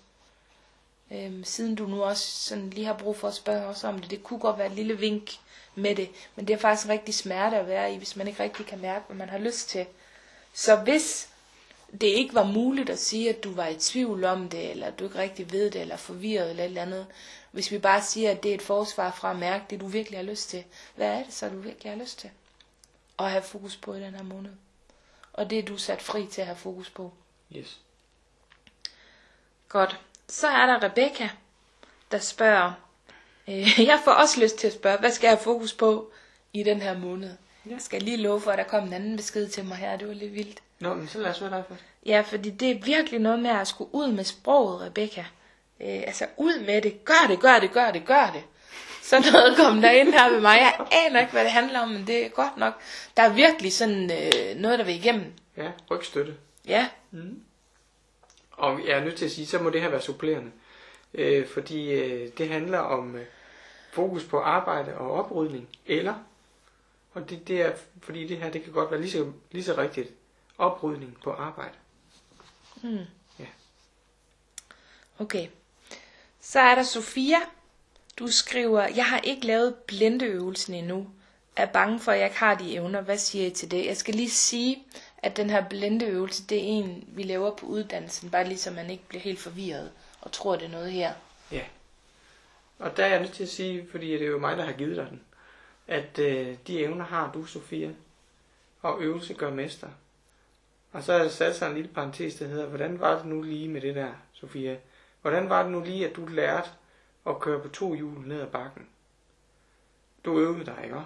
Øhm, 1.11 1.45
siden 1.45 1.75
du 1.75 1.87
nu 1.87 2.03
også 2.03 2.27
sådan 2.49 2.71
lige 2.71 2.87
har 2.87 2.97
brug 2.99 3.17
for 3.17 3.29
at 3.29 3.35
spørge 3.35 3.67
os 3.67 3.85
om 3.85 3.99
det. 3.99 4.11
Det 4.11 4.23
kunne 4.23 4.41
godt 4.41 4.59
være 4.59 4.67
et 4.67 4.73
lille 4.73 4.99
vink 4.99 5.31
med 5.75 5.95
det, 5.95 6.11
men 6.37 6.47
det 6.49 6.55
er 6.55 6.59
faktisk 6.59 6.87
en 6.87 6.93
rigtig 6.93 7.15
smerte 7.15 7.57
at 7.57 7.69
være 7.69 7.95
i, 7.95 7.97
hvis 7.97 8.17
man 8.17 8.29
ikke 8.29 8.43
rigtig 8.43 8.67
kan 8.67 8.81
mærke, 8.81 9.05
hvad 9.07 9.17
man 9.17 9.29
har 9.29 9.39
lyst 9.39 9.69
til. 9.69 9.87
Så 10.53 10.77
hvis 10.77 11.29
det 12.01 12.07
ikke 12.07 12.35
var 12.35 12.45
muligt 12.45 12.91
at 12.91 12.99
sige, 12.99 13.29
at 13.29 13.45
du 13.45 13.53
var 13.53 13.67
i 13.67 13.75
tvivl 13.75 14.25
om 14.25 14.49
det, 14.49 14.71
eller 14.71 14.87
at 14.87 14.99
du 14.99 15.05
ikke 15.05 15.19
rigtig 15.19 15.53
ved 15.53 15.71
det, 15.71 15.81
eller 15.81 15.97
forvirret, 15.97 16.51
eller 16.51 16.63
et 16.63 16.69
eller 16.69 16.83
andet. 16.83 17.07
Hvis 17.51 17.71
vi 17.71 17.79
bare 17.79 18.03
siger, 18.03 18.31
at 18.31 18.43
det 18.43 18.51
er 18.51 18.55
et 18.55 18.63
forsvar 18.63 19.11
fra 19.11 19.31
at 19.31 19.37
mærke 19.39 19.65
det, 19.71 19.81
du 19.81 19.87
virkelig 19.87 20.19
har 20.19 20.25
lyst 20.25 20.49
til. 20.49 20.65
Hvad 20.95 21.09
er 21.09 21.25
det 21.25 21.33
så, 21.33 21.49
du 21.49 21.59
virkelig 21.59 21.93
har 21.93 21.99
lyst 21.99 22.19
til? 22.19 22.31
At 23.19 23.31
have 23.31 23.43
fokus 23.43 23.77
på 23.77 23.95
i 23.95 24.01
den 24.01 24.15
her 24.15 24.23
måned. 24.23 24.51
Og 25.33 25.51
det 25.51 25.59
er 25.59 25.63
du 25.63 25.77
sat 25.77 26.03
fri 26.03 26.27
til 26.27 26.41
at 26.41 26.47
have 26.47 26.57
fokus 26.57 26.91
på. 26.91 27.13
Yes. 27.57 27.81
Godt. 29.69 30.01
Så 30.29 30.49
er 30.49 30.67
der 30.67 30.83
Rebecca, 30.83 31.31
der 32.11 32.19
spørger, 32.19 32.73
øh, 33.49 33.81
jeg 33.87 34.01
får 34.05 34.13
også 34.13 34.41
lyst 34.41 34.59
til 34.59 34.67
at 34.67 34.73
spørge, 34.73 34.99
hvad 34.99 35.11
skal 35.11 35.27
jeg 35.27 35.37
have 35.37 35.45
fokus 35.45 35.73
på 35.73 36.11
i 36.53 36.63
den 36.63 36.81
her 36.81 36.99
måned? 36.99 37.31
Ja. 37.67 37.71
Jeg 37.71 37.81
skal 37.81 38.03
lige 38.03 38.17
love 38.17 38.41
for, 38.41 38.51
at 38.51 38.59
der 38.59 38.65
kom 38.65 38.85
en 38.85 38.93
anden 38.93 39.17
besked 39.17 39.49
til 39.49 39.65
mig 39.65 39.77
her, 39.77 39.97
det 39.97 40.09
var 40.09 40.15
lidt 40.15 40.35
vildt. 40.35 40.63
Nå, 40.83 40.95
men 40.95 41.09
så 41.09 41.19
lad 41.19 41.31
os 41.31 41.39
høre 41.39 41.51
dig 41.51 41.65
først. 41.69 41.85
Ja, 42.07 42.21
fordi 42.27 42.51
det 42.51 42.71
er 42.71 42.79
virkelig 42.85 43.21
noget 43.21 43.39
med 43.39 43.51
at 43.51 43.69
skulle 43.69 43.95
ud 43.95 44.13
med 44.13 44.25
sproget, 44.25 44.81
Rebecca. 44.81 45.25
Øh, 45.81 46.03
altså 46.07 46.27
ud 46.37 46.65
med 46.67 46.83
det. 46.83 47.05
Gør 47.05 47.27
det, 47.29 47.41
gør 47.41 47.59
det, 47.59 47.73
gør 47.73 47.91
det, 47.91 48.05
gør 48.07 48.31
det. 48.35 48.43
Så 49.03 49.31
noget 49.33 49.57
kom 49.57 49.81
der 49.81 49.91
ind 49.91 50.13
her 50.13 50.31
ved 50.31 50.41
mig. 50.41 50.59
Jeg 50.61 50.87
aner 51.07 51.21
ikke, 51.21 51.33
hvad 51.33 51.45
det 51.45 51.51
handler 51.53 51.81
om, 51.81 51.89
men 51.89 52.07
det 52.07 52.27
er 52.27 52.29
godt 52.29 52.57
nok. 52.57 52.75
Der 53.17 53.23
er 53.23 53.33
virkelig 53.33 53.73
sådan 53.73 54.11
øh, 54.13 54.57
noget, 54.57 54.79
der 54.79 54.85
vil 54.85 54.95
igennem. 54.95 55.33
Ja, 55.57 55.71
rygstøtte. 55.91 56.35
Ja, 56.67 56.89
Og 58.53 58.81
jeg 58.87 58.99
er 58.99 59.05
nødt 59.05 59.17
til 59.17 59.25
at 59.25 59.31
sige, 59.31 59.47
så 59.47 59.59
må 59.59 59.71
det 59.71 59.81
her 59.83 59.89
være 59.89 60.01
supplerende. 60.03 60.51
Øh, 61.15 61.47
fordi 61.49 61.91
øh, 61.91 62.31
det 62.39 62.49
handler 62.49 62.79
om 62.79 63.17
øh, 63.17 63.25
fokus 63.93 64.25
på 64.25 64.39
arbejde 64.39 64.95
og 64.95 65.11
oprydning. 65.13 65.69
Eller, 65.87 66.15
og 67.15 67.31
det, 67.31 67.49
det 67.49 67.61
er, 67.63 67.73
fordi 68.03 68.27
det 68.27 68.37
her, 68.37 68.51
det 68.51 68.65
kan 68.65 68.73
godt 68.73 68.91
være 68.91 69.01
lige 69.01 69.11
så, 69.11 69.27
lige 69.51 69.65
så 69.65 69.75
rigtigt, 69.79 70.11
oprydning 70.63 71.17
på 71.25 71.33
arbejde. 71.33 71.75
okay. 75.19 75.49
Så 76.41 76.61
er 76.61 76.75
der 76.75 76.83
Sofia. 76.83 77.39
Du 78.19 78.27
skriver, 78.27 78.89
jeg 78.97 79.07
har 79.07 79.19
ikke 79.19 79.47
lavet 79.47 79.75
blindeøvelsen 79.75 80.75
endnu. 80.75 81.11
Er 81.57 81.67
bange 81.67 82.01
for, 82.01 82.13
at 82.13 82.19
jeg 82.19 82.27
ikke 82.27 82.39
har 82.39 82.55
de 82.55 82.75
evner. 82.75 83.01
Hvad 83.01 83.19
siger 83.19 83.47
I 83.47 83.51
til 83.51 83.71
det? 83.71 83.87
Jeg 83.87 83.97
skal 83.97 84.15
lige 84.15 84.31
sige, 84.31 84.85
at 85.19 85.37
den 85.37 85.51
her 85.51 85.69
blindeøvelse, 85.69 86.47
det 86.47 86.59
er 86.59 86.63
en, 86.63 87.05
vi 87.09 87.23
laver 87.23 87.57
på 87.57 87.67
uddannelsen. 87.67 88.31
Bare 88.31 88.49
lige 88.49 88.59
så 88.59 88.71
man 88.71 88.91
ikke 88.91 89.05
bliver 89.09 89.23
helt 89.23 89.39
forvirret 89.39 89.93
og 90.21 90.33
tror, 90.33 90.57
det 90.57 90.65
er 90.65 90.71
noget 90.71 90.93
her. 90.93 91.13
Ja. 91.53 91.65
Og 92.79 92.97
der 92.97 93.05
er 93.05 93.09
jeg 93.09 93.21
nødt 93.21 93.33
til 93.33 93.43
at 93.43 93.49
sige, 93.49 93.89
fordi 93.91 94.13
det 94.13 94.23
er 94.23 94.27
jo 94.27 94.39
mig, 94.39 94.57
der 94.57 94.65
har 94.65 94.73
givet 94.73 94.97
dig 94.97 95.07
den, 95.11 95.21
at 95.87 96.19
øh, 96.19 96.57
de 96.67 96.81
evner 96.81 97.05
har 97.05 97.33
du, 97.33 97.45
Sofia, 97.45 97.91
og 98.83 99.01
øvelse 99.01 99.35
gør 99.35 99.51
mester. 99.51 99.89
Og 100.93 101.03
så 101.03 101.13
har 101.13 101.23
der 101.23 101.29
sat 101.29 101.57
sig 101.57 101.69
en 101.69 101.75
lille 101.75 101.91
parentes, 101.95 102.35
der 102.35 102.47
hedder, 102.47 102.67
hvordan 102.67 103.01
var 103.01 103.17
det 103.17 103.27
nu 103.27 103.43
lige 103.43 103.69
med 103.69 103.81
det 103.81 103.95
der, 103.95 104.13
Sofia? 104.33 104.77
Hvordan 105.23 105.49
var 105.49 105.63
det 105.63 105.73
nu 105.73 105.81
lige, 105.81 106.09
at 106.09 106.17
du 106.17 106.27
lærte 106.27 106.69
at 107.27 107.41
køre 107.41 107.61
på 107.61 107.69
to 107.69 107.95
hjul 107.95 108.27
ned 108.27 108.41
ad 108.41 108.47
bakken? 108.47 108.87
Du 110.25 110.39
øvede 110.39 110.67
dig, 110.67 110.81
ikke? 110.85 110.97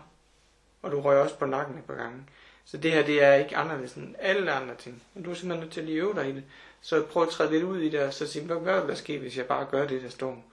Og 0.82 0.92
du 0.92 1.00
røg 1.00 1.18
også 1.18 1.38
på 1.38 1.46
nakken 1.46 1.78
et 1.78 1.84
par 1.84 1.94
gange. 1.94 2.22
Så 2.64 2.76
det 2.76 2.92
her, 2.92 3.06
det 3.06 3.22
er 3.22 3.34
ikke 3.34 3.56
anderledes 3.56 3.94
end 3.94 4.14
alle 4.18 4.52
andre 4.52 4.74
ting. 4.74 5.02
Men 5.14 5.24
du 5.24 5.30
er 5.30 5.34
simpelthen 5.34 5.60
nødt 5.60 5.72
til 5.72 5.80
at 5.80 5.86
lige 5.86 5.98
øve 5.98 6.14
dig 6.14 6.28
i 6.28 6.32
det. 6.32 6.44
Så 6.80 7.06
prøv 7.06 7.22
at 7.22 7.28
træde 7.28 7.50
lidt 7.50 7.64
ud 7.64 7.78
i 7.78 7.88
det, 7.88 8.00
og 8.00 8.14
så 8.14 8.26
sige, 8.26 8.46
hvad 8.46 8.56
hvad 8.56 8.80
vil 8.80 8.88
der 8.88 8.94
ske, 8.94 9.18
hvis 9.18 9.38
jeg 9.38 9.46
bare 9.46 9.66
gør 9.70 9.86
det, 9.86 10.02
der 10.02 10.08
står? 10.08 10.44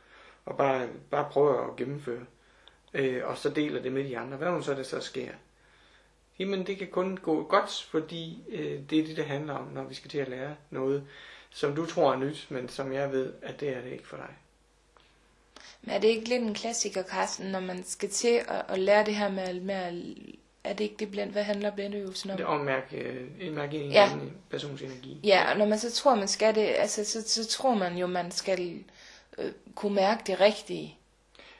Og 0.45 0.57
bare, 0.57 0.87
bare 1.11 1.29
prøver 1.31 1.71
at 1.71 1.75
gennemføre. 1.75 2.25
Øh, 2.93 3.21
og 3.25 3.37
så 3.37 3.49
deler 3.49 3.81
det 3.81 3.91
med 3.91 4.03
de 4.03 4.17
andre. 4.17 4.37
Hvad 4.37 4.51
nu 4.51 4.61
så 4.61 4.73
det 4.73 4.85
så 4.85 4.99
sker? 4.99 5.29
Jamen, 6.39 6.67
det 6.67 6.77
kan 6.77 6.87
kun 6.87 7.17
gå 7.17 7.43
godt, 7.43 7.87
fordi 7.91 8.43
øh, 8.49 8.79
det 8.89 8.99
er 8.99 9.05
det, 9.05 9.17
det 9.17 9.25
handler 9.25 9.53
om, 9.53 9.67
når 9.67 9.83
vi 9.83 9.95
skal 9.95 10.09
til 10.11 10.17
at 10.17 10.27
lære 10.29 10.55
noget, 10.69 11.03
som 11.49 11.75
du 11.75 11.85
tror 11.85 12.13
er 12.13 12.17
nyt, 12.17 12.45
men 12.49 12.69
som 12.69 12.93
jeg 12.93 13.11
ved, 13.11 13.33
at 13.41 13.59
det 13.59 13.69
er 13.69 13.81
det 13.81 13.91
ikke 13.91 14.07
for 14.07 14.17
dig. 14.17 14.29
Men 15.81 15.95
er 15.95 15.99
det 15.99 16.07
ikke 16.07 16.29
lidt 16.29 16.43
en 16.43 16.53
klassiker, 16.53 17.03
Carsten, 17.03 17.51
når 17.51 17.59
man 17.59 17.83
skal 17.83 18.09
til 18.09 18.41
at, 18.47 18.65
at 18.67 18.79
lære 18.79 19.05
det 19.05 19.15
her 19.15 19.29
med, 19.29 19.43
at- 19.43 19.61
med 19.61 19.75
at, 19.75 19.93
er 20.63 20.73
det 20.73 20.83
ikke 20.83 20.95
det 20.99 21.11
blind, 21.11 21.31
hvad 21.31 21.43
handler 21.43 21.71
blindeøvelsen 21.71 22.29
om? 22.29 22.37
Det 22.37 22.43
er 22.43 22.47
at 22.49 22.65
mærke, 22.65 22.97
øh, 23.39 23.53
mærke 23.53 23.77
en 23.81 23.91
ja. 23.91 24.09
persons 24.49 24.81
energi. 24.81 25.19
Ja, 25.23 25.51
og 25.51 25.57
når 25.57 25.65
man 25.65 25.79
så 25.79 25.91
tror, 25.91 26.15
man 26.15 26.27
skal 26.27 26.55
det, 26.55 26.61
altså 26.77 27.05
så, 27.05 27.29
så 27.29 27.47
tror 27.47 27.73
man 27.75 27.97
jo, 27.97 28.07
man 28.07 28.31
skal 28.31 28.83
øh, 29.37 29.51
kunne 29.75 29.95
mærke 29.95 30.23
det 30.27 30.39
rigtige. 30.39 30.97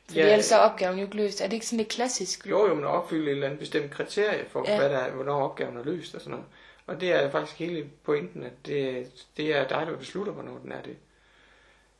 Fordi 0.08 0.20
ja, 0.20 0.26
ellers 0.32 0.52
er 0.52 0.58
opgaven 0.58 0.98
jo 0.98 1.04
ikke 1.06 1.16
løst. 1.18 1.42
Er 1.42 1.46
det 1.48 1.54
ikke 1.54 1.66
sådan 1.66 1.78
lidt 1.78 1.90
klassisk? 1.90 2.48
Jo, 2.50 2.68
jo, 2.68 2.74
men 2.76 2.84
at 2.84 2.90
opfylde 2.90 3.26
et 3.26 3.32
eller 3.32 3.46
andet 3.46 3.60
bestemt 3.60 3.92
kriterie 3.92 4.46
for, 4.50 4.64
Ja. 4.68 4.72
ja. 4.72 4.80
hvad 4.80 4.90
der 4.90 4.98
er, 4.98 5.12
hvornår 5.12 5.42
opgaven 5.44 5.78
er 5.78 5.84
løst 5.84 6.16
og 6.16 6.22
sådan 6.22 6.32
noget. 6.32 6.46
Og 6.88 7.02
det 7.02 7.12
er 7.12 7.32
faktisk 7.32 7.60
hele 7.60 7.90
pointen, 8.04 8.44
at 8.44 8.66
det, 8.66 9.08
det 9.38 9.56
er 9.56 9.68
dig, 9.68 9.88
der 9.88 9.98
beslutter, 9.98 10.34
hvornår 10.34 10.58
den 10.64 10.72
er 10.72 10.82
det. 10.82 10.96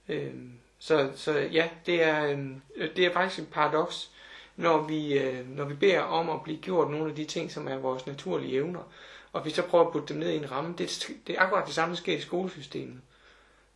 Øhm, 0.10 0.52
så, 0.80 1.10
så 1.16 1.40
ja, 1.40 1.70
det 1.86 2.04
er, 2.04 2.26
øhm, 2.32 2.62
det 2.96 3.00
er 3.06 3.14
faktisk 3.14 3.40
et 3.40 3.48
paradoks, 3.54 4.10
når 4.56 4.82
vi, 4.82 5.18
øh, 5.20 5.50
når 5.50 5.66
vi 5.66 5.74
beder 5.74 6.00
om 6.00 6.30
at 6.30 6.44
blive 6.44 6.58
gjort 6.58 6.92
nogle 6.92 7.10
af 7.10 7.16
de 7.16 7.26
ting, 7.26 7.52
som 7.52 7.68
er 7.68 7.78
vores 7.78 8.08
naturlige 8.08 8.54
evner, 8.56 8.92
og 9.34 9.46
vi 9.46 9.50
så 9.50 9.62
prøver 9.62 9.86
at 9.86 9.92
putte 9.92 10.14
dem 10.14 10.18
ned 10.18 10.30
i 10.32 10.36
en 10.36 10.52
ramme. 10.52 10.76
Det, 10.78 11.10
det 11.28 11.36
er 11.38 11.42
akkurat 11.42 11.66
det 11.66 11.74
samme, 11.76 11.96
der 11.96 12.02
sker 12.02 12.18
i 12.18 12.22
skolesystemet. 12.22 13.02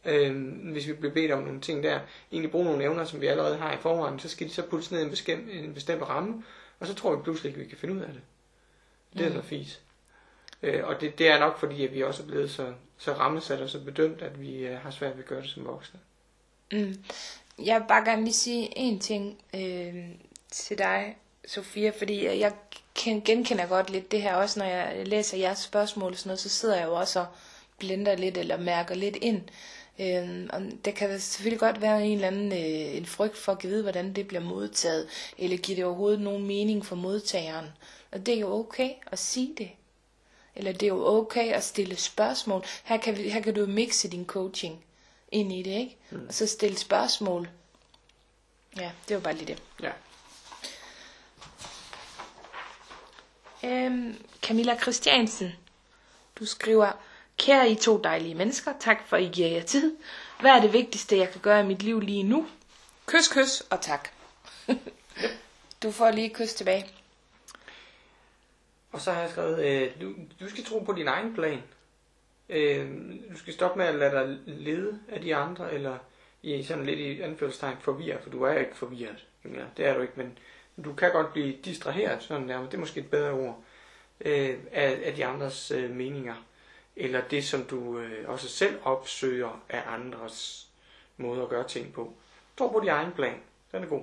Øhm, 0.06 0.44
hvis 0.46 0.88
vi 0.88 0.94
bliver 0.94 1.14
bedt 1.14 1.32
om 1.32 1.44
nogle 1.44 1.62
ting 1.62 1.84
der, 1.84 2.00
egentlig 2.32 2.52
bruge 2.52 2.66
nogle 2.66 2.84
evner, 2.84 3.06
som 3.06 3.22
vi 3.22 3.28
allerede 3.28 3.58
har 3.58 3.74
i 3.74 3.78
forvejen, 3.78 4.20
så 4.20 4.30
skal 4.30 4.48
de 4.48 4.54
så 4.54 4.62
puttes 4.62 4.92
ned 4.92 5.00
i 5.00 5.04
en 5.04 5.10
bestemt, 5.10 5.50
en 5.52 5.74
bestemt 5.74 6.02
ramme, 6.02 6.44
og 6.80 6.88
så 6.88 6.94
tror 6.94 7.16
vi 7.16 7.24
pludselig 7.24 7.50
ikke, 7.50 7.60
vi 7.60 7.68
kan 7.68 7.78
finde 7.78 7.96
ud 7.96 8.00
af 8.02 8.08
det. 8.14 8.22
Det 9.18 9.26
er 9.26 9.38
Mm. 9.38 9.44
fis. 9.44 9.82
Øh, 10.64 10.88
og 10.88 11.02
det, 11.02 11.20
det 11.20 11.28
er 11.28 11.40
nok 11.40 11.60
fordi, 11.60 11.86
at 11.86 11.94
vi 11.94 12.04
også 12.04 12.24
er 12.24 12.28
blevet 12.28 12.52
så, 12.52 12.74
så 12.98 13.14
rammesat 13.14 13.62
og 13.62 13.70
så 13.70 13.80
bedømt, 13.80 14.22
at 14.22 14.42
vi 14.42 14.58
øh, 14.58 14.78
har 14.80 14.92
svært 14.92 15.18
ved 15.18 15.24
at 15.24 15.30
gøre 15.30 15.42
det 15.42 15.50
som 15.50 15.66
voksne. 15.66 16.00
Mm. 16.72 16.96
Jeg 17.66 17.82
vil 17.82 17.88
bare 17.88 18.06
gerne 18.06 18.24
lige 18.24 18.34
sige 18.34 18.78
en 18.78 19.00
ting 19.00 19.38
øh, 19.56 20.06
til 20.52 20.78
dig, 20.78 21.18
Sofia, 21.48 21.90
fordi 21.90 22.26
jeg 22.26 22.54
genkender 22.96 23.68
godt 23.68 23.90
lidt 23.90 24.12
det 24.12 24.22
her, 24.22 24.36
også 24.36 24.60
når 24.60 24.66
jeg 24.66 25.08
læser 25.08 25.38
jeres 25.38 25.60
spørgsmål 25.60 26.12
og 26.12 26.18
sådan 26.18 26.30
noget, 26.30 26.40
så 26.40 26.50
sidder 26.50 26.76
jeg 26.76 26.86
jo 26.86 26.94
også 26.94 27.20
og 27.20 27.26
blender 27.80 28.16
lidt 28.16 28.38
eller 28.38 28.58
mærker 28.58 28.96
lidt 28.96 29.16
ind. 29.16 29.42
Øh, 29.42 29.77
og 30.54 30.62
der 30.86 30.92
kan 30.92 31.20
selvfølgelig 31.20 31.60
godt 31.60 31.82
være 31.82 32.06
en 32.06 32.14
eller 32.16 32.28
anden 32.28 32.52
øh, 32.52 32.98
en 32.98 33.06
frygt 33.06 33.38
for 33.38 33.52
at 33.52 33.64
vide, 33.64 33.82
hvordan 33.82 34.14
det 34.14 34.28
bliver 34.28 34.42
modtaget, 34.44 35.08
eller 35.38 35.58
giver 35.58 35.76
det 35.76 35.86
overhovedet 35.86 36.20
nogen 36.22 36.46
mening 36.48 36.86
for 36.86 36.96
modtageren. 36.96 37.66
Og 38.12 38.26
det 38.26 38.34
er 38.34 38.40
jo 38.40 38.54
okay 38.54 38.90
at 39.08 39.20
sige 39.20 39.54
det. 39.58 39.70
Eller 40.56 40.72
det 40.72 40.84
er 40.84 40.88
jo 40.88 41.06
okay 41.06 41.52
at 41.54 41.64
stille 41.64 41.96
spørgsmål. 41.96 42.66
Her 42.84 42.98
kan, 42.98 43.18
vi, 43.18 43.30
her 43.30 43.42
kan 43.42 43.54
du 43.54 43.66
mixe 43.66 44.08
din 44.10 44.26
coaching 44.26 44.84
ind 45.32 45.54
i 45.54 45.64
det, 45.64 45.72
ikke? 45.72 45.98
Mm. 46.12 46.26
Og 46.28 46.34
så 46.34 46.48
stille 46.48 46.78
spørgsmål. 46.78 47.50
Ja, 48.78 48.92
det 49.08 49.16
var 49.16 49.22
bare 49.22 49.36
lige 49.36 49.48
det. 49.48 49.64
Ja. 49.82 49.92
Øhm, 53.64 54.16
Camilla 54.42 54.78
Christiansen, 54.82 55.52
du 56.40 56.46
skriver, 56.46 56.92
Kære 57.38 57.70
I 57.70 57.76
to 57.76 58.02
dejlige 58.02 58.36
mennesker, 58.36 58.74
tak 58.80 59.08
for 59.08 59.18
at 59.18 59.24
I 59.24 59.28
giver 59.28 59.48
jer 59.48 59.64
tid. 59.64 59.96
Hvad 60.42 60.52
er 60.52 60.62
det 60.62 60.74
vigtigste, 60.74 61.18
jeg 61.18 61.32
kan 61.32 61.42
gøre 61.42 61.60
i 61.60 61.66
mit 61.66 61.84
liv 61.84 62.00
lige 62.00 62.24
nu? 62.24 62.48
Kys, 63.06 63.28
kys 63.28 63.62
og 63.62 63.82
tak. 63.82 64.10
du 65.84 65.92
får 65.92 66.12
lige 66.12 66.28
et 66.28 66.34
kys 66.34 66.54
tilbage. 66.54 66.86
Og 68.92 69.02
så 69.02 69.12
har 69.12 69.22
jeg 69.22 69.30
skrevet, 69.30 69.66
øh, 69.66 70.02
du, 70.02 70.14
du 70.40 70.50
skal 70.50 70.66
tro 70.66 70.80
på 70.80 70.94
din 70.94 71.08
egen 71.08 71.34
plan. 71.34 71.62
Øh, 72.50 72.90
du 73.32 73.38
skal 73.38 73.54
stoppe 73.54 73.78
med 73.78 73.86
at 73.86 73.96
lade 73.96 74.12
dig 74.12 74.38
lede 74.46 75.00
af 75.10 75.22
de 75.22 75.36
andre, 75.36 75.74
eller 75.74 75.98
i 76.44 76.64
sådan 76.64 76.86
lidt 76.86 77.00
i 77.00 77.22
anførselstegn 77.22 77.78
forvirret, 77.82 78.20
for 78.24 78.30
du 78.30 78.44
er 78.44 78.54
ikke 78.54 78.76
forvirret. 78.76 79.26
Camilla. 79.44 79.66
Det 79.78 79.86
er 79.86 79.94
du 79.94 80.02
ikke, 80.02 80.14
men 80.16 80.38
du 80.86 80.94
kan 80.94 81.12
godt 81.12 81.34
blive 81.34 81.58
distraheret, 81.66 82.24
sådan 82.24 82.48
nærmest. 82.48 82.72
Det 82.72 82.78
er 82.78 82.82
måske 82.82 83.00
et 83.00 83.10
bedre 83.10 83.32
ord, 83.32 83.64
øh, 84.22 84.58
af, 84.72 85.00
af 85.04 85.14
de 85.14 85.26
andres 85.26 85.72
øh, 85.72 85.90
meninger. 85.90 86.36
Eller 87.00 87.22
det, 87.22 87.46
som 87.46 87.64
du 87.64 88.00
øh, 88.00 88.30
også 88.30 88.50
selv 88.50 88.80
opsøger 88.84 89.62
af 89.70 89.84
andres 89.88 90.68
måde 91.18 91.42
at 91.42 91.50
gøre 91.50 91.68
ting 91.68 91.94
på. 91.94 92.14
Tro 92.58 92.68
på 92.68 92.80
din 92.80 92.90
egen 92.90 93.12
plan. 93.12 93.36
Den 93.72 93.84
er 93.84 93.88
god. 93.88 94.02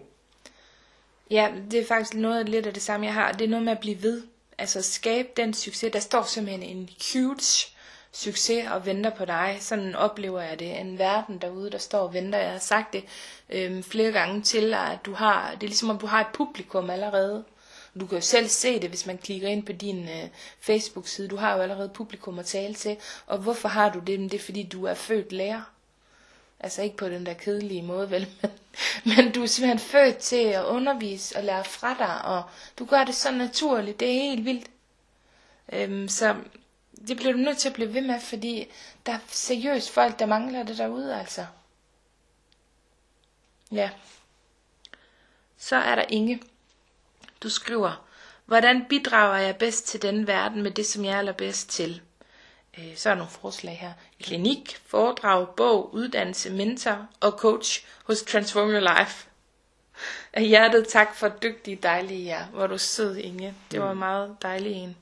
Ja, 1.31 1.53
det 1.71 1.81
er 1.81 1.87
faktisk 1.87 2.15
noget 2.15 2.49
lidt 2.49 2.67
af 2.67 2.75
det 2.75 2.83
samme, 2.83 3.07
jeg 3.07 3.15
har. 3.15 3.33
Det 3.33 3.45
er 3.45 3.49
noget 3.49 3.65
med 3.65 3.73
at 3.73 3.81
blive 3.81 4.03
ved. 4.03 4.23
Altså 4.59 4.83
skabe 4.83 5.29
den 5.37 5.55
succes. 5.55 5.93
Der 5.93 6.01
står 6.01 6.23
simpelthen 6.23 6.63
en 6.63 6.91
huge 7.13 7.71
succes 8.13 8.71
og 8.71 8.87
venter 8.87 9.11
på 9.11 9.25
dig. 9.25 9.57
Sådan 9.61 9.95
oplever 9.95 10.41
jeg 10.41 10.59
det. 10.59 10.81
En 10.81 10.99
verden 10.99 11.39
derude, 11.39 11.71
der 11.71 11.79
står 11.79 11.99
og 11.99 12.15
venter. 12.15 12.39
Jeg 12.39 12.53
har 12.53 12.59
sagt 12.59 12.93
det 12.93 13.05
øhm, 13.51 13.83
flere 13.83 14.13
gange 14.13 14.43
til 14.43 14.71
dig, 14.71 14.93
at 14.93 14.99
du 15.07 15.15
har, 15.15 15.51
det 15.51 15.63
er 15.63 15.69
ligesom 15.69 15.91
om 15.91 15.99
du 15.99 16.07
har 16.07 16.21
et 16.21 16.33
publikum 16.35 16.91
allerede. 16.91 17.45
Du 18.01 18.07
kan 18.07 18.19
jo 18.19 18.23
selv 18.23 18.49
se 18.49 18.81
det, 18.81 18.89
hvis 18.89 19.07
man 19.07 19.19
klikker 19.19 19.49
ind 19.49 19.67
på 19.67 19.73
din 19.73 20.09
øh, 20.09 20.29
Facebook-side. 20.61 21.29
Du 21.29 21.37
har 21.37 21.57
jo 21.57 21.63
allerede 21.63 21.89
publikum 21.89 22.39
at 22.39 22.47
tale 22.47 22.75
til. 22.75 22.97
Og 23.27 23.39
hvorfor 23.39 23.69
har 23.69 23.91
du 23.93 23.99
det? 23.99 24.21
Men 24.21 24.29
det 24.29 24.41
er 24.41 24.45
fordi, 24.45 24.63
du 24.63 24.85
er 24.85 24.95
født 24.95 25.33
lærer. 25.33 25.63
Altså 26.61 26.83
ikke 26.83 26.97
på 26.97 27.09
den 27.09 27.27
der 27.27 27.35
kedelige 27.35 27.83
måde, 27.83 28.11
vel? 28.11 28.29
Men, 29.05 29.17
men 29.17 29.33
du 29.33 29.43
er 29.43 29.47
simpelthen 29.47 29.79
født 29.79 30.17
til 30.17 30.37
at 30.45 30.65
undervise 30.65 31.37
og 31.37 31.45
lære 31.45 31.65
fra 31.65 31.95
dig, 31.99 32.25
og 32.25 32.43
du 32.79 32.85
gør 32.85 33.05
det 33.05 33.15
så 33.15 33.31
naturligt. 33.31 34.01
Det 34.01 34.09
er 34.09 34.13
helt 34.23 34.45
vildt. 34.45 34.71
Øhm, 35.73 36.09
så 36.09 36.37
det 37.09 37.17
bliver 37.17 37.33
du 37.33 37.39
nødt 37.39 37.59
til 37.59 37.69
at 37.69 37.75
blive 37.75 37.95
ved 37.95 38.01
med, 38.01 38.21
fordi 38.21 38.67
der 39.07 39.13
er 39.13 39.19
seriøst 39.29 39.91
folk, 39.91 40.19
der 40.19 40.27
mangler 40.27 40.63
det 40.63 40.79
derude, 40.79 41.21
altså. 41.21 41.47
Ja. 43.73 43.91
Så 45.59 45.77
er 45.77 45.95
der 45.95 46.05
Inge. 46.09 46.41
Du 47.45 47.49
skriver, 47.51 48.07
hvordan 48.45 48.85
bidrager 48.89 49.37
jeg 49.37 49.57
bedst 49.57 49.87
til 49.87 50.03
den 50.03 50.27
verden 50.27 50.63
med 50.63 50.71
det, 50.71 50.87
som 50.87 51.05
jeg 51.05 51.13
er 51.13 51.19
allerbedst 51.19 51.69
til? 51.71 52.01
Øh, 52.79 52.97
så 52.97 53.11
er 53.11 53.15
nogle 53.15 53.31
forslag 53.31 53.79
her. 53.79 53.93
Klinik, 54.23 54.77
foredrag, 54.87 55.47
bog, 55.57 55.95
uddannelse, 55.95 56.51
mentor 56.53 57.07
og 57.21 57.31
coach 57.33 57.87
hos 58.05 58.23
Transform 58.23 58.69
Your 58.71 58.99
Life. 58.99 59.27
Af 60.33 60.45
hjertet 60.45 60.89
tak 60.89 61.17
for 61.17 61.29
dygtige, 61.29 61.77
dejlige 61.83 62.27
jer. 62.27 62.47
Hvor 62.47 62.67
du 62.67 62.79
sød, 62.79 63.17
Inge. 63.17 63.55
Det 63.71 63.81
var 63.81 63.93
Mm. 63.93 63.99
meget 63.99 64.37
dejligt 64.43 64.77
en. 64.77 64.97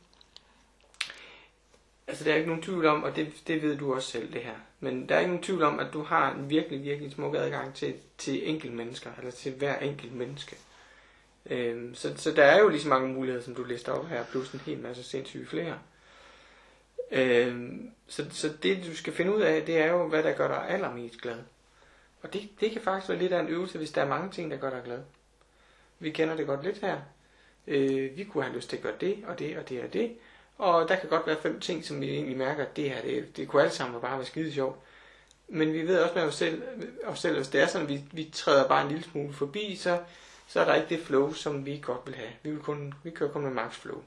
Altså, 2.07 2.25
der 2.25 2.33
er 2.33 2.37
ikke 2.37 2.49
nogen 2.49 2.63
tvivl 2.63 2.87
om, 2.87 3.03
og 3.03 3.17
det, 3.17 3.33
det 3.47 3.63
ved 3.63 3.77
du 3.77 3.95
også 3.95 4.11
selv, 4.11 4.33
det 4.33 4.43
her. 4.43 4.55
Men 4.81 5.09
der 5.09 5.15
er 5.15 5.19
ikke 5.19 5.31
nogen 5.31 5.45
tvivl 5.45 5.63
om, 5.63 5.79
at 5.81 5.87
du 5.93 6.03
har 6.03 6.33
en 6.33 6.51
virkelig, 6.51 6.83
virkelig 6.85 7.13
smuk 7.13 7.35
adgang 7.35 7.75
til, 7.75 7.95
til 8.19 8.49
enkelte 8.51 8.77
mennesker, 8.77 9.11
eller 9.19 9.31
til 9.31 9.53
hver 9.53 9.79
enkelt 9.79 10.13
menneske. 10.13 10.57
Øhm, 11.47 11.95
så, 11.95 12.13
så 12.17 12.31
der 12.31 12.45
er 12.45 12.61
jo 12.61 12.69
lige 12.69 12.83
så 12.83 12.89
mange 12.89 13.09
muligheder, 13.09 13.45
som 13.45 13.55
du 13.55 13.65
lister 13.65 13.93
op 13.93 14.09
her, 14.09 14.25
plus 14.25 14.53
en 14.53 14.61
hel 14.61 14.79
masse 14.79 15.03
sindssyge 15.03 15.47
flere. 15.47 15.79
Øhm, 17.11 17.91
så, 18.09 18.27
så 18.31 18.53
det, 18.63 18.85
du 18.87 18.97
skal 18.97 19.13
finde 19.13 19.35
ud 19.37 19.41
af, 19.41 19.63
det 19.63 19.79
er 19.79 19.87
jo, 19.87 20.09
hvad 20.09 20.23
der 20.23 20.33
gør 20.33 20.49
dig 20.49 20.69
allermest 20.69 21.21
glad. 21.21 21.39
Og 22.23 22.33
det, 22.33 22.49
det 22.61 22.71
kan 22.71 22.83
faktisk 22.83 23.09
være 23.09 23.19
lidt 23.19 23.33
af 23.33 23.41
en 23.41 23.49
øvelse, 23.49 23.79
hvis 23.79 23.91
der 23.91 24.03
er 24.03 24.09
mange 24.09 24.31
ting, 24.31 24.51
der 24.51 24.57
gør 24.57 24.71
dig 24.71 24.83
glad. 24.85 25.01
Vi 25.99 26.11
kender 26.11 26.37
det 26.37 26.47
godt 26.47 26.65
lidt 26.65 26.79
her. 26.79 27.01
Øh, 27.67 28.17
vi 28.17 28.25
kunne 28.25 28.45
have 28.45 28.57
lyst 28.57 28.69
til 28.69 28.77
at 28.77 28.83
gøre 28.83 28.97
det, 29.01 29.25
og 29.27 29.39
det, 29.39 29.59
og 29.59 29.69
det, 29.69 29.83
og 29.83 29.93
det. 29.93 30.17
Og 30.59 30.89
der 30.89 30.97
kan 30.97 31.09
godt 31.09 31.27
være 31.27 31.37
fem 31.43 31.61
ting, 31.61 31.85
som 31.85 32.01
vi 32.01 32.11
egentlig 32.11 32.37
mærker, 32.37 32.65
at 32.65 32.77
det 32.77 32.91
her, 32.91 33.03
det, 33.03 33.37
det 33.37 33.49
kunne 33.49 33.63
alt 33.63 33.73
sammen 33.73 34.01
bare 34.01 34.17
være 34.17 34.27
skide 34.27 34.53
sjovt. 34.53 34.77
Men 35.49 35.73
vi 35.73 35.89
ved 35.89 35.99
også 35.99 36.15
med 36.15 36.23
os 36.23 36.35
selv, 36.35 36.63
os 37.05 37.21
selv 37.21 37.37
hvis 37.37 37.49
det 37.49 37.61
er 37.61 37.67
sådan, 37.67 37.87
at 37.87 37.93
vi, 37.93 38.05
vi 38.13 38.31
træder 38.33 38.69
bare 38.69 38.83
en 38.83 38.89
lille 38.89 39.05
smule 39.05 39.33
forbi, 39.33 39.77
så, 39.77 39.99
så 40.53 40.61
er 40.61 40.65
der 40.65 40.75
ikke 40.75 40.89
det 40.89 41.07
flow, 41.07 41.33
som 41.33 41.67
vi 41.67 41.79
godt 41.83 42.01
vil 42.07 42.15
have. 42.15 42.31
Vi, 42.43 42.51
vil 42.51 42.61
kun, 42.61 42.95
vi 43.03 43.11
kører 43.11 43.31
kun 43.31 43.43
med 43.43 43.51
max 43.51 43.75
flow. 43.75 44.03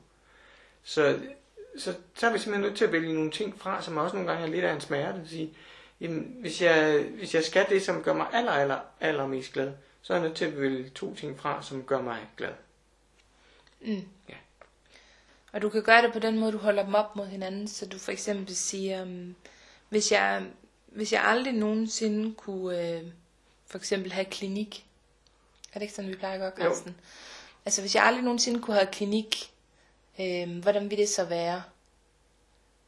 Så, 0.83 1.19
så, 1.77 1.95
så 2.15 2.27
er 2.27 2.33
vi 2.33 2.39
simpelthen 2.39 2.61
nødt 2.61 2.77
til 2.77 2.85
at 2.85 2.91
vælge 2.91 3.13
nogle 3.13 3.31
ting 3.31 3.59
fra, 3.59 3.81
som 3.81 3.97
også 3.97 4.15
nogle 4.15 4.31
gange 4.31 4.47
er 4.47 4.51
lidt 4.51 4.65
af 4.65 4.73
en 4.73 4.81
smerte. 4.81 5.21
At 5.21 5.29
sige, 5.29 5.53
jamen, 6.01 6.37
hvis, 6.39 6.61
jeg, 6.61 7.05
hvis 7.17 7.35
jeg 7.35 7.43
skal 7.43 7.65
det, 7.69 7.81
som 7.81 8.03
gør 8.03 8.13
mig 8.13 8.27
aller, 8.33 8.51
aller, 8.51 8.79
aller 8.99 9.27
mest 9.27 9.53
glad, 9.53 9.73
så 10.01 10.13
er 10.13 10.17
jeg 10.17 10.27
nødt 10.27 10.37
til 10.37 10.45
at 10.45 10.61
vælge 10.61 10.89
to 10.89 11.15
ting 11.15 11.39
fra, 11.39 11.63
som 11.63 11.83
gør 11.83 12.01
mig 12.01 12.19
glad. 12.37 12.53
Mm. 13.81 14.01
Ja. 14.29 14.35
Og 15.51 15.61
du 15.61 15.69
kan 15.69 15.83
gøre 15.83 16.01
det 16.01 16.13
på 16.13 16.19
den 16.19 16.39
måde, 16.39 16.51
du 16.51 16.57
holder 16.57 16.83
dem 16.83 16.93
op 16.93 17.15
mod 17.15 17.27
hinanden, 17.27 17.67
så 17.67 17.85
du 17.85 17.97
for 17.97 18.11
eksempel 18.11 18.55
siger, 18.55 19.01
um, 19.01 19.35
hvis, 19.89 20.11
jeg, 20.11 20.45
hvis 20.85 21.13
jeg 21.13 21.23
aldrig 21.23 21.53
nogensinde 21.53 22.35
kunne 22.35 22.89
øh, 22.89 23.03
for 23.67 23.77
eksempel 23.77 24.11
have 24.11 24.25
klinik, 24.25 24.84
er 25.75 25.79
det 25.79 25.81
ikke 25.81 25.93
sådan, 25.93 26.11
vi 26.11 26.15
plejer 26.15 26.33
at 26.47 26.55
gøre, 26.55 26.65
Jo. 26.65 26.71
Carsten? 26.71 26.95
Altså 27.65 27.81
hvis 27.81 27.95
jeg 27.95 28.03
aldrig 28.03 28.23
nogensinde 28.23 28.61
kunne 28.61 28.75
have 28.75 28.91
klinik, 28.91 29.53
øh, 30.19 30.57
hvordan 30.61 30.83
ville 30.83 31.01
det 31.01 31.09
så 31.09 31.25
være? 31.25 31.63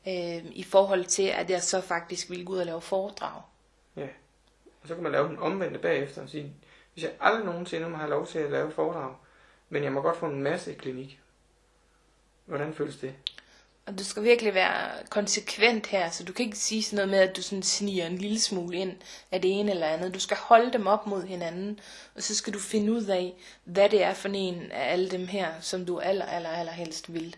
Øh, 0.07 0.45
I 0.51 0.63
forhold 0.63 1.05
til, 1.05 1.23
at 1.23 1.49
jeg 1.49 1.63
så 1.63 1.81
faktisk 1.81 2.29
ville 2.29 2.45
gå 2.45 2.53
ud 2.53 2.57
og 2.57 2.65
lave 2.65 2.81
foredrag. 2.81 3.41
Og 4.81 4.87
så 4.87 4.93
kan 4.93 5.03
man 5.03 5.11
lave 5.11 5.27
den 5.27 5.39
omvendte 5.39 5.79
bagefter 5.79 6.21
og 6.21 6.29
sige, 6.29 6.53
hvis 6.93 7.03
jeg 7.03 7.11
aldrig 7.19 7.45
nogensinde 7.45 7.89
må 7.89 7.97
have 7.97 8.09
lov 8.09 8.27
til 8.27 8.39
at 8.39 8.51
lave 8.51 8.71
foredrag, 8.71 9.15
men 9.69 9.83
jeg 9.83 9.91
må 9.91 10.01
godt 10.01 10.17
få 10.17 10.25
en 10.25 10.43
masse 10.43 10.73
klinik. 10.73 11.19
Hvordan 12.45 12.73
føles 12.73 12.97
det? 12.97 13.15
Og 13.87 13.99
du 13.99 14.03
skal 14.03 14.23
virkelig 14.23 14.53
være 14.53 14.91
konsekvent 15.09 15.87
her, 15.87 16.09
så 16.09 16.23
du 16.23 16.33
kan 16.33 16.45
ikke 16.45 16.57
sige 16.57 16.83
sådan 16.83 16.95
noget 16.95 17.09
med, 17.09 17.29
at 17.29 17.35
du 17.35 17.41
sådan 17.41 17.63
sniger 17.63 18.05
en 18.05 18.17
lille 18.17 18.39
smule 18.39 18.77
ind 18.77 18.97
af 19.31 19.41
det 19.41 19.59
ene 19.59 19.71
eller 19.71 19.87
andet. 19.87 20.13
Du 20.13 20.19
skal 20.19 20.37
holde 20.37 20.73
dem 20.73 20.87
op 20.87 21.07
mod 21.07 21.23
hinanden, 21.23 21.79
og 22.15 22.23
så 22.23 22.35
skal 22.35 22.53
du 22.53 22.59
finde 22.59 22.91
ud 22.91 23.05
af, 23.05 23.33
hvad 23.63 23.89
det 23.89 24.03
er 24.03 24.13
for 24.13 24.29
en 24.33 24.71
af 24.71 24.91
alle 24.91 25.09
dem 25.09 25.27
her, 25.27 25.51
som 25.61 25.85
du 25.85 25.99
aller, 25.99 26.25
aller, 26.25 26.49
aller 26.49 26.71
helst 26.71 27.13
vil. 27.13 27.35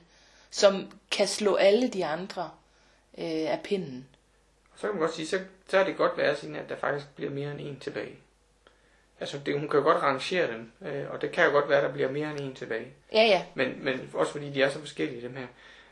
Som 0.49 0.91
kan 1.11 1.27
slå 1.27 1.55
alle 1.55 1.87
de 1.87 2.05
andre 2.05 2.49
øh, 3.17 3.51
af 3.51 3.59
pinden. 3.63 4.07
Så 4.75 4.81
kan 4.81 4.89
man 4.89 4.99
godt 4.99 5.15
sige, 5.15 5.27
så, 5.27 5.39
så 5.67 5.77
er 5.77 5.83
det 5.83 5.97
godt 5.97 6.17
være 6.17 6.35
sådan, 6.35 6.55
at 6.55 6.69
der 6.69 6.75
faktisk 6.75 7.07
bliver 7.15 7.31
mere 7.31 7.51
end 7.51 7.59
en 7.59 7.79
tilbage. 7.79 8.15
Altså, 9.19 9.39
det, 9.45 9.59
hun 9.59 9.69
kan 9.69 9.79
jo 9.79 9.83
godt 9.85 10.03
rangere 10.03 10.47
dem, 10.47 10.71
øh, 10.81 11.11
og 11.11 11.21
det 11.21 11.31
kan 11.31 11.45
jo 11.45 11.51
godt 11.51 11.69
være, 11.69 11.77
at 11.77 11.83
der 11.83 11.93
bliver 11.93 12.11
mere 12.11 12.31
end 12.31 12.39
en 12.39 12.55
tilbage. 12.55 12.87
Ja, 13.13 13.23
ja. 13.23 13.45
Men, 13.53 13.83
men 13.83 14.09
også 14.13 14.31
fordi 14.31 14.49
de 14.49 14.61
er 14.61 14.69
så 14.69 14.79
forskellige, 14.79 15.21
dem 15.21 15.35
her. 15.35 15.47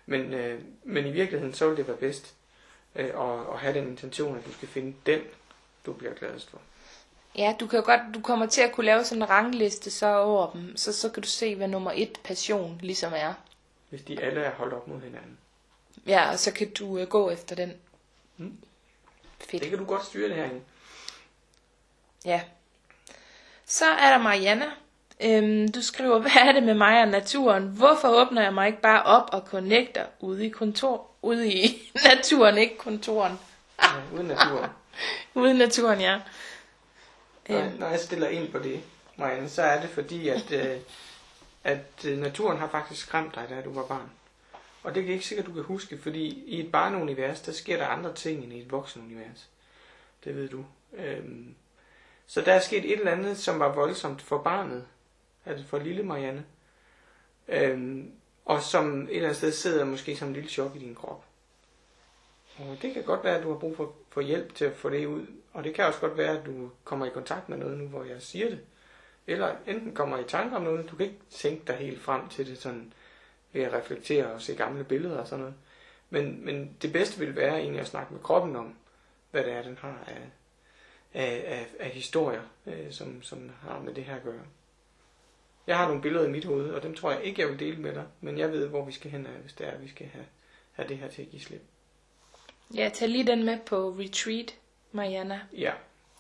Men, 0.10 0.34
øh, 0.34 0.62
men 0.84 1.06
i 1.06 1.12
virkeligheden, 1.12 1.54
så 1.54 1.68
vil 1.68 1.78
det 1.78 1.88
være 1.88 1.98
bedst 1.98 2.36
øh, 2.96 3.06
at, 3.06 3.54
at 3.54 3.60
have 3.60 3.74
den 3.74 3.88
intention, 3.88 4.38
at 4.38 4.46
du 4.46 4.52
skal 4.52 4.68
finde 4.68 4.96
den, 5.06 5.22
du 5.86 5.94
bliver 5.94 6.14
gladest 6.14 6.50
for. 6.50 6.62
Ja, 7.36 7.56
du 7.60 7.68
kan 7.68 7.80
jo 7.80 7.86
godt, 7.86 8.02
du 8.14 8.22
kommer 8.22 8.46
til 8.46 8.62
at 8.62 8.72
kunne 8.72 8.86
lave 8.86 9.04
sådan 9.04 9.22
en 9.22 9.30
rangliste 9.30 9.92
så 9.92 10.18
over 10.18 10.52
dem, 10.52 10.78
så, 10.78 10.94
så 10.94 11.10
kan 11.10 11.24
du 11.24 11.30
se, 11.30 11.56
hvad 11.56 11.68
nummer 11.68 11.92
et 11.96 12.20
passion 12.24 12.80
ligesom 12.84 13.14
er. 13.16 13.34
Hvis 13.90 14.02
de 14.02 14.22
alle 14.22 14.42
er 14.42 14.52
holdt 14.52 14.74
op 14.74 14.88
mod 14.88 15.02
hinanden. 15.02 15.38
Ja, 16.06 16.32
og 16.32 16.40
så 16.40 16.54
kan 16.54 16.74
du 16.74 16.98
øh, 16.98 17.08
gå 17.08 17.30
efter 17.30 17.56
den. 17.56 17.74
Mm. 18.38 18.58
Fedt. 19.40 19.62
Det 19.64 19.70
kan 19.70 19.80
du 19.80 19.86
godt 19.86 20.06
styre 20.06 20.28
det 20.30 20.36
herinde. 20.36 20.62
Ja. 22.26 22.42
Så 23.66 23.86
er 23.86 24.10
der 24.10 24.18
Marianne. 24.18 24.66
Øhm, 25.24 25.72
du 25.72 25.82
skriver, 25.82 26.20
hvad 26.20 26.32
er 26.36 26.52
det 26.52 26.64
med 26.64 26.74
mig 26.74 27.02
og 27.02 27.08
naturen? 27.08 27.64
Hvorfor 27.64 28.08
åbner 28.08 28.44
jeg 28.44 28.54
mig 28.54 28.68
ikke 28.68 28.82
bare 28.82 29.04
op 29.04 29.30
og 29.34 29.42
connecter 29.48 30.06
ude 30.20 30.46
i 30.46 30.50
kontor, 30.50 31.12
ude 31.22 31.54
i 31.54 31.82
naturen, 32.16 32.58
ikke 32.58 32.78
kontoren? 32.78 33.40
Ja, 33.84 33.88
uden 34.14 34.28
naturen. 34.28 34.70
Ude 35.36 35.52
i 35.52 35.58
naturen, 35.58 36.02
ja. 36.02 36.20
Når, 37.50 37.60
Øhm, 37.60 37.80
når 37.80 37.88
jeg 37.88 38.00
stiller 38.00 38.28
ind 38.28 38.52
på 38.52 38.60
det, 38.60 38.84
Marianne, 39.16 39.50
så 39.50 39.62
er 39.62 39.82
det 39.82 39.90
fordi, 39.90 40.30
at, 40.30 40.52
øh, 40.62 40.78
at 41.64 42.06
øh, 42.06 42.18
naturen 42.18 42.58
har 42.58 42.68
faktisk 42.70 43.02
skræmt 43.02 43.36
dig, 43.36 43.46
da 43.50 43.62
du 43.62 43.74
var 43.74 43.86
barn. 43.86 44.12
Og 44.84 44.96
det 44.96 45.06
er 45.06 45.14
ikke 45.14 45.26
sikkert, 45.28 45.48
du 45.48 45.54
kan 45.54 45.64
huske, 45.64 46.00
fordi 46.04 46.44
i 46.46 46.60
et 46.60 46.72
barneunivers, 46.72 47.42
der 47.42 47.52
sker 47.52 47.78
der 47.78 47.88
andre 47.88 48.14
ting 48.14 48.44
end 48.44 48.54
i 48.54 48.62
et 48.62 48.72
voksenunivers. 48.72 49.48
Det 50.24 50.36
ved 50.36 50.50
du. 50.50 50.66
Øhm, 50.94 51.56
så 52.28 52.42
der 52.42 52.54
er 52.54 52.60
sket 52.60 52.86
et 52.86 53.00
eller 53.00 53.12
andet, 53.12 53.38
som 53.38 53.60
var 53.60 53.72
voldsomt 53.74 54.22
for 54.22 54.38
barnet, 54.38 54.86
altså 55.48 55.66
for 55.66 55.80
lille 55.80 56.04
Marianne, 56.04 56.46
øhm, 57.48 58.12
og 58.46 58.62
som 58.62 59.02
et 59.02 59.10
eller 59.10 59.24
andet 59.24 59.38
sted 59.38 59.52
sidder 59.52 59.86
måske 59.86 60.16
som 60.16 60.28
en 60.28 60.34
lille 60.34 60.50
chok 60.50 60.76
i 60.76 60.80
din 60.80 60.96
krop. 60.96 61.26
Og 62.60 62.78
det 62.82 62.94
kan 62.94 63.04
godt 63.04 63.24
være, 63.24 63.38
at 63.38 63.44
du 63.44 63.52
har 63.52 63.60
brug 63.60 63.78
for, 63.78 63.94
for 64.10 64.22
hjælp 64.22 64.56
til 64.56 64.66
at 64.66 64.76
få 64.76 64.90
det 64.90 65.06
ud. 65.06 65.26
Og 65.54 65.64
det 65.64 65.74
kan 65.74 65.86
også 65.86 66.00
godt 66.00 66.18
være, 66.18 66.40
at 66.40 66.46
du 66.46 66.70
kommer 66.84 67.06
i 67.06 67.10
kontakt 67.10 67.50
med 67.50 67.58
noget 67.58 67.78
nu, 67.78 67.88
hvor 67.88 68.04
jeg 68.04 68.22
siger 68.22 68.50
det. 68.50 68.60
Eller 69.28 69.56
enten 69.68 69.96
kommer 69.96 70.18
i 70.18 70.24
tanke 70.24 70.56
om 70.56 70.62
noget, 70.62 70.90
du 70.92 70.96
kan 70.96 71.06
ikke 71.06 71.20
tænke 71.30 71.64
dig 71.68 71.76
helt 71.76 72.02
frem 72.02 72.30
til 72.30 72.48
det 72.48 72.58
sådan 72.58 72.94
ved 73.54 73.62
at 73.62 73.74
reflektere 73.74 74.32
og 74.32 74.42
se 74.42 74.56
gamle 74.56 74.84
billeder 74.84 75.18
og 75.18 75.28
sådan 75.28 75.40
noget. 75.40 75.56
Men, 76.10 76.46
men 76.46 76.78
det 76.82 76.94
bedste 76.94 77.20
vil 77.20 77.36
være 77.36 77.60
egentlig 77.60 77.82
at 77.82 77.88
snakke 77.88 78.14
med 78.14 78.22
kroppen 78.22 78.56
om, 78.56 78.76
hvad 79.32 79.44
det 79.44 79.54
er, 79.54 79.62
den 79.62 79.78
har 79.82 80.04
af, 80.08 80.22
af, 81.14 81.44
af, 81.48 81.68
af 81.80 81.90
historier, 81.90 82.42
øh, 82.66 82.92
som, 82.92 83.22
som 83.22 83.52
har 83.62 83.80
med 83.80 83.94
det 83.94 84.04
her 84.04 84.16
at 84.16 84.24
gøre. 84.24 84.42
Jeg 85.68 85.78
har 85.78 85.88
nogle 85.88 86.02
billeder 86.02 86.26
i 86.26 86.30
mit 86.32 86.46
hoved, 86.46 86.70
og 86.70 86.84
dem 86.84 86.96
tror 86.96 87.12
jeg 87.12 87.24
ikke, 87.24 87.42
jeg 87.42 87.50
vil 87.50 87.60
dele 87.60 87.78
med 87.78 87.94
dig, 87.94 88.04
men 88.22 88.38
jeg 88.38 88.52
ved, 88.52 88.68
hvor 88.68 88.86
vi 88.86 88.92
skal 88.92 89.12
hen, 89.12 89.26
af, 89.26 89.32
hvis 89.32 89.54
det 89.54 89.68
er, 89.68 89.78
vi 89.78 89.90
skal 89.90 90.08
have, 90.08 90.26
have 90.72 90.88
det 90.90 90.98
her 90.98 91.08
til 91.10 91.22
at 91.22 91.30
give 91.30 91.42
slip. 91.42 91.62
ja, 92.76 92.90
tag 92.94 93.10
lige 93.10 93.28
den 93.28 93.44
med 93.44 93.58
på 93.66 93.90
retreat, 94.00 94.56
Mariana. 94.92 95.42
Ja, 95.54 95.72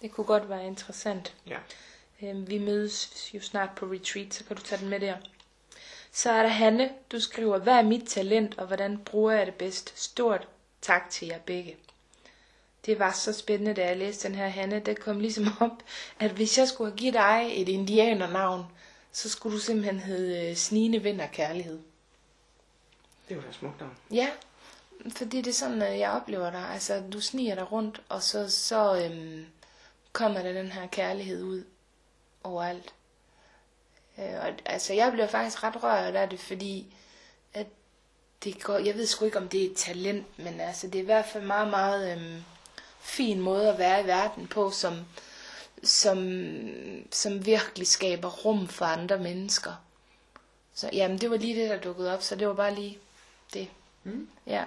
Det 0.01 0.11
kunne 0.11 0.25
godt 0.25 0.49
være 0.49 0.67
interessant. 0.67 1.35
ja. 1.47 1.57
Øhm, 2.23 2.49
vi 2.49 2.57
mødes 2.57 3.33
jo 3.33 3.41
snart 3.41 3.69
på 3.75 3.85
retreat, 3.85 4.33
så 4.33 4.43
kan 4.43 4.55
du 4.55 4.61
tage 4.61 4.81
den 4.81 4.89
med 4.89 4.99
der. 4.99 5.15
Så 6.11 6.31
er 6.31 6.41
der 6.43 6.49
Hanne, 6.49 6.89
du 7.11 7.19
skriver, 7.19 7.57
hvad 7.57 7.73
er 7.73 7.81
mit 7.81 8.03
talent, 8.07 8.57
og 8.59 8.67
hvordan 8.67 8.97
bruger 8.97 9.31
jeg 9.31 9.45
det 9.45 9.55
bedst? 9.55 9.99
Stort 9.99 10.47
tak 10.81 11.09
til 11.09 11.27
jer 11.27 11.39
begge. 11.39 11.75
Det 12.85 12.99
var 12.99 13.11
så 13.11 13.33
spændende, 13.33 13.73
da 13.73 13.85
jeg 13.87 13.97
læste 13.97 14.27
den 14.27 14.35
her 14.37 14.47
Hanne. 14.47 14.79
Det 14.79 14.99
kom 14.99 15.19
ligesom 15.19 15.45
op, 15.59 15.83
at 16.19 16.31
hvis 16.31 16.57
jeg 16.57 16.67
skulle 16.67 16.91
have 16.91 16.97
givet 16.97 17.13
dig 17.13 17.49
et 17.53 17.69
indianernavn, 17.69 18.63
så 19.17 19.29
skulle 19.29 19.55
du 19.55 19.61
simpelthen 19.61 19.99
hedde 19.99 20.49
øh, 20.49 20.55
Snigende 20.55 21.03
Vind 21.03 21.21
Kærlighed. 21.31 21.79
Det 23.29 23.37
var 23.37 23.43
da 23.43 23.51
smukt 23.51 23.79
navn. 23.79 23.97
Ja, 24.11 24.29
fordi 25.09 25.37
det 25.37 25.47
er 25.47 25.53
sådan, 25.53 25.81
at 25.81 25.99
jeg 25.99 26.11
oplever 26.11 26.49
dig. 26.49 26.69
Altså, 26.69 27.03
du 27.13 27.21
sniger 27.21 27.55
dig 27.55 27.71
rundt, 27.71 28.01
og 28.09 28.23
så, 28.23 28.49
så 28.49 29.03
øhm, 29.03 29.45
kommer 30.13 30.41
der 30.41 30.53
den 30.53 30.71
her 30.71 30.87
kærlighed 30.87 31.43
ud 31.43 31.63
overalt. 32.43 32.93
Øh, 34.19 34.33
og, 34.41 34.53
altså, 34.65 34.93
jeg 34.93 35.11
bliver 35.11 35.27
faktisk 35.27 35.63
ret 35.63 35.83
rørt 35.83 36.15
af 36.15 36.29
det, 36.29 36.39
fordi 36.39 36.95
at 37.53 37.67
det 38.43 38.63
går, 38.63 38.77
jeg 38.77 38.95
ved 38.95 39.05
sgu 39.05 39.25
ikke, 39.25 39.37
om 39.37 39.49
det 39.49 39.65
er 39.65 39.69
et 39.69 39.77
talent, 39.77 40.39
men 40.39 40.59
altså, 40.59 40.87
det 40.87 40.95
er 40.95 41.03
i 41.03 41.05
hvert 41.05 41.25
fald 41.25 41.43
meget, 41.43 41.69
meget 41.69 42.11
øhm, 42.11 42.43
fin 42.99 43.39
måde 43.39 43.69
at 43.69 43.77
være 43.77 44.03
i 44.03 44.07
verden 44.07 44.47
på, 44.47 44.71
som, 44.71 45.05
som, 45.83 46.17
som 47.11 47.45
virkelig 47.45 47.87
skaber 47.87 48.29
rum 48.29 48.67
for 48.67 48.85
andre 48.85 49.19
mennesker. 49.19 49.71
Så 50.73 50.89
jamen, 50.93 51.17
det 51.17 51.29
var 51.29 51.37
lige 51.37 51.61
det, 51.61 51.69
der 51.69 51.79
dukkede 51.81 52.13
op, 52.13 52.21
så 52.21 52.35
det 52.35 52.47
var 52.47 52.53
bare 52.53 52.75
lige 52.75 52.99
det. 53.53 53.69
Mm. 54.03 54.29
Ja. 54.45 54.65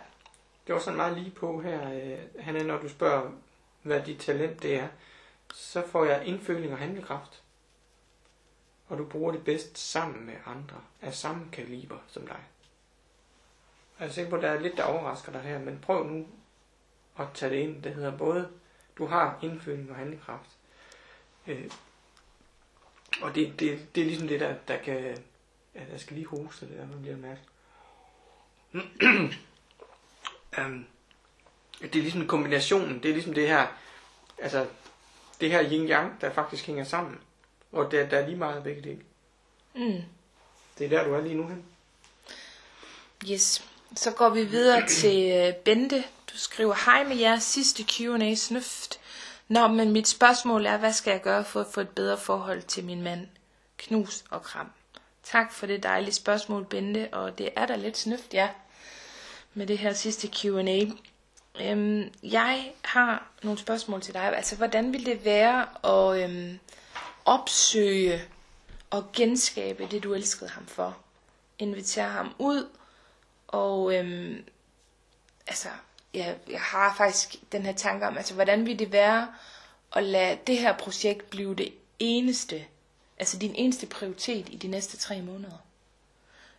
det 0.67 0.75
var 0.75 0.81
sådan 0.81 0.97
meget 0.97 1.19
lige 1.19 1.31
på 1.31 1.61
her, 1.61 1.93
øh, 1.93 2.19
Hanne, 2.45 2.65
når 2.65 2.79
du 2.79 2.89
spørger, 2.89 3.31
hvad 3.83 4.03
dit 4.03 4.19
talent 4.19 4.63
det 4.63 4.75
er, 4.75 4.89
så 5.55 5.83
får 5.87 6.05
jeg 6.05 6.27
indføling 6.27 6.73
og 6.73 6.79
handlekraft. 6.79 7.43
Og 8.89 8.99
du 8.99 9.05
bruger 9.05 9.33
det 9.33 9.45
bedst 9.45 9.79
sammen 9.79 10.27
med 10.27 10.35
andre 10.47 10.77
af 11.03 11.15
samme 11.15 11.49
kaliber 11.53 11.99
som 12.09 12.27
dig. 12.27 12.41
Jeg 14.01 14.09
er 14.09 14.13
sikker 14.13 14.31
på, 14.31 14.37
at 14.37 14.43
der 14.43 14.51
er 14.51 14.61
lidt, 14.61 14.77
der 14.77 14.85
overrasker 14.85 15.33
dig 15.33 15.41
her, 15.41 15.59
men 15.59 15.79
prøv 15.83 16.05
nu 16.05 16.27
at 17.19 17.27
tage 17.35 17.51
det 17.51 17.57
ind. 17.57 17.83
Det 17.83 17.95
hedder 17.95 18.19
både, 18.19 18.49
du 18.99 19.07
har 19.07 19.39
indføling 19.43 19.91
og 19.91 19.97
handlekraft. 19.97 20.51
Øh, 21.51 21.71
og 23.23 23.35
det, 23.35 23.61
det, 23.61 23.95
det 23.95 24.01
er 24.01 24.05
ligesom 24.05 24.29
det, 24.29 24.41
der, 24.41 24.55
der 24.69 24.77
kan... 24.77 25.17
Ja, 25.75 25.81
jeg 25.93 26.01
skal 26.01 26.17
lige 26.17 26.27
hoste 26.27 26.67
det 26.67 26.79
der, 26.79 26.87
nu 26.87 26.99
bliver 26.99 27.17
mærke. 27.17 27.41
um, 30.59 30.87
det 31.81 31.97
er 31.97 32.03
ligesom 32.03 32.27
kombinationen, 32.27 33.03
det 33.03 33.09
er 33.09 33.13
ligesom 33.13 33.35
det 33.35 33.49
her, 33.49 33.67
altså 34.39 34.67
det 35.41 35.51
her 35.51 35.63
yin-yang, 35.63 36.21
der 36.21 36.33
faktisk 36.33 36.67
hænger 36.67 36.85
sammen. 36.85 37.21
Og 37.73 37.93
der, 37.93 38.09
der 38.09 38.19
er 38.19 38.27
lige 38.27 38.39
meget 38.39 38.65
begge 38.65 38.83
dele. 38.83 39.01
Mm. 39.75 40.03
Det 40.79 40.85
er 40.85 40.89
der, 40.89 41.05
du 41.05 41.15
er 41.15 41.21
lige 41.21 41.35
nu 41.35 41.49
hen. 41.49 41.65
Yes. 43.31 43.65
Så 43.97 44.11
går 44.11 44.29
vi 44.29 44.45
videre 44.45 44.89
til 44.89 45.33
øh, 45.33 45.55
Bente. 45.55 46.05
Du 46.33 46.37
skriver, 46.39 46.75
hej 46.85 47.05
med 47.05 47.17
jeres 47.17 47.43
sidste 47.43 47.85
Q&A 47.85 48.35
snøft. 48.35 49.00
Nå, 49.51 49.69
men 49.69 49.93
mit 49.93 50.09
spørgsmål 50.09 50.67
er, 50.67 50.77
hvad 50.77 50.93
skal 50.93 51.11
jeg 51.11 51.23
gøre 51.23 51.45
for 51.45 51.61
at 51.61 51.67
få 51.67 51.81
et 51.81 51.89
bedre 51.89 52.19
forhold 52.19 52.63
til 52.63 52.85
min 52.85 53.03
mand? 53.03 53.29
Knus 53.79 54.25
og 54.31 54.43
kram. 54.43 54.71
Tak 55.23 55.53
for 55.53 55.67
det 55.67 55.83
dejlige 55.83 56.13
spørgsmål, 56.13 56.65
Bente, 56.65 57.09
og 57.13 57.39
det 57.39 57.49
er 57.57 57.67
da 57.67 57.77
lidt 57.77 57.97
snøft, 57.99 58.35
ja, 58.35 58.49
med 59.55 59.67
det 59.67 59.79
her 59.79 59.93
sidste 59.93 60.29
Q&A. 60.29 60.85
Øhm, 61.63 62.13
jeg 62.23 62.73
har 62.85 63.27
nogle 63.43 63.59
spørgsmål 63.59 64.01
til 64.01 64.15
dig. 64.15 64.37
Altså, 64.37 64.57
hvordan 64.57 64.93
vil 64.93 65.07
det 65.07 65.25
være 65.25 65.67
at 65.85 66.25
øhm, 66.25 66.59
opsøge 67.25 68.23
og 68.91 69.13
genskabe 69.13 69.87
det, 69.91 70.03
du 70.03 70.15
elskede 70.15 70.51
ham 70.51 70.67
for? 70.67 70.97
Invitere 71.59 72.09
ham 72.09 72.35
ud, 72.39 72.69
og 73.49 73.95
øhm, 73.95 74.45
altså, 75.47 75.69
jeg, 76.15 76.39
jeg 76.51 76.61
har 76.61 76.95
faktisk 76.97 77.37
den 77.53 77.63
her 77.63 77.73
tanke 77.73 78.07
om, 78.07 78.17
altså, 78.17 78.35
hvordan 78.35 78.67
vil 78.67 78.79
det 78.79 78.93
være 78.93 79.29
at 79.93 80.05
lade 80.05 80.39
det 80.47 80.59
her 80.59 80.79
projekt 80.79 81.31
blive 81.31 81.55
det 81.55 81.75
eneste, 81.99 82.65
altså 83.19 83.39
din 83.39 83.55
eneste 83.55 83.87
prioritet 83.87 84.49
i 84.49 84.57
de 84.57 84.69
næste 84.69 84.97
tre 84.97 85.23
måneder? 85.23 85.57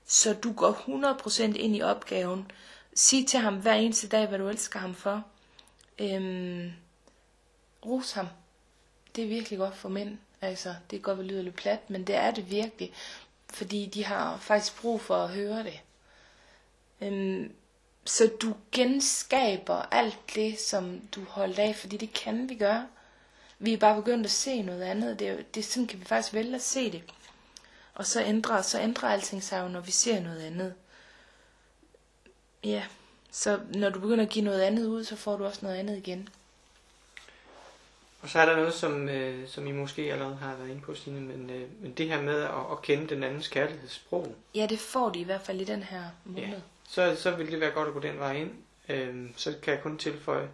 Så 0.05 0.33
du 0.33 0.53
går 0.53 0.71
100% 0.71 1.41
ind 1.43 1.75
i 1.75 1.81
opgaven, 1.81 2.51
sig 2.95 3.27
til 3.27 3.39
ham 3.39 3.61
hver 3.61 3.73
eneste 3.73 4.07
dag, 4.07 4.27
hvad 4.27 4.39
du 4.39 4.47
elsker 4.47 4.79
ham 4.79 4.95
for. 4.95 5.23
Øhm, 5.99 6.71
ros 7.85 8.11
ham. 8.11 8.27
Det 9.15 9.23
er 9.23 9.27
virkelig 9.27 9.59
godt 9.59 9.75
for 9.75 9.89
mænd. 9.89 10.17
Altså, 10.41 10.69
det 10.69 10.89
kan 10.89 11.01
godt 11.01 11.17
være 11.17 11.27
lyde 11.27 11.43
lidt 11.43 11.55
plat, 11.55 11.89
men 11.89 12.07
det 12.07 12.15
er 12.15 12.31
det 12.31 12.51
virkelig. 12.51 12.93
Fordi 13.49 13.85
de 13.85 14.05
har 14.05 14.37
faktisk 14.37 14.81
brug 14.81 15.01
for 15.01 15.15
at 15.15 15.29
høre 15.29 15.63
det. 15.63 15.81
Øhm, 17.01 17.53
så 18.05 18.31
du 18.41 18.55
genskaber 18.71 19.75
alt 19.91 20.19
det, 20.35 20.59
som 20.59 21.01
du 21.15 21.23
holdt 21.23 21.59
af, 21.59 21.75
fordi 21.75 21.97
det 21.97 22.13
kan 22.13 22.49
vi 22.49 22.55
gøre. 22.55 22.87
Vi 23.59 23.73
er 23.73 23.77
bare 23.77 23.95
begyndt 23.95 24.25
at 24.25 24.31
se 24.31 24.61
noget 24.61 24.81
andet. 24.81 25.19
Det, 25.19 25.27
er, 25.27 25.37
det 25.55 25.65
sådan 25.65 25.87
kan 25.87 25.99
vi 25.99 26.05
faktisk 26.05 26.33
vælge 26.33 26.55
at 26.55 26.61
se 26.61 26.91
det. 26.91 27.03
Og 27.93 28.05
så 28.05 28.23
ændrer, 28.23 28.61
så 28.61 28.81
ændrer 28.81 29.09
alting 29.09 29.43
sig 29.43 29.61
jo, 29.63 29.67
når 29.67 29.79
vi 29.79 29.91
ser 29.91 30.19
noget 30.19 30.41
andet. 30.41 30.73
Ja, 32.63 32.83
så 33.31 33.59
når 33.75 33.89
du 33.89 33.99
begynder 33.99 34.23
at 34.25 34.29
give 34.29 34.45
noget 34.45 34.61
andet 34.61 34.85
ud, 34.85 35.03
så 35.03 35.15
får 35.15 35.37
du 35.37 35.45
også 35.45 35.59
noget 35.61 35.75
andet 35.75 35.97
igen. 35.97 36.29
Og 38.21 38.29
så 38.29 38.39
er 38.39 38.45
der 38.45 38.55
noget, 38.55 38.73
som, 38.73 39.09
øh, 39.09 39.47
som 39.47 39.67
I 39.67 39.71
måske 39.71 40.13
allerede 40.13 40.35
har 40.35 40.55
været 40.55 40.69
inde 40.69 40.81
på, 40.81 40.95
Stine, 40.95 41.21
men, 41.21 41.49
øh, 41.49 41.69
men 41.81 41.91
det 41.93 42.07
her 42.07 42.21
med 42.21 42.41
at, 42.41 42.71
at 42.71 42.81
kende 42.81 43.07
den 43.07 43.23
andens 43.23 43.47
kærlighedssprog. 43.47 44.35
Ja, 44.55 44.65
det 44.69 44.79
får 44.79 45.09
de 45.09 45.19
i 45.19 45.23
hvert 45.23 45.41
fald 45.41 45.61
i 45.61 45.63
den 45.63 45.83
her 45.83 46.03
måned. 46.25 46.47
Ja. 46.47 46.53
Så, 46.91 47.15
så 47.15 47.31
vil 47.31 47.51
det 47.51 47.59
være 47.59 47.71
godt 47.71 47.87
at 47.87 47.93
gå 47.93 47.99
den 47.99 48.19
vej 48.19 48.33
ind. 48.33 48.51
Øh, 48.89 49.29
så 49.35 49.55
kan 49.61 49.73
jeg 49.73 49.83
kun 49.83 49.97
tilføje, 49.97 50.49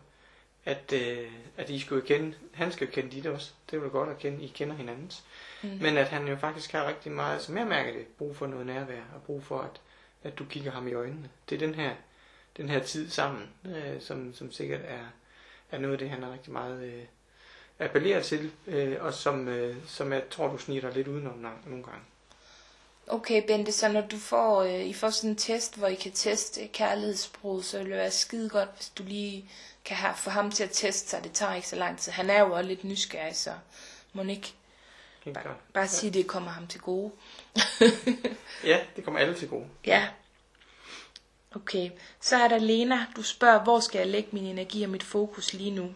at, 0.66 0.94
øh, 0.94 1.32
at 1.58 1.70
I 1.70 1.80
skal 1.80 1.96
jo 1.96 2.02
kende, 2.02 2.36
han 2.54 2.72
skal 2.72 2.88
jo 2.88 2.94
kende 2.94 3.12
dit 3.12 3.26
også. 3.26 3.54
Det 3.72 3.78
er 3.78 3.82
jo 3.82 3.90
godt 3.90 4.10
at 4.10 4.18
kende, 4.18 4.44
I 4.44 4.48
kender 4.48 4.76
hinandens. 4.76 5.24
Mm. 5.64 5.70
Men 5.82 5.98
at 5.98 6.08
han 6.08 6.28
jo 6.28 6.36
faktisk 6.36 6.72
har 6.72 6.88
rigtig 6.88 7.12
meget, 7.12 7.42
som 7.42 7.58
jeg 7.58 7.68
mærker 7.68 7.92
det, 7.92 8.08
brug 8.08 8.36
for 8.36 8.48
noget 8.48 8.66
nærvær, 8.66 9.02
og 9.16 9.22
brug 9.26 9.44
for, 9.44 9.60
at, 9.60 9.82
at 10.24 10.40
du 10.40 10.46
kigger 10.46 10.72
ham 10.72 10.88
i 10.88 10.94
øjnene. 10.94 11.30
Det 11.50 11.56
er 11.56 11.68
den 11.68 11.76
her, 11.76 11.92
den 12.58 12.70
her 12.70 12.80
tid 12.80 13.10
sammen, 13.10 13.50
øh, 13.66 14.02
som, 14.02 14.34
som 14.34 14.52
sikkert 14.52 14.82
er, 14.84 15.06
er 15.72 15.80
noget 15.80 15.94
af 15.94 16.00
det, 16.00 16.10
han 16.10 16.24
er 16.24 16.34
rigtig 16.34 16.54
meget 16.54 16.84
øh, 16.84 17.04
appellerer 17.80 18.22
til, 18.22 18.52
øh, 18.68 18.96
og 19.00 19.14
som, 19.14 19.48
øh, 19.48 19.76
som 19.86 20.14
jeg 20.14 20.24
tror, 20.30 20.48
du 20.48 20.58
snitter 20.58 20.94
lidt 20.94 21.08
udenom 21.08 21.46
nogle 21.66 21.84
gange. 21.84 22.02
Okay, 23.08 23.43
Bente, 23.47 23.72
så 23.72 23.88
når 23.88 24.01
du 24.01 24.18
får, 24.18 24.64
øh, 24.64 24.86
I 24.86 24.93
får 24.93 25.10
sådan 25.10 25.30
en 25.30 25.36
test, 25.36 25.78
hvor 25.78 25.88
I 25.88 25.95
kan 25.95 26.12
teste 26.12 26.68
kærlighedssprog, 26.68 27.64
så 27.64 27.78
vil 27.78 27.86
det 27.89 27.97
være 27.97 28.12
skide 28.12 28.49
godt, 28.49 28.70
hvis 28.76 28.89
du 28.89 29.03
lige 29.03 29.49
kan 29.86 29.97
have, 29.97 30.16
få 30.16 30.30
ham 30.30 30.51
til 30.51 30.64
at 30.64 30.72
teste 30.72 31.10
sig. 31.10 31.24
Det 31.24 31.32
tager 31.32 31.53
ikke 31.53 31.68
så 31.68 31.76
lang 31.76 31.99
tid. 31.99 32.12
Han 32.12 32.30
er 32.30 32.39
jo 32.39 32.53
også 32.53 32.68
lidt 32.68 32.84
nysgerrig, 32.84 33.36
så 33.36 33.53
må 34.14 34.24
ikke 34.24 34.53
bare, 35.34 35.43
bare 35.74 35.84
ja. 35.84 35.88
sige, 35.88 36.08
at 36.08 36.14
det 36.14 36.28
kommer 36.28 36.51
ham 36.51 36.68
til 36.68 36.82
gode. 36.82 37.12
ja, 38.64 38.80
det 38.95 39.03
kommer 39.03 39.20
alle 39.20 39.36
til 39.36 39.49
gode. 39.49 39.68
Ja. 39.86 40.08
Okay, 41.55 41.91
så 42.22 42.36
er 42.36 42.47
der 42.47 42.60
Lena. 42.60 43.05
Du 43.16 43.22
spørger, 43.24 43.64
hvor 43.64 43.80
skal 43.80 43.99
jeg 43.99 44.08
lægge 44.08 44.30
min 44.32 44.45
energi 44.45 44.84
og 44.84 44.89
mit 44.89 45.03
fokus 45.03 45.53
lige 45.53 45.72
nu? 45.72 45.93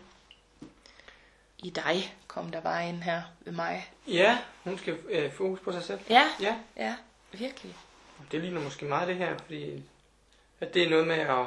I 1.57 1.69
dig 1.69 2.15
kom 2.31 2.51
der 2.51 2.61
bare 2.61 2.89
ind 2.89 3.01
her 3.03 3.21
ved 3.39 3.53
mig. 3.53 3.93
Ja, 4.07 4.37
hun 4.63 4.77
skal 4.77 4.97
øh, 5.09 5.31
fokus 5.31 5.59
på 5.59 5.71
sig 5.71 5.83
selv. 5.83 5.99
Ja, 6.09 6.23
ja, 6.41 6.55
ja, 6.77 6.95
virkelig. 7.31 7.75
Det 8.31 8.41
ligner 8.41 8.61
måske 8.61 8.85
meget 8.85 9.07
det 9.07 9.15
her, 9.15 9.37
fordi 9.37 9.83
at 10.59 10.73
det 10.73 10.83
er 10.83 10.89
noget 10.89 11.07
med, 11.07 11.15
at, 11.15 11.45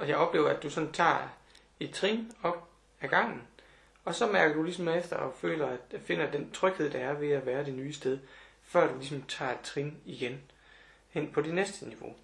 at 0.00 0.08
jeg 0.08 0.16
oplever, 0.16 0.48
at 0.48 0.62
du 0.62 0.70
sådan 0.70 0.92
tager 0.92 1.28
et 1.80 1.90
trin 1.90 2.32
op 2.42 2.68
ad 3.00 3.08
gangen, 3.08 3.42
og 4.04 4.14
så 4.14 4.26
mærker 4.26 4.54
du 4.54 4.62
ligesom 4.62 4.88
efter 4.88 5.16
og 5.16 5.34
føler, 5.40 5.66
at 5.66 6.00
finder 6.06 6.30
den 6.30 6.50
tryghed, 6.50 6.90
der 6.90 6.98
er 6.98 7.12
ved 7.12 7.30
at 7.30 7.46
være 7.46 7.64
det 7.64 7.74
nye 7.74 7.92
sted, 7.92 8.18
før 8.62 8.88
du 8.88 8.98
ligesom 8.98 9.22
tager 9.22 9.52
et 9.52 9.60
trin 9.60 9.96
igen 10.04 10.40
hen 11.10 11.30
på 11.32 11.40
det 11.40 11.54
næste 11.54 11.88
niveau. 11.88 12.14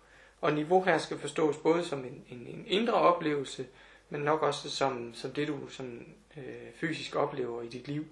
Og 0.40 0.52
niveau 0.52 0.82
her 0.82 0.98
skal 0.98 1.18
forstås 1.18 1.56
både 1.56 1.84
som 1.84 1.98
en, 1.98 2.24
en, 2.28 2.46
en 2.46 2.64
indre 2.66 2.94
oplevelse, 2.94 3.66
men 4.08 4.20
nok 4.20 4.42
også 4.42 4.70
som, 4.70 5.14
som 5.14 5.32
det, 5.32 5.48
du 5.48 5.68
sådan, 5.68 6.14
øh, 6.46 6.72
fysisk 6.74 7.16
oplever 7.16 7.62
i 7.62 7.68
dit 7.68 7.88
liv. 7.88 8.06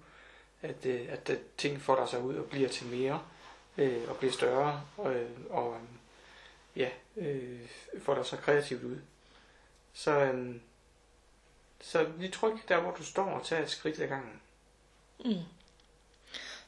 At, 0.62 0.87
øh, 0.87 1.07
at, 1.09 1.26
der 1.26 1.37
ting 1.57 1.81
får 1.81 1.97
dig 1.97 2.09
sig 2.09 2.20
ud 2.22 2.35
og 2.35 2.45
bliver 2.45 2.68
til 2.68 2.87
mere, 2.87 3.22
øh, 3.79 4.03
og 4.09 4.16
bliver 4.16 4.33
større, 4.33 4.83
øh, 5.07 5.26
og, 5.51 5.66
og 5.66 5.81
ja, 6.76 6.89
øh, 7.16 7.61
får 8.03 8.14
dig 8.14 8.26
så 8.26 8.37
kreativt 8.37 8.85
ud. 8.85 8.99
Så, 9.93 10.11
øh, 10.11 10.55
så 11.81 12.07
lige 12.18 12.31
tryk 12.31 12.68
der, 12.68 12.81
hvor 12.81 12.91
du 12.91 13.05
står, 13.05 13.24
og 13.24 13.47
tager 13.47 13.62
et 13.62 13.70
skridt 13.70 14.01
ad 14.01 14.09
gangen. 14.09 14.41
Mm. 15.24 15.43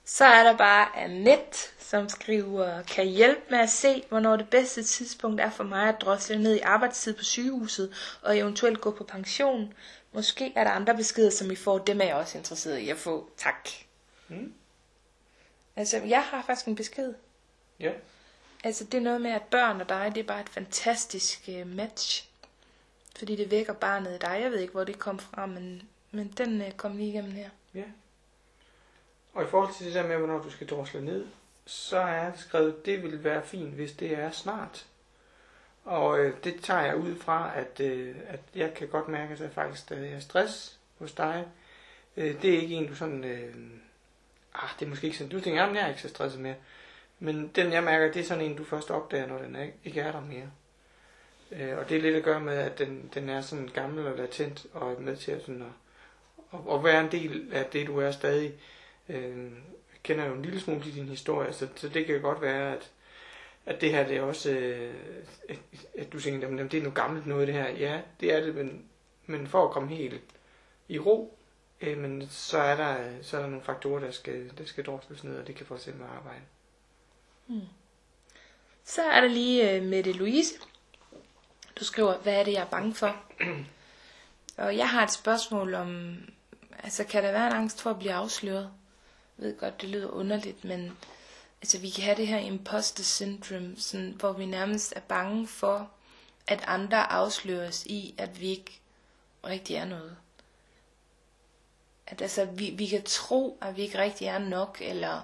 Så 0.05 0.25
er 0.25 0.45
der 0.45 0.57
bare 0.57 0.97
Annette, 0.97 1.59
som 1.79 2.09
skriver, 2.09 2.83
kan 2.83 3.07
hjælpe 3.07 3.41
med 3.51 3.59
at 3.59 3.71
se, 3.71 4.05
hvornår 4.09 4.37
det 4.37 4.49
bedste 4.49 4.83
tidspunkt 4.83 5.41
er 5.41 5.51
for 5.51 5.65
mig 5.65 5.89
at 5.89 6.01
drosle 6.01 6.43
ned 6.43 6.57
i 6.57 6.61
arbejdstid 6.61 7.15
på 7.15 7.25
sygehuset, 7.25 8.19
og 8.23 8.39
eventuelt 8.39 8.81
gå 8.81 8.91
på 8.91 9.05
pension. 9.05 9.75
Måske 10.13 10.53
er 10.57 10.65
der 10.65 10.71
andre 10.71 10.97
beskeder, 10.97 11.31
som 11.31 11.51
I 11.51 11.57
får, 11.57 11.79
dem 11.79 12.01
er 12.01 12.05
jeg 12.05 12.15
også 12.15 12.39
interesseret 12.39 12.79
i 12.79 12.89
at 12.89 12.97
få. 12.97 13.31
Tak. 13.37 13.69
Mm. 14.29 14.55
Altså, 15.77 15.99
jeg 15.99 16.23
har 16.23 16.43
faktisk 16.43 16.67
en 16.67 16.75
besked. 16.75 17.15
Ja. 17.81 17.93
Altså, 18.65 18.85
det 18.85 18.95
er 18.95 19.03
noget 19.03 19.21
med, 19.21 19.31
at 19.31 19.43
børn 19.43 19.81
og 19.81 19.89
dig, 19.89 20.13
det 20.15 20.21
er 20.21 20.27
bare 20.27 20.41
et 20.41 20.49
fantastisk 20.49 21.49
uh, 21.49 21.67
match. 21.67 22.29
Fordi 23.19 23.37
det 23.37 23.51
vækker 23.51 23.73
barnet 23.73 24.15
i 24.15 24.19
dig. 24.19 24.39
Jeg 24.43 24.51
ved 24.51 24.59
ikke, 24.59 24.73
hvor 24.73 24.85
det 24.85 24.99
kom 24.99 25.19
fra, 25.19 25.47
men, 25.47 25.83
men 26.11 26.29
den 26.29 26.61
uh, 26.61 26.71
kom 26.71 26.97
lige 26.97 27.09
igennem 27.09 27.33
her. 27.33 27.51
Ja. 27.75 27.85
Og 29.33 29.43
i 29.43 29.47
forhold 29.47 29.75
til 29.75 29.87
det 29.87 29.95
der 29.95 30.07
med, 30.07 30.17
hvornår 30.17 30.39
du 30.39 30.51
skal 30.51 30.67
drosle 30.67 31.05
ned, 31.05 31.27
så 31.67 31.99
er 31.99 32.31
det 32.31 32.41
skrevet, 32.41 32.87
det 32.87 33.03
vil 33.03 33.25
være 33.25 33.47
fint, 33.47 33.75
hvis 33.75 33.93
det 33.93 34.19
er 34.19 34.31
snart. 34.31 34.87
Og 35.91 36.21
øh, 36.21 36.35
det 36.45 36.61
tager 36.63 36.81
jeg 36.81 36.97
ud 36.97 37.17
fra, 37.17 37.53
at, 37.57 37.81
øh, 37.81 38.15
at 38.29 38.41
jeg 38.55 38.75
kan 38.75 38.89
godt 38.89 39.09
mærke, 39.09 39.33
at 39.33 39.39
der 39.39 39.51
faktisk 39.51 39.83
stadig 39.83 40.13
er 40.13 40.21
stress 40.21 40.79
hos 40.99 41.13
dig. 41.13 41.47
Øh, 42.17 42.43
det 42.43 42.55
er 42.55 42.61
ikke 42.61 42.75
en, 42.75 42.87
du 42.87 42.95
sådan... 42.95 43.25
Øh, 43.25 43.55
ah, 44.55 44.69
det 44.79 44.87
er 44.87 44.89
måske 44.91 45.07
ikke 45.07 45.19
sådan, 45.19 45.31
du 45.31 45.41
tænker, 45.41 45.65
at 45.65 45.75
jeg 45.75 45.83
er 45.83 45.89
ikke 45.89 46.03
så 46.03 46.09
stresset 46.09 46.41
mere. 46.41 46.55
Men 47.19 47.49
den, 47.49 47.73
jeg 47.73 47.85
mærker, 47.85 48.13
det 48.13 48.21
er 48.21 48.25
sådan 48.25 48.45
en, 48.45 48.57
du 48.57 48.65
først 48.65 48.91
opdager, 48.91 49.27
når 49.27 49.39
den 49.39 49.57
er, 49.57 49.67
ikke 49.85 50.01
er 50.01 50.13
der 50.13 50.21
mere. 50.21 50.51
Øh, 51.53 51.79
og 51.79 51.89
det 51.89 51.97
er 51.97 52.03
lidt 52.03 52.17
at 52.17 52.23
gøre 52.25 52.41
med, 52.41 52.55
at 52.55 52.79
den, 52.79 53.11
den 53.15 53.29
er 53.29 53.41
sådan 53.41 53.69
gammel 53.75 54.07
og 54.07 54.17
latent, 54.17 54.67
og 54.73 54.93
er 54.93 54.99
med 54.99 55.17
til 55.17 55.33
at, 55.33 55.41
sådan 55.41 55.63
at, 55.63 55.69
at, 56.53 56.75
at 56.75 56.85
være 56.85 57.01
en 57.01 57.13
del 57.13 57.49
af 57.53 57.65
det, 57.65 57.87
du 57.87 57.99
er 57.99 58.11
stadig. 58.11 58.53
Øh, 59.09 59.51
kender 60.03 60.27
jo 60.27 60.35
en 60.35 60.43
lille 60.43 60.61
smule 60.61 60.83
til 60.83 60.95
din 60.95 61.09
historie, 61.09 61.53
så, 61.53 61.69
så 61.77 61.89
det 61.89 62.07
kan 62.07 62.21
godt 62.21 62.43
være, 62.43 62.73
at, 62.73 62.91
at 63.67 63.81
det 63.81 63.91
her 63.91 64.07
det 64.07 64.17
er 64.17 64.23
også, 64.23 64.51
øh, 64.51 64.95
at, 65.49 65.59
at 65.99 66.13
du 66.13 66.21
tænker, 66.21 66.49
at 66.49 66.73
det 66.73 66.79
er 66.79 66.83
noget 66.83 66.95
gammelt 66.95 67.27
noget 67.27 67.47
det 67.47 67.55
her. 67.55 67.69
Ja, 67.69 68.01
det 68.21 68.33
er 68.35 68.41
det, 68.41 68.55
men, 68.55 68.85
men 69.27 69.47
for 69.47 69.65
at 69.65 69.71
komme 69.71 69.89
helt 69.89 70.21
i 70.89 70.99
ro, 70.99 71.39
øh, 71.81 71.99
men 71.99 72.29
så 72.31 72.59
er 72.59 72.77
der, 72.77 72.97
så 73.23 73.37
er 73.37 73.41
der 73.41 73.49
nogle 73.49 73.65
faktorer, 73.65 74.01
der 74.01 74.11
skal, 74.11 74.51
der 74.59 74.65
skal 74.65 74.85
drosles 74.85 75.25
ned, 75.25 75.39
og 75.39 75.47
det 75.47 75.55
kan 75.55 75.67
fortsætte 75.67 75.99
med 75.99 76.07
at 76.07 76.13
arbejde. 76.13 76.43
Hmm. 77.47 77.61
Så 78.85 79.03
er 79.03 79.21
der 79.21 79.29
lige 79.29 79.73
øh, 79.73 79.83
Mette 79.83 80.13
Louise. 80.13 80.55
Du 81.81 81.85
skriver, 81.85 82.19
hvad 82.19 82.35
er 82.35 82.45
det, 82.45 82.53
jeg 82.53 82.63
er 82.63 82.71
bange 82.71 82.95
for? 82.95 83.17
og 84.65 84.77
jeg 84.77 84.91
har 84.91 85.03
et 85.03 85.13
spørgsmål 85.13 85.75
om, 85.75 86.19
altså 86.79 87.05
kan 87.05 87.25
der 87.25 87.33
være 87.33 87.47
en 87.47 87.53
angst 87.53 87.83
for 87.83 87.91
at 87.91 87.99
blive 87.99 88.13
afsløret? 88.13 88.71
Jeg 89.39 89.47
ved 89.47 89.59
godt, 89.59 89.81
det 89.81 89.89
lyder 89.89 90.09
underligt, 90.09 90.65
men 90.65 90.97
altså 91.63 91.79
vi 91.79 91.91
kan 91.91 92.05
have 92.05 92.17
det 92.17 92.27
her 92.27 92.39
imposter 92.39 93.03
syndrome, 93.03 93.75
sådan, 93.77 94.11
hvor 94.19 94.33
vi 94.33 94.47
nærmest 94.47 94.93
er 94.97 95.01
bange 95.01 95.47
for, 95.47 95.91
at 96.47 96.65
andre 96.67 97.13
afsløres 97.13 97.87
i, 97.87 98.15
at 98.19 98.41
vi 98.41 98.49
ikke 98.49 98.81
rigtig 99.45 99.77
er 99.77 99.85
noget. 99.85 100.17
At 102.07 102.23
altså, 102.23 102.45
vi, 102.45 102.71
vi 102.71 102.87
kan 102.87 103.03
tro, 103.03 103.59
at 103.61 103.77
vi 103.77 103.83
ikke 103.83 103.99
rigtig 103.99 104.27
er 104.27 104.39
nok, 104.39 104.79
eller 104.81 105.21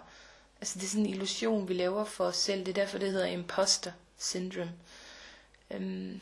altså 0.61 0.79
det 0.79 0.85
er 0.85 0.89
sådan 0.89 1.07
en 1.07 1.11
illusion, 1.11 1.69
vi 1.69 1.75
laver 1.75 2.05
for 2.05 2.25
os 2.25 2.37
selv. 2.37 2.61
Det 2.61 2.69
er 2.69 2.83
derfor, 2.83 2.99
det 2.99 3.13
hedder 3.13 3.27
imposter 3.27 3.93
syndrome. 4.19 4.73
Øhm, 5.71 6.21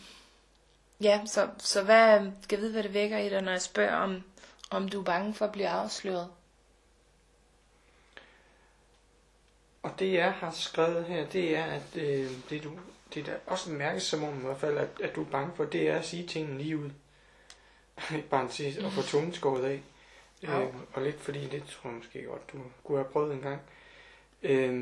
ja, 1.00 1.20
så, 1.26 1.48
så 1.58 1.82
hvad, 1.82 2.30
skal 2.42 2.56
jeg 2.56 2.62
vide, 2.62 2.72
hvad 2.72 2.82
det 2.82 2.94
vækker 2.94 3.18
i 3.18 3.28
dig, 3.28 3.42
når 3.42 3.52
jeg 3.52 3.62
spørger, 3.62 3.96
om, 3.96 4.22
om 4.70 4.88
du 4.88 5.00
er 5.00 5.04
bange 5.04 5.34
for 5.34 5.44
at 5.44 5.52
blive 5.52 5.68
afsløret? 5.68 6.28
Og 9.84 9.90
det 9.98 10.12
jeg 10.12 10.32
har 10.32 10.50
skrevet 10.50 11.04
her, 11.04 11.26
det 11.26 11.56
er, 11.56 11.64
at 11.64 11.96
øh, 11.96 12.30
det, 12.50 12.64
du, 12.64 12.70
det 13.14 13.26
der 13.26 13.34
også 13.46 13.70
mærkes 13.70 14.02
som 14.02 14.24
om 14.24 14.38
i 14.38 14.42
hvert 14.42 14.58
fald, 14.58 14.78
at, 14.78 14.88
at 15.02 15.14
du 15.16 15.20
er 15.20 15.30
bange 15.30 15.52
for, 15.56 15.64
det 15.64 15.88
er 15.88 15.98
at 15.98 16.04
sige 16.04 16.26
tingene 16.26 16.58
lige 16.58 16.78
ud. 16.78 16.90
Ikke 18.16 18.28
bare 18.28 18.44
at 18.86 18.92
få 18.92 19.02
tungen 19.02 19.32
skåret 19.32 19.64
af. 19.64 19.82
Øh, 20.42 20.66
og 20.92 21.02
lidt 21.02 21.20
fordi, 21.20 21.46
det 21.46 21.64
tror 21.64 21.90
jeg 21.90 21.96
måske 21.96 22.22
godt, 22.22 22.52
du 22.52 22.58
kunne 22.84 22.98
have 22.98 23.12
prøvet 23.12 23.32
en 23.32 23.40
gang. 23.40 23.60
Øh, 24.42 24.72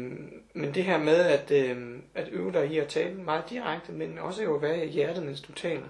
men 0.54 0.74
det 0.74 0.84
her 0.84 0.98
med 0.98 1.20
at, 1.20 1.50
øh, 1.50 1.98
at 2.14 2.28
øve 2.28 2.52
dig 2.52 2.70
i 2.70 2.78
at 2.78 2.88
tale 2.88 3.14
meget 3.14 3.50
direkte, 3.50 3.92
men 3.92 4.18
også 4.18 4.42
jo 4.42 4.54
at 4.54 4.62
være 4.62 4.86
i 4.86 4.90
hjertet, 4.90 5.22
mens 5.22 5.40
du 5.40 5.52
taler. 5.52 5.88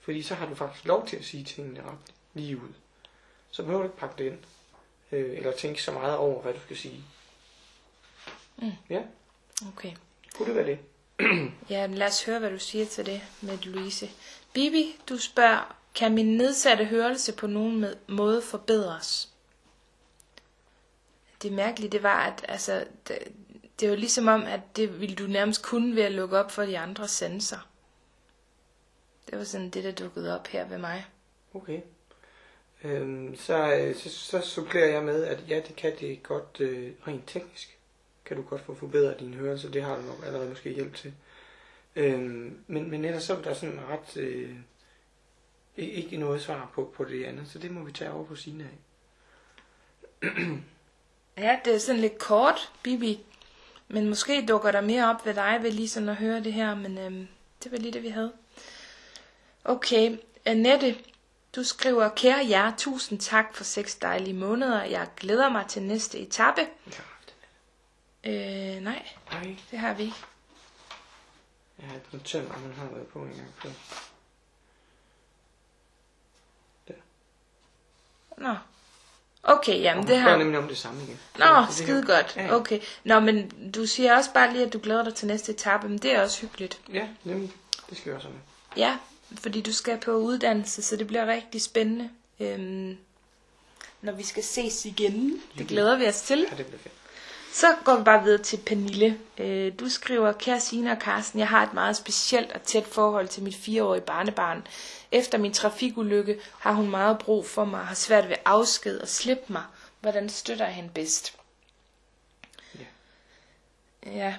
Fordi 0.00 0.22
så 0.22 0.34
har 0.34 0.46
du 0.48 0.54
faktisk 0.54 0.84
lov 0.84 1.06
til 1.06 1.16
at 1.16 1.24
sige 1.24 1.44
tingene 1.44 1.82
ret 1.82 2.14
lige 2.34 2.56
ud. 2.56 2.72
Så 3.50 3.62
behøver 3.62 3.82
du 3.82 3.88
ikke 3.88 3.98
pakke 3.98 4.14
det 4.18 4.30
ind. 4.30 4.38
Øh, 5.12 5.36
eller 5.36 5.52
tænke 5.52 5.82
så 5.82 5.92
meget 5.92 6.16
over, 6.16 6.42
hvad 6.42 6.52
du 6.52 6.60
skal 6.60 6.76
sige. 6.76 7.04
Mm. 8.56 8.72
Ja. 8.90 9.02
Okay. 9.68 9.92
Kunne 10.34 10.46
det 10.48 10.54
være 10.54 10.66
det? 10.66 10.78
ja, 11.70 11.86
lad 11.86 12.06
os 12.06 12.24
høre, 12.24 12.38
hvad 12.38 12.50
du 12.50 12.58
siger 12.58 12.86
til 12.86 13.06
det 13.06 13.20
med 13.40 13.58
Louise. 13.58 14.10
Bibi, 14.52 14.96
du 15.08 15.18
spørger, 15.18 15.76
kan 15.94 16.14
min 16.14 16.36
nedsatte 16.36 16.84
hørelse 16.84 17.32
på 17.32 17.46
nogen 17.46 17.86
måde 18.08 18.42
forbedres? 18.42 19.28
Det 21.42 21.52
mærkelige, 21.52 21.90
det 21.90 22.02
var, 22.02 22.26
at 22.26 22.44
altså, 22.48 22.84
det, 23.08 23.18
det 23.80 23.90
var 23.90 23.96
ligesom 23.96 24.28
om, 24.28 24.42
at 24.42 24.60
det 24.76 25.00
ville 25.00 25.16
du 25.16 25.26
nærmest 25.26 25.62
kunne 25.62 25.96
ved 25.96 26.02
at 26.02 26.12
lukke 26.12 26.38
op 26.38 26.50
for 26.50 26.62
de 26.62 26.78
andre 26.78 27.08
sensorer. 27.08 27.68
Det 29.30 29.38
var 29.38 29.44
sådan 29.44 29.70
det, 29.70 29.84
der 29.84 29.92
dukkede 29.92 30.34
op 30.38 30.46
her 30.46 30.64
ved 30.68 30.78
mig. 30.78 31.06
Okay. 31.54 31.80
Øhm, 32.84 33.36
så, 33.36 33.92
så, 33.96 34.10
så 34.10 34.40
supplerer 34.40 34.86
jeg 34.88 35.02
med, 35.02 35.24
at 35.24 35.38
ja, 35.48 35.60
det 35.68 35.76
kan 35.76 35.92
det 36.00 36.22
godt 36.22 36.56
øh, 36.60 36.92
rent 37.06 37.22
teknisk 37.26 37.78
kan 38.24 38.36
du 38.36 38.42
godt 38.42 38.60
få 38.60 38.74
forbedret 38.74 39.20
din 39.20 39.34
hørelse. 39.34 39.72
Det 39.72 39.82
har 39.82 39.96
du 39.96 40.02
nok 40.02 40.26
allerede 40.26 40.48
måske 40.48 40.70
hjælp 40.70 40.94
til. 40.94 41.14
Øhm, 41.96 42.58
men, 42.66 42.90
men 42.90 43.04
ellers 43.04 43.22
så 43.22 43.36
er 43.36 43.42
der 43.42 43.54
sådan 43.54 43.80
ret... 43.88 44.16
Øh, 44.16 44.56
ikke 45.76 46.16
noget 46.16 46.42
svar 46.42 46.70
på, 46.74 46.92
på 46.96 47.04
det 47.04 47.24
andet, 47.24 47.48
så 47.48 47.58
det 47.58 47.70
må 47.70 47.84
vi 47.84 47.92
tage 47.92 48.10
over 48.10 48.24
på 48.24 48.36
sine 48.36 48.64
af. 48.64 48.78
ja, 51.44 51.58
det 51.64 51.74
er 51.74 51.78
sådan 51.78 52.00
lidt 52.00 52.18
kort, 52.18 52.72
Bibi. 52.82 53.20
Men 53.88 54.08
måske 54.08 54.46
dukker 54.48 54.72
der 54.72 54.80
mere 54.80 55.10
op 55.10 55.26
ved 55.26 55.34
dig 55.34 55.58
ved 55.62 55.70
lige 55.70 55.88
sådan 55.88 56.08
at 56.08 56.16
høre 56.16 56.44
det 56.44 56.52
her, 56.52 56.74
men 56.74 56.98
øhm, 56.98 57.28
det 57.64 57.72
var 57.72 57.78
lige 57.78 57.92
det, 57.92 58.02
vi 58.02 58.08
havde. 58.08 58.32
Okay, 59.64 60.16
Annette, 60.44 60.96
du 61.56 61.64
skriver, 61.64 62.08
kære 62.08 62.46
jer, 62.48 62.72
tusind 62.76 63.18
tak 63.18 63.54
for 63.54 63.64
seks 63.64 63.96
dejlige 63.96 64.34
måneder. 64.34 64.84
Jeg 64.84 65.08
glæder 65.16 65.48
mig 65.48 65.66
til 65.68 65.82
næste 65.82 66.18
etape. 66.18 66.60
Ja. 66.60 67.02
Øh, 68.26 68.82
nej. 68.82 69.08
Nej. 69.32 69.56
Det 69.70 69.78
har 69.78 69.94
vi 69.94 70.02
ikke. 70.02 70.16
Jeg 71.78 71.88
har 71.88 71.98
noteret 72.12 72.48
mig, 72.48 72.60
man 72.60 72.72
har 72.72 72.86
været 72.86 73.06
på 73.06 73.18
en 73.18 73.28
gang 73.28 73.48
før. 73.62 73.70
Der. 76.88 76.94
Nå. 78.38 78.54
Okay, 79.42 79.80
jamen 79.82 80.06
det 80.06 80.18
har... 80.18 80.30
Det 80.30 80.38
nemlig 80.38 80.58
om 80.58 80.68
det 80.68 80.78
samme 80.78 81.02
igen. 81.02 81.20
Nå, 81.38 81.44
ja, 81.44 81.66
skide 81.70 82.00
her... 82.00 82.06
godt. 82.16 82.36
Ja, 82.36 82.44
ja. 82.44 82.54
Okay. 82.54 82.80
Nå, 83.04 83.20
men 83.20 83.70
du 83.74 83.86
siger 83.86 84.16
også 84.16 84.32
bare 84.32 84.52
lige, 84.52 84.66
at 84.66 84.72
du 84.72 84.80
glæder 84.82 85.04
dig 85.04 85.14
til 85.14 85.26
næste 85.26 85.52
etape, 85.52 85.88
men 85.88 85.98
det 85.98 86.12
er 86.12 86.22
også 86.22 86.40
hyggeligt. 86.40 86.80
Ja, 86.92 87.08
nemlig. 87.24 87.52
Det 87.90 87.98
skal 87.98 88.10
jeg 88.10 88.16
også 88.16 88.28
have 88.28 88.40
Ja, 88.76 88.98
fordi 89.38 89.60
du 89.60 89.72
skal 89.72 90.00
på 90.00 90.10
uddannelse, 90.10 90.82
så 90.82 90.96
det 90.96 91.06
bliver 91.06 91.26
rigtig 91.26 91.62
spændende. 91.62 92.10
Øhm, 92.40 92.98
når 94.02 94.12
vi 94.12 94.22
skal 94.22 94.44
ses 94.44 94.84
igen. 94.84 95.42
Det 95.58 95.68
glæder 95.68 95.96
vi 95.96 96.06
os 96.06 96.22
til. 96.22 96.46
Ja, 96.50 96.56
det 96.56 96.66
bliver 96.66 96.78
fedt. 96.78 96.94
Så 97.54 97.76
går 97.84 97.96
vi 97.96 98.04
bare 98.04 98.24
videre 98.24 98.42
til 98.42 98.56
Pernille. 98.66 99.18
Øh, 99.38 99.72
du 99.80 99.88
skriver, 99.88 100.32
kære 100.32 100.60
Signe 100.60 100.92
og 100.92 101.00
Carsten, 101.00 101.38
jeg 101.38 101.48
har 101.48 101.62
et 101.62 101.74
meget 101.74 101.96
specielt 101.96 102.52
og 102.52 102.62
tæt 102.62 102.84
forhold 102.84 103.28
til 103.28 103.42
mit 103.42 103.56
fireårige 103.56 104.02
barnebarn. 104.02 104.66
Efter 105.12 105.38
min 105.38 105.52
trafikulykke 105.52 106.40
har 106.58 106.72
hun 106.72 106.90
meget 106.90 107.18
brug 107.18 107.46
for 107.46 107.64
mig 107.64 107.80
og 107.80 107.86
har 107.86 107.94
svært 107.94 108.28
ved 108.28 108.36
afsked 108.44 109.00
og 109.00 109.08
slippe 109.08 109.52
mig. 109.52 109.62
Hvordan 110.00 110.28
støtter 110.28 110.64
jeg 110.64 110.74
hende 110.74 110.90
bedst? 110.90 111.36
Ja. 112.78 112.84
ja, 114.06 114.34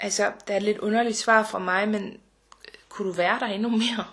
altså, 0.00 0.32
der 0.46 0.52
er 0.52 0.56
et 0.56 0.62
lidt 0.62 0.78
underligt 0.78 1.16
svar 1.16 1.42
fra 1.42 1.58
mig, 1.58 1.88
men 1.88 2.04
øh, 2.04 2.74
kunne 2.88 3.08
du 3.08 3.12
være 3.12 3.40
der 3.40 3.46
endnu 3.46 3.68
mere? 3.68 4.04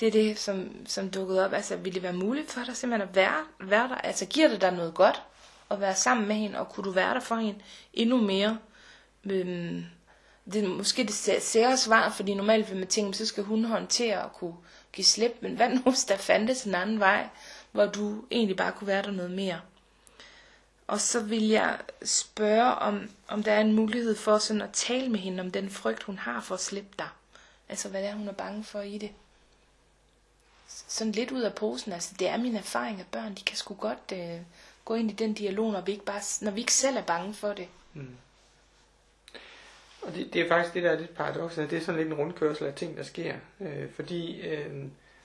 Det 0.00 0.08
er 0.08 0.12
det, 0.12 0.38
som, 0.38 0.86
som 0.86 1.10
dukkede 1.10 1.44
op. 1.44 1.52
Altså, 1.52 1.76
ville 1.76 1.94
det 1.94 2.02
være 2.02 2.12
muligt 2.12 2.50
for 2.50 2.64
dig 2.64 2.76
simpelthen 2.76 3.08
at 3.08 3.14
være, 3.16 3.44
være 3.60 3.88
der? 3.88 3.94
Altså, 3.94 4.26
giver 4.26 4.48
det 4.48 4.60
dig 4.60 4.72
noget 4.72 4.94
godt? 4.94 5.22
At 5.72 5.80
være 5.80 5.96
sammen 5.96 6.28
med 6.28 6.36
hende, 6.36 6.58
og 6.58 6.68
kunne 6.68 6.84
du 6.84 6.90
være 6.90 7.14
der 7.14 7.20
for 7.20 7.36
hende 7.36 7.60
endnu 7.92 8.16
mere? 8.16 8.58
Øhm, 9.24 9.84
det 10.52 10.64
er 10.64 10.68
måske 10.68 11.04
det 11.04 11.42
sære 11.42 11.76
svar, 11.76 12.10
fordi 12.10 12.34
normalt 12.34 12.70
vil 12.70 12.78
man 12.78 12.88
tænke, 12.88 13.18
så 13.18 13.26
skal 13.26 13.44
hun 13.44 13.64
håndtere 13.64 14.22
og 14.22 14.32
kunne 14.32 14.56
give 14.92 15.04
slip, 15.04 15.36
men 15.40 15.56
hvad 15.56 15.68
nu 15.74 15.80
hvis 15.80 16.04
der 16.04 16.16
fandtes 16.16 16.64
en 16.64 16.74
anden 16.74 17.00
vej, 17.00 17.28
hvor 17.72 17.86
du 17.86 18.24
egentlig 18.30 18.56
bare 18.56 18.72
kunne 18.72 18.86
være 18.86 19.02
der 19.02 19.10
noget 19.10 19.30
mere? 19.30 19.60
Og 20.86 21.00
så 21.00 21.20
vil 21.20 21.48
jeg 21.48 21.78
spørge, 22.04 22.74
om, 22.74 23.10
om 23.28 23.42
der 23.42 23.52
er 23.52 23.60
en 23.60 23.72
mulighed 23.72 24.16
for 24.16 24.38
sådan 24.38 24.62
at 24.62 24.72
tale 24.72 25.08
med 25.08 25.18
hende 25.18 25.40
om 25.40 25.50
den 25.50 25.70
frygt, 25.70 26.02
hun 26.02 26.18
har 26.18 26.40
for 26.40 26.54
at 26.54 26.60
slippe 26.60 26.94
dig. 26.98 27.08
Altså, 27.68 27.88
hvad 27.88 28.02
det 28.02 28.08
er, 28.08 28.14
hun 28.14 28.28
er 28.28 28.32
bange 28.32 28.64
for 28.64 28.80
i 28.80 28.98
det. 28.98 29.10
Sådan 30.68 31.12
lidt 31.12 31.30
ud 31.30 31.40
af 31.40 31.54
posen. 31.54 31.92
Altså, 31.92 32.14
det 32.18 32.28
er 32.28 32.36
min 32.36 32.56
erfaring, 32.56 33.00
at 33.00 33.06
børn, 33.06 33.34
de 33.34 33.42
kan 33.42 33.56
sgu 33.56 33.74
godt 33.74 34.12
øh, 34.12 34.40
gå 34.84 34.94
ind 34.94 35.10
i 35.10 35.14
den 35.14 35.32
dialog, 35.32 35.72
når 35.72 35.80
vi 35.80 35.92
ikke, 35.92 36.04
bare, 36.04 36.20
når 36.44 36.50
vi 36.50 36.60
ikke 36.60 36.72
selv 36.72 36.96
er 36.96 37.02
bange 37.02 37.34
for 37.34 37.52
det. 37.52 37.68
Mm. 37.94 38.16
Og 40.02 40.14
det, 40.14 40.32
det 40.34 40.42
er 40.42 40.48
faktisk 40.48 40.74
det, 40.74 40.82
der 40.82 40.90
er 40.90 40.98
lidt 40.98 41.14
paradoks, 41.14 41.54
det 41.54 41.72
er 41.72 41.80
sådan 41.80 42.00
lidt 42.00 42.08
en 42.08 42.18
rundkørsel 42.18 42.66
af 42.66 42.74
ting, 42.74 42.96
der 42.96 43.02
sker. 43.02 43.34
Øh, 43.60 43.90
fordi 43.94 44.40
øh, 44.40 44.70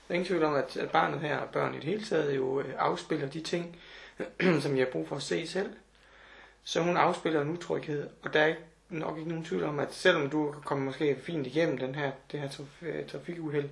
der 0.07 0.13
er 0.13 0.13
ingen 0.13 0.27
tvivl 0.27 0.43
om, 0.43 0.55
at, 0.55 0.77
at 0.77 0.91
barnet 0.91 1.19
her, 1.19 1.37
og 1.37 1.49
børn 1.49 1.73
i 1.73 1.77
det 1.77 1.83
hele 1.83 2.03
taget, 2.03 2.35
jo 2.35 2.59
øh, 2.59 2.73
afspiller 2.77 3.29
de 3.29 3.41
ting, 3.41 3.77
som 4.61 4.77
jeg 4.77 4.85
har 4.85 4.91
brug 4.91 5.07
for 5.07 5.15
at 5.15 5.21
se 5.21 5.47
selv. 5.47 5.69
Så 6.63 6.81
hun 6.81 6.97
afspiller 6.97 7.41
en 7.41 7.49
utryghed, 7.49 8.09
og 8.21 8.33
der 8.33 8.39
er 8.39 8.55
nok 8.89 9.17
ikke 9.17 9.29
nogen 9.29 9.45
tvivl 9.45 9.63
om, 9.63 9.79
at 9.79 9.93
selvom 9.93 10.29
du 10.29 10.55
kommer 10.65 10.85
måske 10.85 11.17
fint 11.21 11.47
igennem 11.47 11.77
den 11.77 11.95
her, 11.95 12.11
det 12.31 12.39
her 12.39 12.49
trafikuheld, 13.07 13.69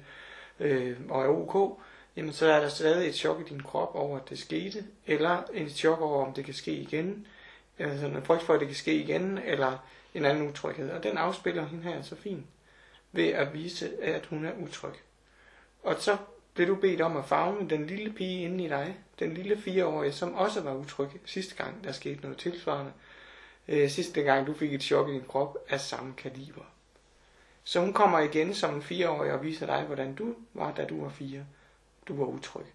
øh, 0.59 0.97
og 1.09 1.23
er 1.23 1.27
ok, 1.27 1.79
jamen 2.15 2.33
så 2.33 2.45
er 2.45 2.59
der 2.59 2.69
stadig 2.69 3.09
et 3.09 3.15
chok 3.15 3.41
i 3.41 3.49
din 3.49 3.63
krop 3.63 3.95
over, 3.95 4.19
at 4.19 4.29
det 4.29 4.39
skete, 4.39 4.85
eller 5.07 5.43
et 5.53 5.71
chok 5.71 6.01
over, 6.01 6.25
om 6.25 6.33
det 6.33 6.45
kan 6.45 6.53
ske 6.53 6.71
igen, 6.71 7.27
eller 7.77 7.95
sådan 7.95 8.15
en 8.15 8.23
frygt 8.23 8.43
for, 8.43 8.53
at 8.53 8.59
det 8.59 8.67
kan 8.67 8.77
ske 8.77 8.95
igen, 8.95 9.37
eller 9.37 9.77
en 10.13 10.25
anden 10.25 10.49
utryghed. 10.49 10.91
Og 10.91 11.03
den 11.03 11.17
afspiller 11.17 11.65
hende 11.65 11.83
her 11.83 12.01
så 12.01 12.15
fint, 12.15 12.45
ved 13.11 13.27
at 13.27 13.53
vise, 13.53 14.03
at 14.03 14.25
hun 14.25 14.45
er 14.45 14.51
utryg. 14.63 14.93
Og 15.83 15.95
så 15.99 16.17
blev 16.53 16.67
du 16.67 16.75
bedt 16.75 17.01
om 17.01 17.17
at 17.17 17.25
fagne 17.25 17.69
den 17.69 17.87
lille 17.87 18.13
pige 18.13 18.43
inde 18.43 18.63
i 18.63 18.67
dig, 18.67 18.97
den 19.19 19.33
lille 19.33 19.57
fireårige, 19.57 20.11
som 20.11 20.33
også 20.33 20.61
var 20.61 20.73
utryg 20.73 21.09
sidste 21.25 21.55
gang, 21.55 21.83
der 21.83 21.91
skete 21.91 22.21
noget 22.21 22.37
tilsvarende. 22.37 22.91
Øh, 23.67 23.89
sidste 23.89 24.21
gang, 24.21 24.47
du 24.47 24.53
fik 24.53 24.73
et 24.73 24.83
chok 24.83 25.09
i 25.09 25.13
din 25.13 25.25
krop 25.27 25.57
af 25.69 25.81
samme 25.81 26.13
kaliber. 26.17 26.65
Så 27.63 27.79
hun 27.79 27.93
kommer 27.93 28.19
igen 28.19 28.53
som 28.53 28.75
en 28.75 28.81
fireårig 28.81 29.31
og 29.31 29.43
viser 29.43 29.65
dig, 29.65 29.83
hvordan 29.83 30.15
du 30.15 30.35
var, 30.53 30.73
da 30.73 30.85
du 30.85 31.03
var 31.03 31.09
fire 31.09 31.45
du 32.07 32.15
var 32.15 32.25
utryg. 32.25 32.65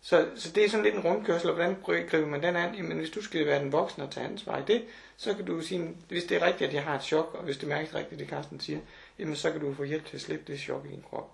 Så, 0.00 0.28
så 0.36 0.52
det 0.52 0.64
er 0.64 0.68
sådan 0.68 0.84
lidt 0.84 0.94
en 0.94 1.00
rundkørsel, 1.00 1.48
og 1.48 1.54
hvordan 1.54 1.76
griber 1.82 2.26
man 2.26 2.42
den 2.42 2.56
an? 2.56 2.74
Jamen, 2.74 2.98
hvis 2.98 3.10
du 3.10 3.22
skal 3.22 3.46
være 3.46 3.60
den 3.60 3.72
voksne 3.72 4.04
og 4.04 4.10
tage 4.10 4.26
ansvar 4.26 4.58
i 4.58 4.62
det, 4.66 4.84
så 5.16 5.34
kan 5.34 5.44
du 5.44 5.60
sige, 5.60 5.96
hvis 6.08 6.24
det 6.24 6.36
er 6.36 6.46
rigtigt, 6.46 6.68
at 6.68 6.74
jeg 6.74 6.84
har 6.84 6.94
et 6.94 7.02
chok, 7.02 7.34
og 7.34 7.44
hvis 7.44 7.58
det 7.58 7.68
mærkes 7.68 7.94
rigtigt, 7.94 8.20
det 8.20 8.28
Carsten 8.28 8.60
siger, 8.60 8.78
jamen 9.18 9.36
så 9.36 9.52
kan 9.52 9.60
du 9.60 9.74
få 9.74 9.84
hjælp 9.84 10.06
til 10.06 10.16
at 10.16 10.20
slippe 10.20 10.52
det 10.52 10.60
chok 10.60 10.86
i 10.86 10.88
din 10.88 11.04
krop. 11.10 11.30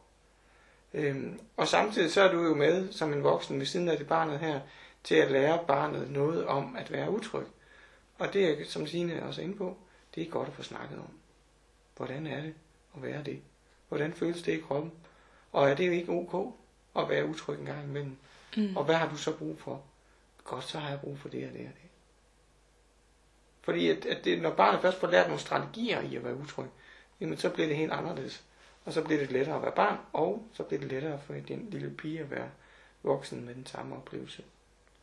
Øhm, 0.94 1.40
og 1.56 1.68
samtidig 1.68 2.12
så 2.12 2.22
er 2.22 2.32
du 2.32 2.42
jo 2.42 2.54
med 2.54 2.92
som 2.92 3.12
en 3.12 3.22
voksen 3.22 3.58
ved 3.58 3.66
siden 3.66 3.88
af 3.88 3.98
det 3.98 4.06
barnet 4.06 4.38
her, 4.38 4.60
til 5.04 5.14
at 5.14 5.30
lære 5.30 5.64
barnet 5.66 6.10
noget 6.10 6.46
om 6.46 6.76
at 6.76 6.92
være 6.92 7.10
utryg. 7.10 7.46
Og 8.18 8.32
det 8.32 8.60
er, 8.60 8.64
som 8.64 8.86
Signe 8.86 9.22
også 9.22 9.40
er 9.40 9.44
inde 9.44 9.56
på, 9.56 9.76
det 10.14 10.22
er 10.22 10.30
godt 10.30 10.48
at 10.48 10.54
få 10.54 10.62
snakket 10.62 10.98
om. 10.98 11.10
Hvordan 11.96 12.26
er 12.26 12.42
det 12.42 12.54
at 12.96 13.02
være 13.02 13.22
det? 13.22 13.40
Hvordan 13.88 14.12
føles 14.14 14.42
det 14.42 14.52
i 14.52 14.60
kroppen? 14.60 14.92
Og 15.52 15.70
er 15.70 15.74
det 15.74 15.86
jo 15.86 15.92
ikke 15.92 16.12
ok 16.12 16.54
at 17.02 17.08
være 17.08 17.26
utryg 17.26 17.58
en 17.58 17.66
gang 17.66 17.84
imellem? 17.84 18.16
Mm. 18.56 18.76
Og 18.76 18.84
hvad 18.84 18.94
har 18.94 19.08
du 19.08 19.16
så 19.16 19.32
brug 19.36 19.60
for? 19.60 19.82
Godt, 20.44 20.64
så 20.64 20.78
har 20.78 20.88
jeg 20.88 21.00
brug 21.00 21.18
for 21.18 21.28
det 21.28 21.46
og 21.46 21.52
det 21.52 21.60
og 21.60 21.66
det. 21.66 21.90
Fordi 23.60 23.88
at, 23.88 24.06
at 24.06 24.24
det, 24.24 24.42
når 24.42 24.50
barnet 24.50 24.80
først 24.80 25.00
får 25.00 25.10
lært 25.10 25.26
nogle 25.26 25.40
strategier 25.40 26.00
i 26.00 26.16
at 26.16 26.24
være 26.24 26.36
utryg, 26.36 26.66
jamen 27.20 27.38
så 27.38 27.50
bliver 27.50 27.68
det 27.68 27.76
helt 27.76 27.92
anderledes. 27.92 28.42
Og 28.84 28.92
så 28.92 29.02
bliver 29.02 29.20
det 29.20 29.32
lettere 29.32 29.56
at 29.56 29.62
være 29.62 29.72
barn, 29.72 29.98
og 30.12 30.48
så 30.52 30.62
bliver 30.62 30.80
det 30.80 30.90
lettere 30.90 31.20
for 31.26 31.34
den 31.34 31.68
lille 31.70 31.90
pige 31.90 32.20
at 32.20 32.30
være 32.30 32.50
voksen 33.02 33.44
med 33.44 33.54
den 33.54 33.66
samme 33.66 33.96
oplevelse. 33.96 34.42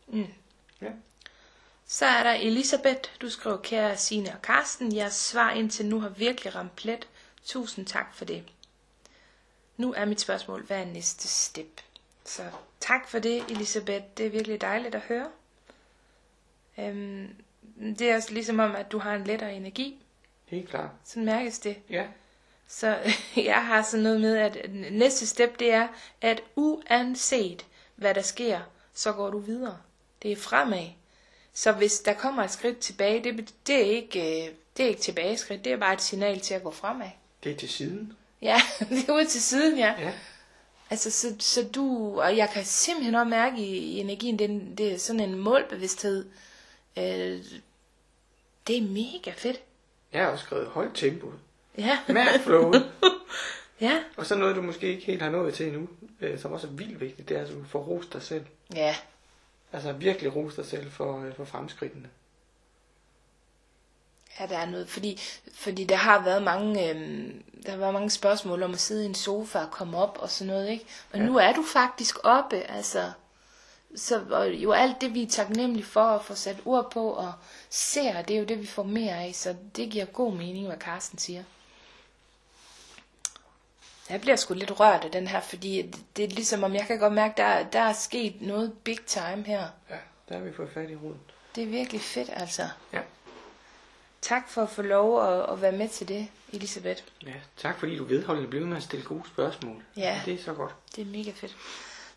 Mm. 0.07 0.27
Ja. 0.81 0.91
Så 1.85 2.05
er 2.05 2.23
der 2.23 2.31
Elisabeth, 2.31 3.09
du 3.21 3.29
skriver, 3.29 3.57
kære 3.57 3.97
Signe 3.97 4.29
og 4.33 4.41
Karsten, 4.41 4.95
jeres 4.95 5.13
svar 5.13 5.51
indtil 5.51 5.85
nu 5.85 5.99
har 5.99 6.09
virkelig 6.09 6.55
ramt 6.55 6.75
plet. 6.75 7.07
Tusind 7.43 7.85
tak 7.85 8.15
for 8.15 8.25
det. 8.25 8.43
Nu 9.77 9.93
er 9.93 10.05
mit 10.05 10.21
spørgsmål, 10.21 10.65
hvad 10.65 10.77
er 10.81 10.85
næste 10.85 11.27
step? 11.27 11.81
Så 12.25 12.43
tak 12.79 13.07
for 13.09 13.19
det, 13.19 13.43
Elisabeth. 13.49 14.05
Det 14.17 14.25
er 14.25 14.29
virkelig 14.29 14.61
dejligt 14.61 14.95
at 14.95 15.01
høre. 15.01 15.27
Øhm, 16.79 17.35
det 17.99 18.01
er 18.01 18.15
også 18.15 18.33
ligesom 18.33 18.59
om, 18.59 18.75
at 18.75 18.91
du 18.91 18.99
har 18.99 19.15
en 19.15 19.23
lettere 19.23 19.53
energi. 19.55 19.99
Helt 20.45 20.69
klart. 20.69 20.89
Sådan 21.03 21.25
mærkes 21.25 21.59
det. 21.59 21.77
Ja. 21.89 22.07
Så 22.67 22.97
jeg 23.35 23.65
har 23.65 23.81
sådan 23.81 24.03
noget 24.03 24.21
med, 24.21 24.37
at 24.37 24.57
næste 24.91 25.27
step 25.27 25.59
det 25.59 25.71
er, 25.71 25.87
at 26.21 26.43
uanset 26.55 27.65
hvad 27.95 28.13
der 28.13 28.21
sker, 28.21 28.59
så 28.93 29.11
går 29.11 29.29
du 29.29 29.39
videre. 29.39 29.77
Det 30.23 30.31
er 30.31 30.35
fremad. 30.35 30.87
Så 31.53 31.71
hvis 31.71 31.99
der 31.99 32.13
kommer 32.13 32.43
et 32.43 32.51
skridt 32.51 32.79
tilbage, 32.79 33.23
det, 33.23 33.53
det, 33.67 33.75
er, 33.75 33.91
ikke, 33.91 34.45
øh, 34.47 34.53
det 34.77 34.85
er 34.85 34.89
ikke 34.89 35.01
tilbageskridt, 35.01 35.65
det 35.65 35.73
er 35.73 35.77
bare 35.77 35.93
et 35.93 36.01
signal 36.01 36.39
til 36.39 36.53
at 36.53 36.63
gå 36.63 36.71
fremad. 36.71 37.09
Det 37.43 37.51
er 37.51 37.55
til 37.55 37.69
siden. 37.69 38.13
Ja, 38.43 38.61
det 38.89 39.09
er 39.09 39.13
ud 39.13 39.25
til 39.25 39.41
siden, 39.41 39.77
ja. 39.77 39.93
Ja. 39.99 40.11
Altså, 40.89 41.11
så, 41.11 41.35
så 41.39 41.63
du, 41.75 42.19
og 42.21 42.37
jeg 42.37 42.49
kan 42.53 42.65
simpelthen 42.65 43.15
også 43.15 43.29
mærke 43.29 43.57
i, 43.57 43.75
i 43.77 43.99
energien, 43.99 44.39
det, 44.39 44.51
er- 44.51 44.75
det 44.77 44.93
er 44.93 44.97
sådan 44.97 45.19
en 45.19 45.35
målbevidsthed. 45.37 46.25
Øh, 46.97 47.39
det 48.67 48.77
er 48.77 48.81
mega 48.81 49.31
fedt. 49.37 49.59
Jeg 50.13 50.23
har 50.23 50.29
også 50.31 50.45
skrevet 50.45 50.67
højt 50.67 50.91
tempo. 50.93 51.31
Ja, 51.77 51.99
Mærk 52.07 52.39
flowet. 52.41 52.91
ja, 53.81 54.03
og 54.17 54.25
så 54.25 54.35
noget, 54.35 54.55
du 54.55 54.61
måske 54.61 54.87
ikke 54.87 55.05
helt 55.05 55.21
har 55.21 55.29
nået 55.29 55.53
til 55.53 55.67
endnu, 55.67 55.87
øh, 56.21 56.39
som 56.39 56.51
også 56.51 56.67
er 56.67 56.71
vildt 56.71 56.99
vigtigt, 57.01 57.29
det 57.29 57.37
er, 57.37 57.41
at 57.41 57.47
du 57.49 57.63
får 57.69 57.79
rost 57.79 58.13
dig 58.13 58.21
selv. 58.21 58.45
ja, 58.75 58.95
Altså 59.73 59.91
virkelig 59.91 60.35
rost 60.35 60.57
dig 60.57 60.65
selv 60.65 60.91
for, 60.91 61.25
øh, 61.25 61.35
for 61.35 61.45
fremskridtene. 61.45 62.09
Ja, 64.39 64.45
der 64.45 64.57
er 64.57 64.65
noget, 64.65 64.89
fordi, 64.89 65.21
fordi 65.53 65.83
der 65.83 65.95
har 65.95 66.23
været 66.23 66.43
mange, 66.43 66.89
øhm, 66.89 67.43
der 67.65 67.71
har 67.71 67.77
været 67.77 67.93
mange 67.93 68.09
spørgsmål 68.09 68.63
om 68.63 68.73
at 68.73 68.79
sidde 68.79 69.03
i 69.03 69.05
en 69.05 69.15
sofa 69.15 69.59
og 69.59 69.71
komme 69.71 69.97
op 69.97 70.17
og 70.21 70.29
sådan 70.29 70.53
noget, 70.53 70.69
ikke? 70.69 70.85
Og 71.11 71.19
ja. 71.19 71.25
nu 71.25 71.37
er 71.37 71.53
du 71.53 71.63
faktisk 71.73 72.17
oppe, 72.23 72.55
altså. 72.55 73.11
Så 73.95 74.21
og 74.31 74.49
jo 74.49 74.71
alt 74.71 75.01
det, 75.01 75.13
vi 75.13 75.23
er 75.23 75.27
taknemmelige 75.27 75.85
for 75.85 76.03
at 76.03 76.25
få 76.25 76.35
sat 76.35 76.57
ord 76.65 76.91
på 76.91 77.09
og 77.09 77.33
ser, 77.69 78.21
det 78.21 78.35
er 78.35 78.39
jo 78.39 78.45
det, 78.45 78.59
vi 78.59 78.65
får 78.65 78.83
mere 78.83 79.13
af, 79.13 79.31
så 79.35 79.55
det 79.75 79.89
giver 79.89 80.05
god 80.05 80.33
mening, 80.33 80.67
hvad 80.67 80.77
Carsten 80.77 81.19
siger. 81.19 81.43
Jeg 84.09 84.21
bliver 84.21 84.35
sgu 84.35 84.53
lidt 84.53 84.79
rørt 84.79 85.03
af 85.03 85.11
den 85.11 85.27
her, 85.27 85.41
fordi 85.41 85.81
det, 85.81 85.99
det 86.17 86.25
er 86.25 86.29
ligesom 86.29 86.63
om, 86.63 86.75
jeg 86.75 86.87
kan 86.87 86.99
godt 86.99 87.13
mærke, 87.13 87.33
der, 87.37 87.63
der 87.63 87.79
er 87.79 87.93
sket 87.93 88.41
noget 88.41 88.73
big 88.83 89.05
time 89.05 89.43
her. 89.43 89.67
Ja, 89.89 89.95
der 90.29 90.37
har 90.37 90.41
vi 90.41 90.53
fået 90.53 90.69
fat 90.73 90.89
i 90.89 90.95
roden. 90.95 91.19
Det 91.55 91.63
er 91.63 91.67
virkelig 91.67 92.01
fedt, 92.01 92.29
altså. 92.33 92.69
Ja. 92.93 92.99
Tak 94.23 94.49
for 94.49 94.61
at 94.63 94.69
få 94.69 94.81
lov 94.81 95.27
at, 95.27 95.49
at 95.53 95.61
være 95.61 95.71
med 95.71 95.89
til 95.89 96.07
det, 96.07 96.27
Elisabeth. 96.53 97.01
ja. 97.25 97.33
Tak 97.57 97.79
fordi 97.79 97.97
du 97.97 98.03
vedholdende 98.03 98.49
blev 98.49 98.65
med 98.67 98.77
at 98.77 98.83
stille 98.83 99.05
gode 99.05 99.23
spørgsmål. 99.27 99.83
Ja. 99.97 100.21
Det 100.25 100.33
er 100.33 100.43
så 100.43 100.53
godt. 100.53 100.75
Det 100.95 101.01
er 101.01 101.05
mega 101.05 101.31
fedt. 101.31 101.55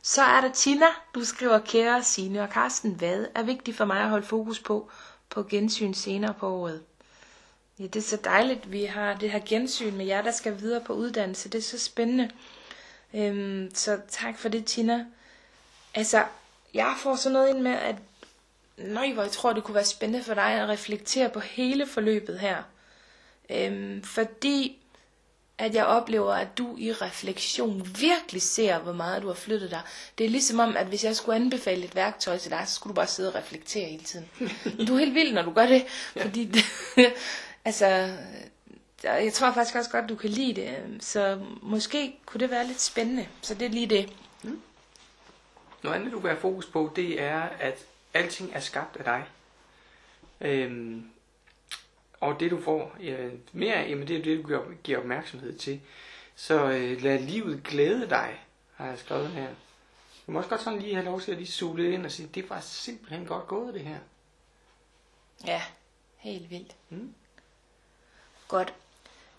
Så 0.03 0.23
er 0.23 0.41
der 0.41 0.53
Tina. 0.53 0.87
Du 1.15 1.25
skriver, 1.25 1.59
kære 1.59 2.05
Signe 2.05 2.43
og 2.43 2.51
Karsten, 2.51 2.91
hvad 2.91 3.27
er 3.35 3.43
vigtigt 3.43 3.77
for 3.77 3.85
mig 3.85 4.01
at 4.01 4.09
holde 4.09 4.27
fokus 4.27 4.61
på 4.61 4.91
på 5.31 5.43
gensyn 5.43 5.95
senere 5.95 6.35
på 6.35 6.49
året? 6.49 6.83
Ja, 7.79 7.85
det 7.85 7.97
er 7.97 8.01
så 8.01 8.19
dejligt, 8.25 8.73
vi 8.73 8.85
har 8.85 9.15
det 9.15 9.31
her 9.31 9.41
gensyn 9.47 9.95
med 9.97 10.07
jer, 10.07 10.23
der 10.23 10.33
skal 10.33 10.61
videre 10.61 10.85
på 10.85 10.93
uddannelse. 10.93 11.49
Det 11.49 11.59
er 11.59 11.63
så 11.63 11.79
spændende. 11.79 12.31
Øhm, 13.15 13.71
så 13.75 14.01
tak 14.09 14.39
for 14.39 14.49
det, 14.49 14.65
Tina. 14.65 15.07
Altså, 15.95 16.25
jeg 16.75 16.95
får 16.99 17.17
sådan 17.17 17.33
noget 17.33 17.49
ind 17.49 17.61
med, 17.61 17.73
at 17.73 17.97
nøj, 18.77 19.13
hvor 19.13 19.23
jeg 19.23 19.33
tror, 19.33 19.53
det 19.53 19.65
kunne 19.65 19.75
være 19.75 19.85
spændende 19.85 20.25
for 20.25 20.35
dig 20.35 20.53
at 20.53 20.69
reflektere 20.69 21.31
på 21.31 21.41
hele 21.41 21.87
forløbet 21.87 22.39
her. 22.39 22.63
Øhm, 23.51 24.03
fordi 24.03 24.79
at 25.59 25.75
jeg 25.75 25.87
oplever, 25.87 26.35
at 26.35 26.59
du 26.59 26.75
i 26.79 26.93
refleksion 26.93 27.89
virkelig 28.01 28.43
ser, 28.43 28.79
hvor 28.79 28.93
meget 28.93 29.23
du 29.23 29.27
har 29.27 29.35
flyttet 29.35 29.71
dig. 29.71 29.81
Det 30.19 30.27
er 30.27 30.31
ligesom 30.31 30.59
om, 30.59 30.77
at 30.77 30.87
hvis 30.87 31.05
jeg 31.05 31.17
skulle 31.17 31.37
anbefale 31.37 31.85
et 31.85 31.95
værktøj 31.95 32.39
til 32.39 32.51
dig, 32.51 32.63
så 32.67 32.75
skulle 32.75 32.91
du 32.91 32.95
bare 32.95 33.07
sidde 33.07 33.29
og 33.29 33.35
reflektere 33.35 33.89
hele 33.89 34.05
tiden. 34.05 34.29
Men 34.65 34.87
du 34.87 34.95
er 34.95 34.99
helt 34.99 35.15
vild, 35.15 35.33
når 35.33 35.43
du 35.43 35.53
gør 35.53 35.67
det. 35.67 35.87
Fordi, 36.21 36.45
det, 36.45 36.65
altså, 37.65 38.13
jeg 39.03 39.33
tror 39.33 39.53
faktisk 39.53 39.77
også 39.77 39.91
godt, 39.91 40.09
du 40.09 40.15
kan 40.15 40.31
lide 40.31 40.61
det. 40.61 40.77
Så 41.01 41.41
måske 41.63 42.19
kunne 42.27 42.41
det 42.41 42.51
være 42.51 42.67
lidt 42.67 42.81
spændende. 42.81 43.29
Så 43.43 43.55
det 43.55 43.67
er 43.67 43.71
lige 43.71 43.87
det. 43.87 44.13
Noget 45.83 45.97
andet, 45.97 46.13
du 46.13 46.21
kan 46.21 46.31
have 46.31 46.41
fokus 46.41 46.67
på, 46.67 46.93
det 46.97 47.23
er, 47.23 47.43
at 47.61 47.79
alting 48.17 48.51
er 48.55 48.61
skabt 48.61 48.97
af 48.97 49.05
dig. 49.05 49.25
Øhm, 50.41 51.11
og 52.21 52.41
det 52.41 52.51
du 52.51 52.61
får 52.63 52.97
øh, 53.01 53.33
mere 53.53 53.75
af, 53.75 53.89
jamen 53.89 54.09
det 54.09 54.17
er 54.17 54.23
det, 54.23 54.43
du 54.43 54.47
giver, 54.49 54.63
giver 54.85 54.99
opmærksomhed 54.99 55.59
til. 55.59 55.81
Så 56.37 56.71
øh, 56.71 57.03
lad 57.03 57.19
livet 57.19 57.63
glæde 57.65 58.09
dig, 58.11 58.41
har 58.75 58.87
jeg 58.87 58.99
skrevet 58.99 59.29
her. 59.29 59.49
Du 60.27 60.33
må 60.33 60.39
også 60.39 60.51
godt 60.51 60.63
sådan 60.63 60.79
lige 60.79 60.95
have 60.95 61.05
lov 61.05 61.21
til 61.21 61.33
at 61.33 61.39
lige 61.39 61.47
suge 61.53 61.77
lidt 61.79 61.95
ind 61.95 62.05
og 62.05 62.11
sige, 62.13 62.29
det 62.35 62.51
var 62.51 62.61
simpelthen 62.61 63.27
godt 63.27 63.47
gået 63.47 63.75
det 63.75 63.83
her. 63.83 63.99
Ja, 65.47 65.63
helt 66.17 66.51
vildt. 66.51 66.77
Mm. 66.91 67.15
Godt. 68.49 68.75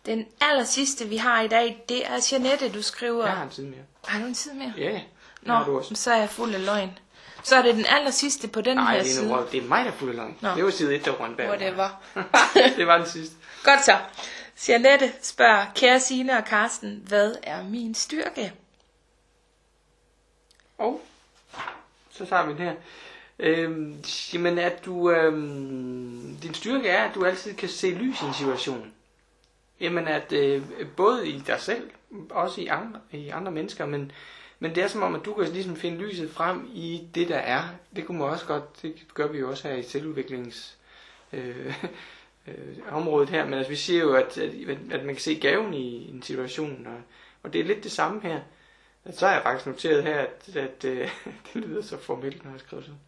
Den 0.05 0.27
aller 0.41 0.63
sidste, 0.63 1.07
vi 1.09 1.17
har 1.17 1.41
i 1.41 1.47
dag, 1.47 1.83
det 1.89 2.05
er 2.07 2.29
Jeanette, 2.31 2.71
du 2.73 2.81
skriver. 2.81 3.25
Jeg 3.25 3.35
har 3.35 3.43
en 3.43 3.49
tid 3.49 3.65
mere. 3.65 3.83
Har 4.05 4.19
du 4.21 4.25
en 4.25 4.33
tid 4.33 4.53
mere? 4.53 4.73
Ja, 4.77 4.91
det 4.91 5.03
Nå, 5.41 5.63
du 5.63 5.77
også. 5.77 5.95
så 5.95 6.11
er 6.11 6.17
jeg 6.17 6.29
fuld 6.29 6.53
af 6.55 6.65
løgn. 6.65 6.99
Så 7.47 7.55
er 7.55 7.61
det 7.61 7.75
den 7.75 7.85
aller 7.89 8.11
sidste 8.11 8.47
på 8.47 8.61
den 8.61 8.77
Nej, 8.77 8.93
her 8.95 9.03
det 9.03 9.09
er, 9.11 9.15
side. 9.15 9.27
noget, 9.27 9.51
det 9.51 9.63
er 9.63 9.67
mig, 9.67 9.85
der 9.85 9.91
er 9.91 10.09
af 10.09 10.15
løgn. 10.15 10.37
Nå. 10.41 10.49
Det 10.55 10.63
var 10.65 10.69
side 10.69 10.95
1, 10.95 11.05
der 11.05 11.17
var 11.17 11.25
en 11.25 11.35
bag. 11.35 11.49
Whatever. 11.49 12.01
det 12.77 12.87
var 12.87 12.97
den 12.97 13.07
sidste. 13.07 13.35
Godt 13.63 13.85
så. 13.85 13.97
Jeanette 14.69 15.13
spørger, 15.21 15.65
kære 15.75 15.99
Signe 15.99 16.37
og 16.37 16.45
Karsten, 16.45 17.03
hvad 17.07 17.35
er 17.43 17.63
min 17.63 17.95
styrke? 17.95 18.53
Og 20.77 21.01
så 22.11 22.25
tager 22.25 22.45
vi 22.45 22.51
den 22.51 22.59
her. 22.61 22.73
Øhm, 23.39 24.03
jamen, 24.33 24.59
at 24.59 24.85
du, 24.85 25.11
øhm, 25.11 26.37
din 26.43 26.53
styrke 26.53 26.89
er, 26.89 27.03
at 27.03 27.15
du 27.15 27.25
altid 27.25 27.53
kan 27.53 27.69
se 27.69 27.91
lys 27.91 28.21
i 28.21 28.25
en 28.25 28.33
situation. 28.33 28.93
Jamen, 29.79 30.07
at 30.07 30.31
øh, 30.31 30.63
både 30.95 31.29
i 31.29 31.39
dig 31.39 31.59
selv, 31.59 31.89
også 32.29 32.61
i 32.61 32.67
andre, 32.67 32.99
i 33.11 33.29
andre 33.29 33.51
mennesker, 33.51 33.85
men, 33.85 34.11
men 34.59 34.75
det 34.75 34.83
er 34.83 34.87
som 34.87 35.03
om, 35.03 35.15
at 35.15 35.25
du 35.25 35.33
kan 35.33 35.47
ligesom 35.47 35.75
finde 35.75 35.97
lyset 35.97 36.31
frem 36.31 36.69
i 36.73 37.07
det, 37.15 37.29
der 37.29 37.37
er. 37.37 37.63
Det 37.95 38.05
kunne 38.05 38.17
man 38.19 38.27
også 38.27 38.45
godt, 38.45 38.81
det 38.81 39.13
gør 39.13 39.27
vi 39.27 39.37
jo 39.37 39.49
også 39.49 39.67
her 39.67 39.75
i 39.75 39.83
selvudviklings 39.83 40.77
øh, 41.33 41.83
øh, 42.47 42.77
området 42.91 43.29
her, 43.29 43.45
men 43.45 43.53
altså, 43.53 43.69
vi 43.69 43.75
siger 43.75 44.01
jo, 44.01 44.13
at, 44.13 44.37
at, 44.37 44.77
at 44.91 45.05
man 45.05 45.15
kan 45.15 45.21
se 45.21 45.39
gaven 45.39 45.73
i 45.73 46.09
en 46.09 46.21
situation, 46.21 46.87
og, 46.87 47.01
og 47.43 47.53
det 47.53 47.61
er 47.61 47.65
lidt 47.65 47.83
det 47.83 47.91
samme 47.91 48.21
her. 48.21 48.41
Så 49.11 49.27
har 49.27 49.33
jeg 49.33 49.43
faktisk 49.43 49.67
noteret 49.67 50.03
her, 50.03 50.19
at, 50.19 50.55
at 50.55 50.85
øh, 50.85 51.09
det 51.53 51.65
lyder 51.65 51.81
så 51.81 51.97
formelt, 51.97 52.43
når 52.43 52.51
jeg 52.51 52.59
skriver 52.59 52.83
sådan. 52.83 52.99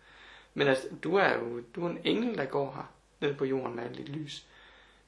Men 0.54 0.68
altså, 0.68 0.88
du 1.04 1.16
er 1.16 1.34
jo 1.34 1.62
du 1.76 1.86
er 1.86 1.90
en 1.90 2.00
engel, 2.04 2.38
der 2.38 2.46
går 2.46 2.74
her, 2.76 2.94
ned 3.28 3.36
på 3.36 3.46
jorden 3.46 3.76
med 3.76 3.84
alt 3.84 3.98
dit 3.98 4.10
lys. 4.10 4.46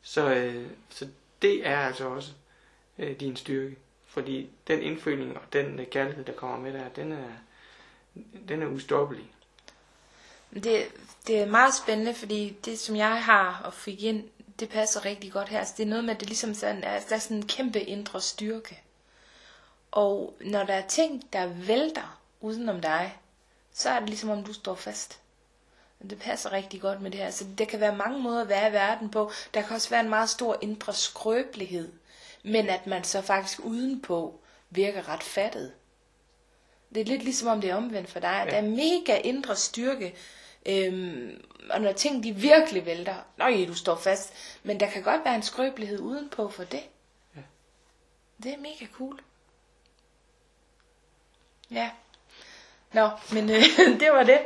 Så, 0.01 0.35
øh, 0.35 0.67
så 0.89 1.07
det 1.41 1.67
er 1.67 1.77
altså 1.77 2.07
også 2.07 2.31
øh, 2.99 3.19
din 3.19 3.35
styrke. 3.35 3.75
Fordi 4.11 4.49
den 4.67 4.81
indføling 4.81 5.37
og 5.37 5.43
den 5.53 5.79
øh, 5.79 5.87
kærlighed, 5.87 6.25
der 6.25 6.33
kommer 6.33 6.57
med 6.57 6.73
der, 6.73 6.89
den 6.89 7.11
er, 7.11 7.29
den 8.47 8.61
er 8.61 8.67
ustoppelig. 8.67 9.31
Det, 10.53 10.85
det 11.27 11.39
er 11.39 11.45
meget 11.45 11.73
spændende, 11.75 12.13
fordi 12.13 12.57
det, 12.65 12.79
som 12.79 12.95
jeg 12.95 13.23
har 13.23 13.61
og 13.65 13.73
fik 13.73 14.03
ind, 14.03 14.23
det 14.59 14.69
passer 14.69 15.05
rigtig 15.05 15.31
godt 15.31 15.49
her. 15.49 15.59
Altså, 15.59 15.73
det 15.77 15.83
er 15.83 15.89
noget 15.89 16.03
med, 16.03 16.13
at 16.13 16.19
det 16.19 16.27
ligesom 16.27 16.53
sådan, 16.53 16.83
er, 16.83 16.99
der 17.09 17.15
er 17.15 17.19
sådan 17.19 17.37
en 17.37 17.47
kæmpe 17.47 17.81
indre 17.81 18.21
styrke. 18.21 18.81
Og 19.91 20.37
når 20.41 20.63
der 20.63 20.73
er 20.73 20.87
ting, 20.87 21.33
der 21.33 21.47
vælter 21.47 22.19
udenom 22.41 22.81
dig, 22.81 23.17
så 23.73 23.89
er 23.89 23.99
det 23.99 24.09
ligesom 24.09 24.29
om 24.29 24.43
du 24.43 24.53
står 24.53 24.75
fast. 24.75 25.19
Det 26.09 26.19
passer 26.19 26.51
rigtig 26.51 26.81
godt 26.81 27.01
med 27.01 27.11
det 27.11 27.19
her. 27.19 27.31
Så 27.31 27.45
der 27.57 27.65
kan 27.65 27.79
være 27.79 27.95
mange 27.95 28.19
måder 28.19 28.41
at 28.41 28.49
være 28.49 28.69
i 28.69 28.73
verden 28.73 29.09
på. 29.09 29.31
Der 29.53 29.61
kan 29.61 29.75
også 29.75 29.89
være 29.89 29.99
en 29.99 30.09
meget 30.09 30.29
stor 30.29 30.57
indre 30.61 30.93
skrøbelighed. 30.93 31.91
Men 32.43 32.69
at 32.69 32.87
man 32.87 33.03
så 33.03 33.21
faktisk 33.21 33.59
udenpå 33.59 34.39
virker 34.69 35.09
ret 35.09 35.23
fattet. 35.23 35.73
Det 36.95 37.01
er 37.01 37.05
lidt 37.05 37.23
ligesom 37.23 37.47
om 37.47 37.61
det 37.61 37.69
er 37.69 37.75
omvendt 37.75 38.09
for 38.09 38.19
dig. 38.19 38.43
Ja. 38.45 38.51
Der 38.51 38.57
er 38.57 38.61
mega 38.61 39.17
indre 39.17 39.55
styrke. 39.55 40.15
Øhm, 40.65 41.43
og 41.69 41.81
når 41.81 41.91
ting 41.91 42.23
de 42.23 42.35
virkelig 42.35 42.85
vælter, 42.85 43.15
nøj, 43.37 43.65
du 43.67 43.73
står 43.73 43.95
fast. 43.95 44.33
Men 44.63 44.79
der 44.79 44.89
kan 44.89 45.03
godt 45.03 45.25
være 45.25 45.35
en 45.35 45.43
skrøbelighed 45.43 45.99
udenpå 45.99 46.49
for 46.49 46.63
det. 46.63 46.83
Ja. 47.35 47.41
Det 48.43 48.53
er 48.53 48.57
mega 48.57 48.85
cool. 48.93 49.19
Ja. 51.71 51.89
Nå, 52.93 53.09
men 53.33 53.49
øh, 53.49 53.63
det 54.01 54.11
var 54.11 54.23
det. 54.23 54.39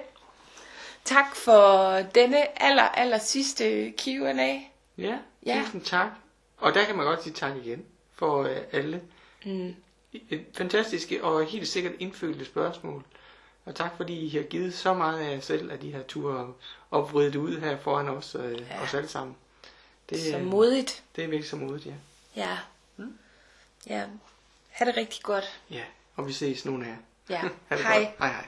Tak 1.06 1.36
for 1.36 1.96
denne 2.16 2.64
aller, 2.64 2.84
aller 2.84 3.18
sidste 3.18 3.94
Q&A. 4.00 4.60
Ja, 4.98 5.18
ja, 5.46 5.62
tusind 5.66 5.82
tak. 5.82 6.08
Og 6.58 6.74
der 6.74 6.86
kan 6.86 6.96
man 6.96 7.06
godt 7.06 7.24
sige 7.24 7.34
tak 7.34 7.56
igen 7.56 7.86
for 8.14 8.44
øh, 8.44 8.58
alle. 8.72 9.02
Mm. 9.46 9.76
Et 10.30 10.46
fantastisk 10.54 11.14
og 11.22 11.46
helt 11.46 11.68
sikkert 11.68 11.94
indfølte 12.00 12.46
spørgsmål. 12.46 13.04
Og 13.66 13.76
tak 13.76 13.98
fordi 13.98 14.20
I 14.20 14.30
har 14.30 14.44
givet 14.44 14.74
så 14.74 14.94
meget 14.94 15.20
af 15.20 15.32
jer 15.32 15.40
selv, 15.40 15.72
at 15.72 15.84
I 15.84 15.92
har 15.92 16.04
tur 16.04 16.56
og 16.90 17.14
vredet 17.14 17.36
ud 17.36 17.60
her 17.60 17.78
foran 17.78 18.08
os, 18.08 18.36
øh, 18.40 18.62
ja. 18.70 18.84
os 18.84 18.94
alle 18.94 19.10
sammen. 19.10 19.36
Det, 20.10 20.20
så 20.20 20.40
modigt. 20.40 21.04
Det 21.16 21.24
er 21.24 21.28
virkelig 21.28 21.50
så 21.50 21.56
modigt, 21.56 21.86
ja. 21.86 21.94
Ja. 22.36 22.58
Mm? 22.98 23.18
Ja. 23.88 24.06
Ha' 24.70 24.86
det 24.86 24.98
rigtig 24.98 25.24
godt. 25.24 25.62
Ja, 25.70 25.84
og 26.16 26.28
vi 26.28 26.34
ses 26.34 26.66
nogle 26.66 26.86
af 26.86 26.90
jer. 26.90 26.98
Ja. 27.30 27.42
hej. 27.70 27.78
Godt. 27.78 27.82
Hej 27.82 28.14
hej. 28.20 28.48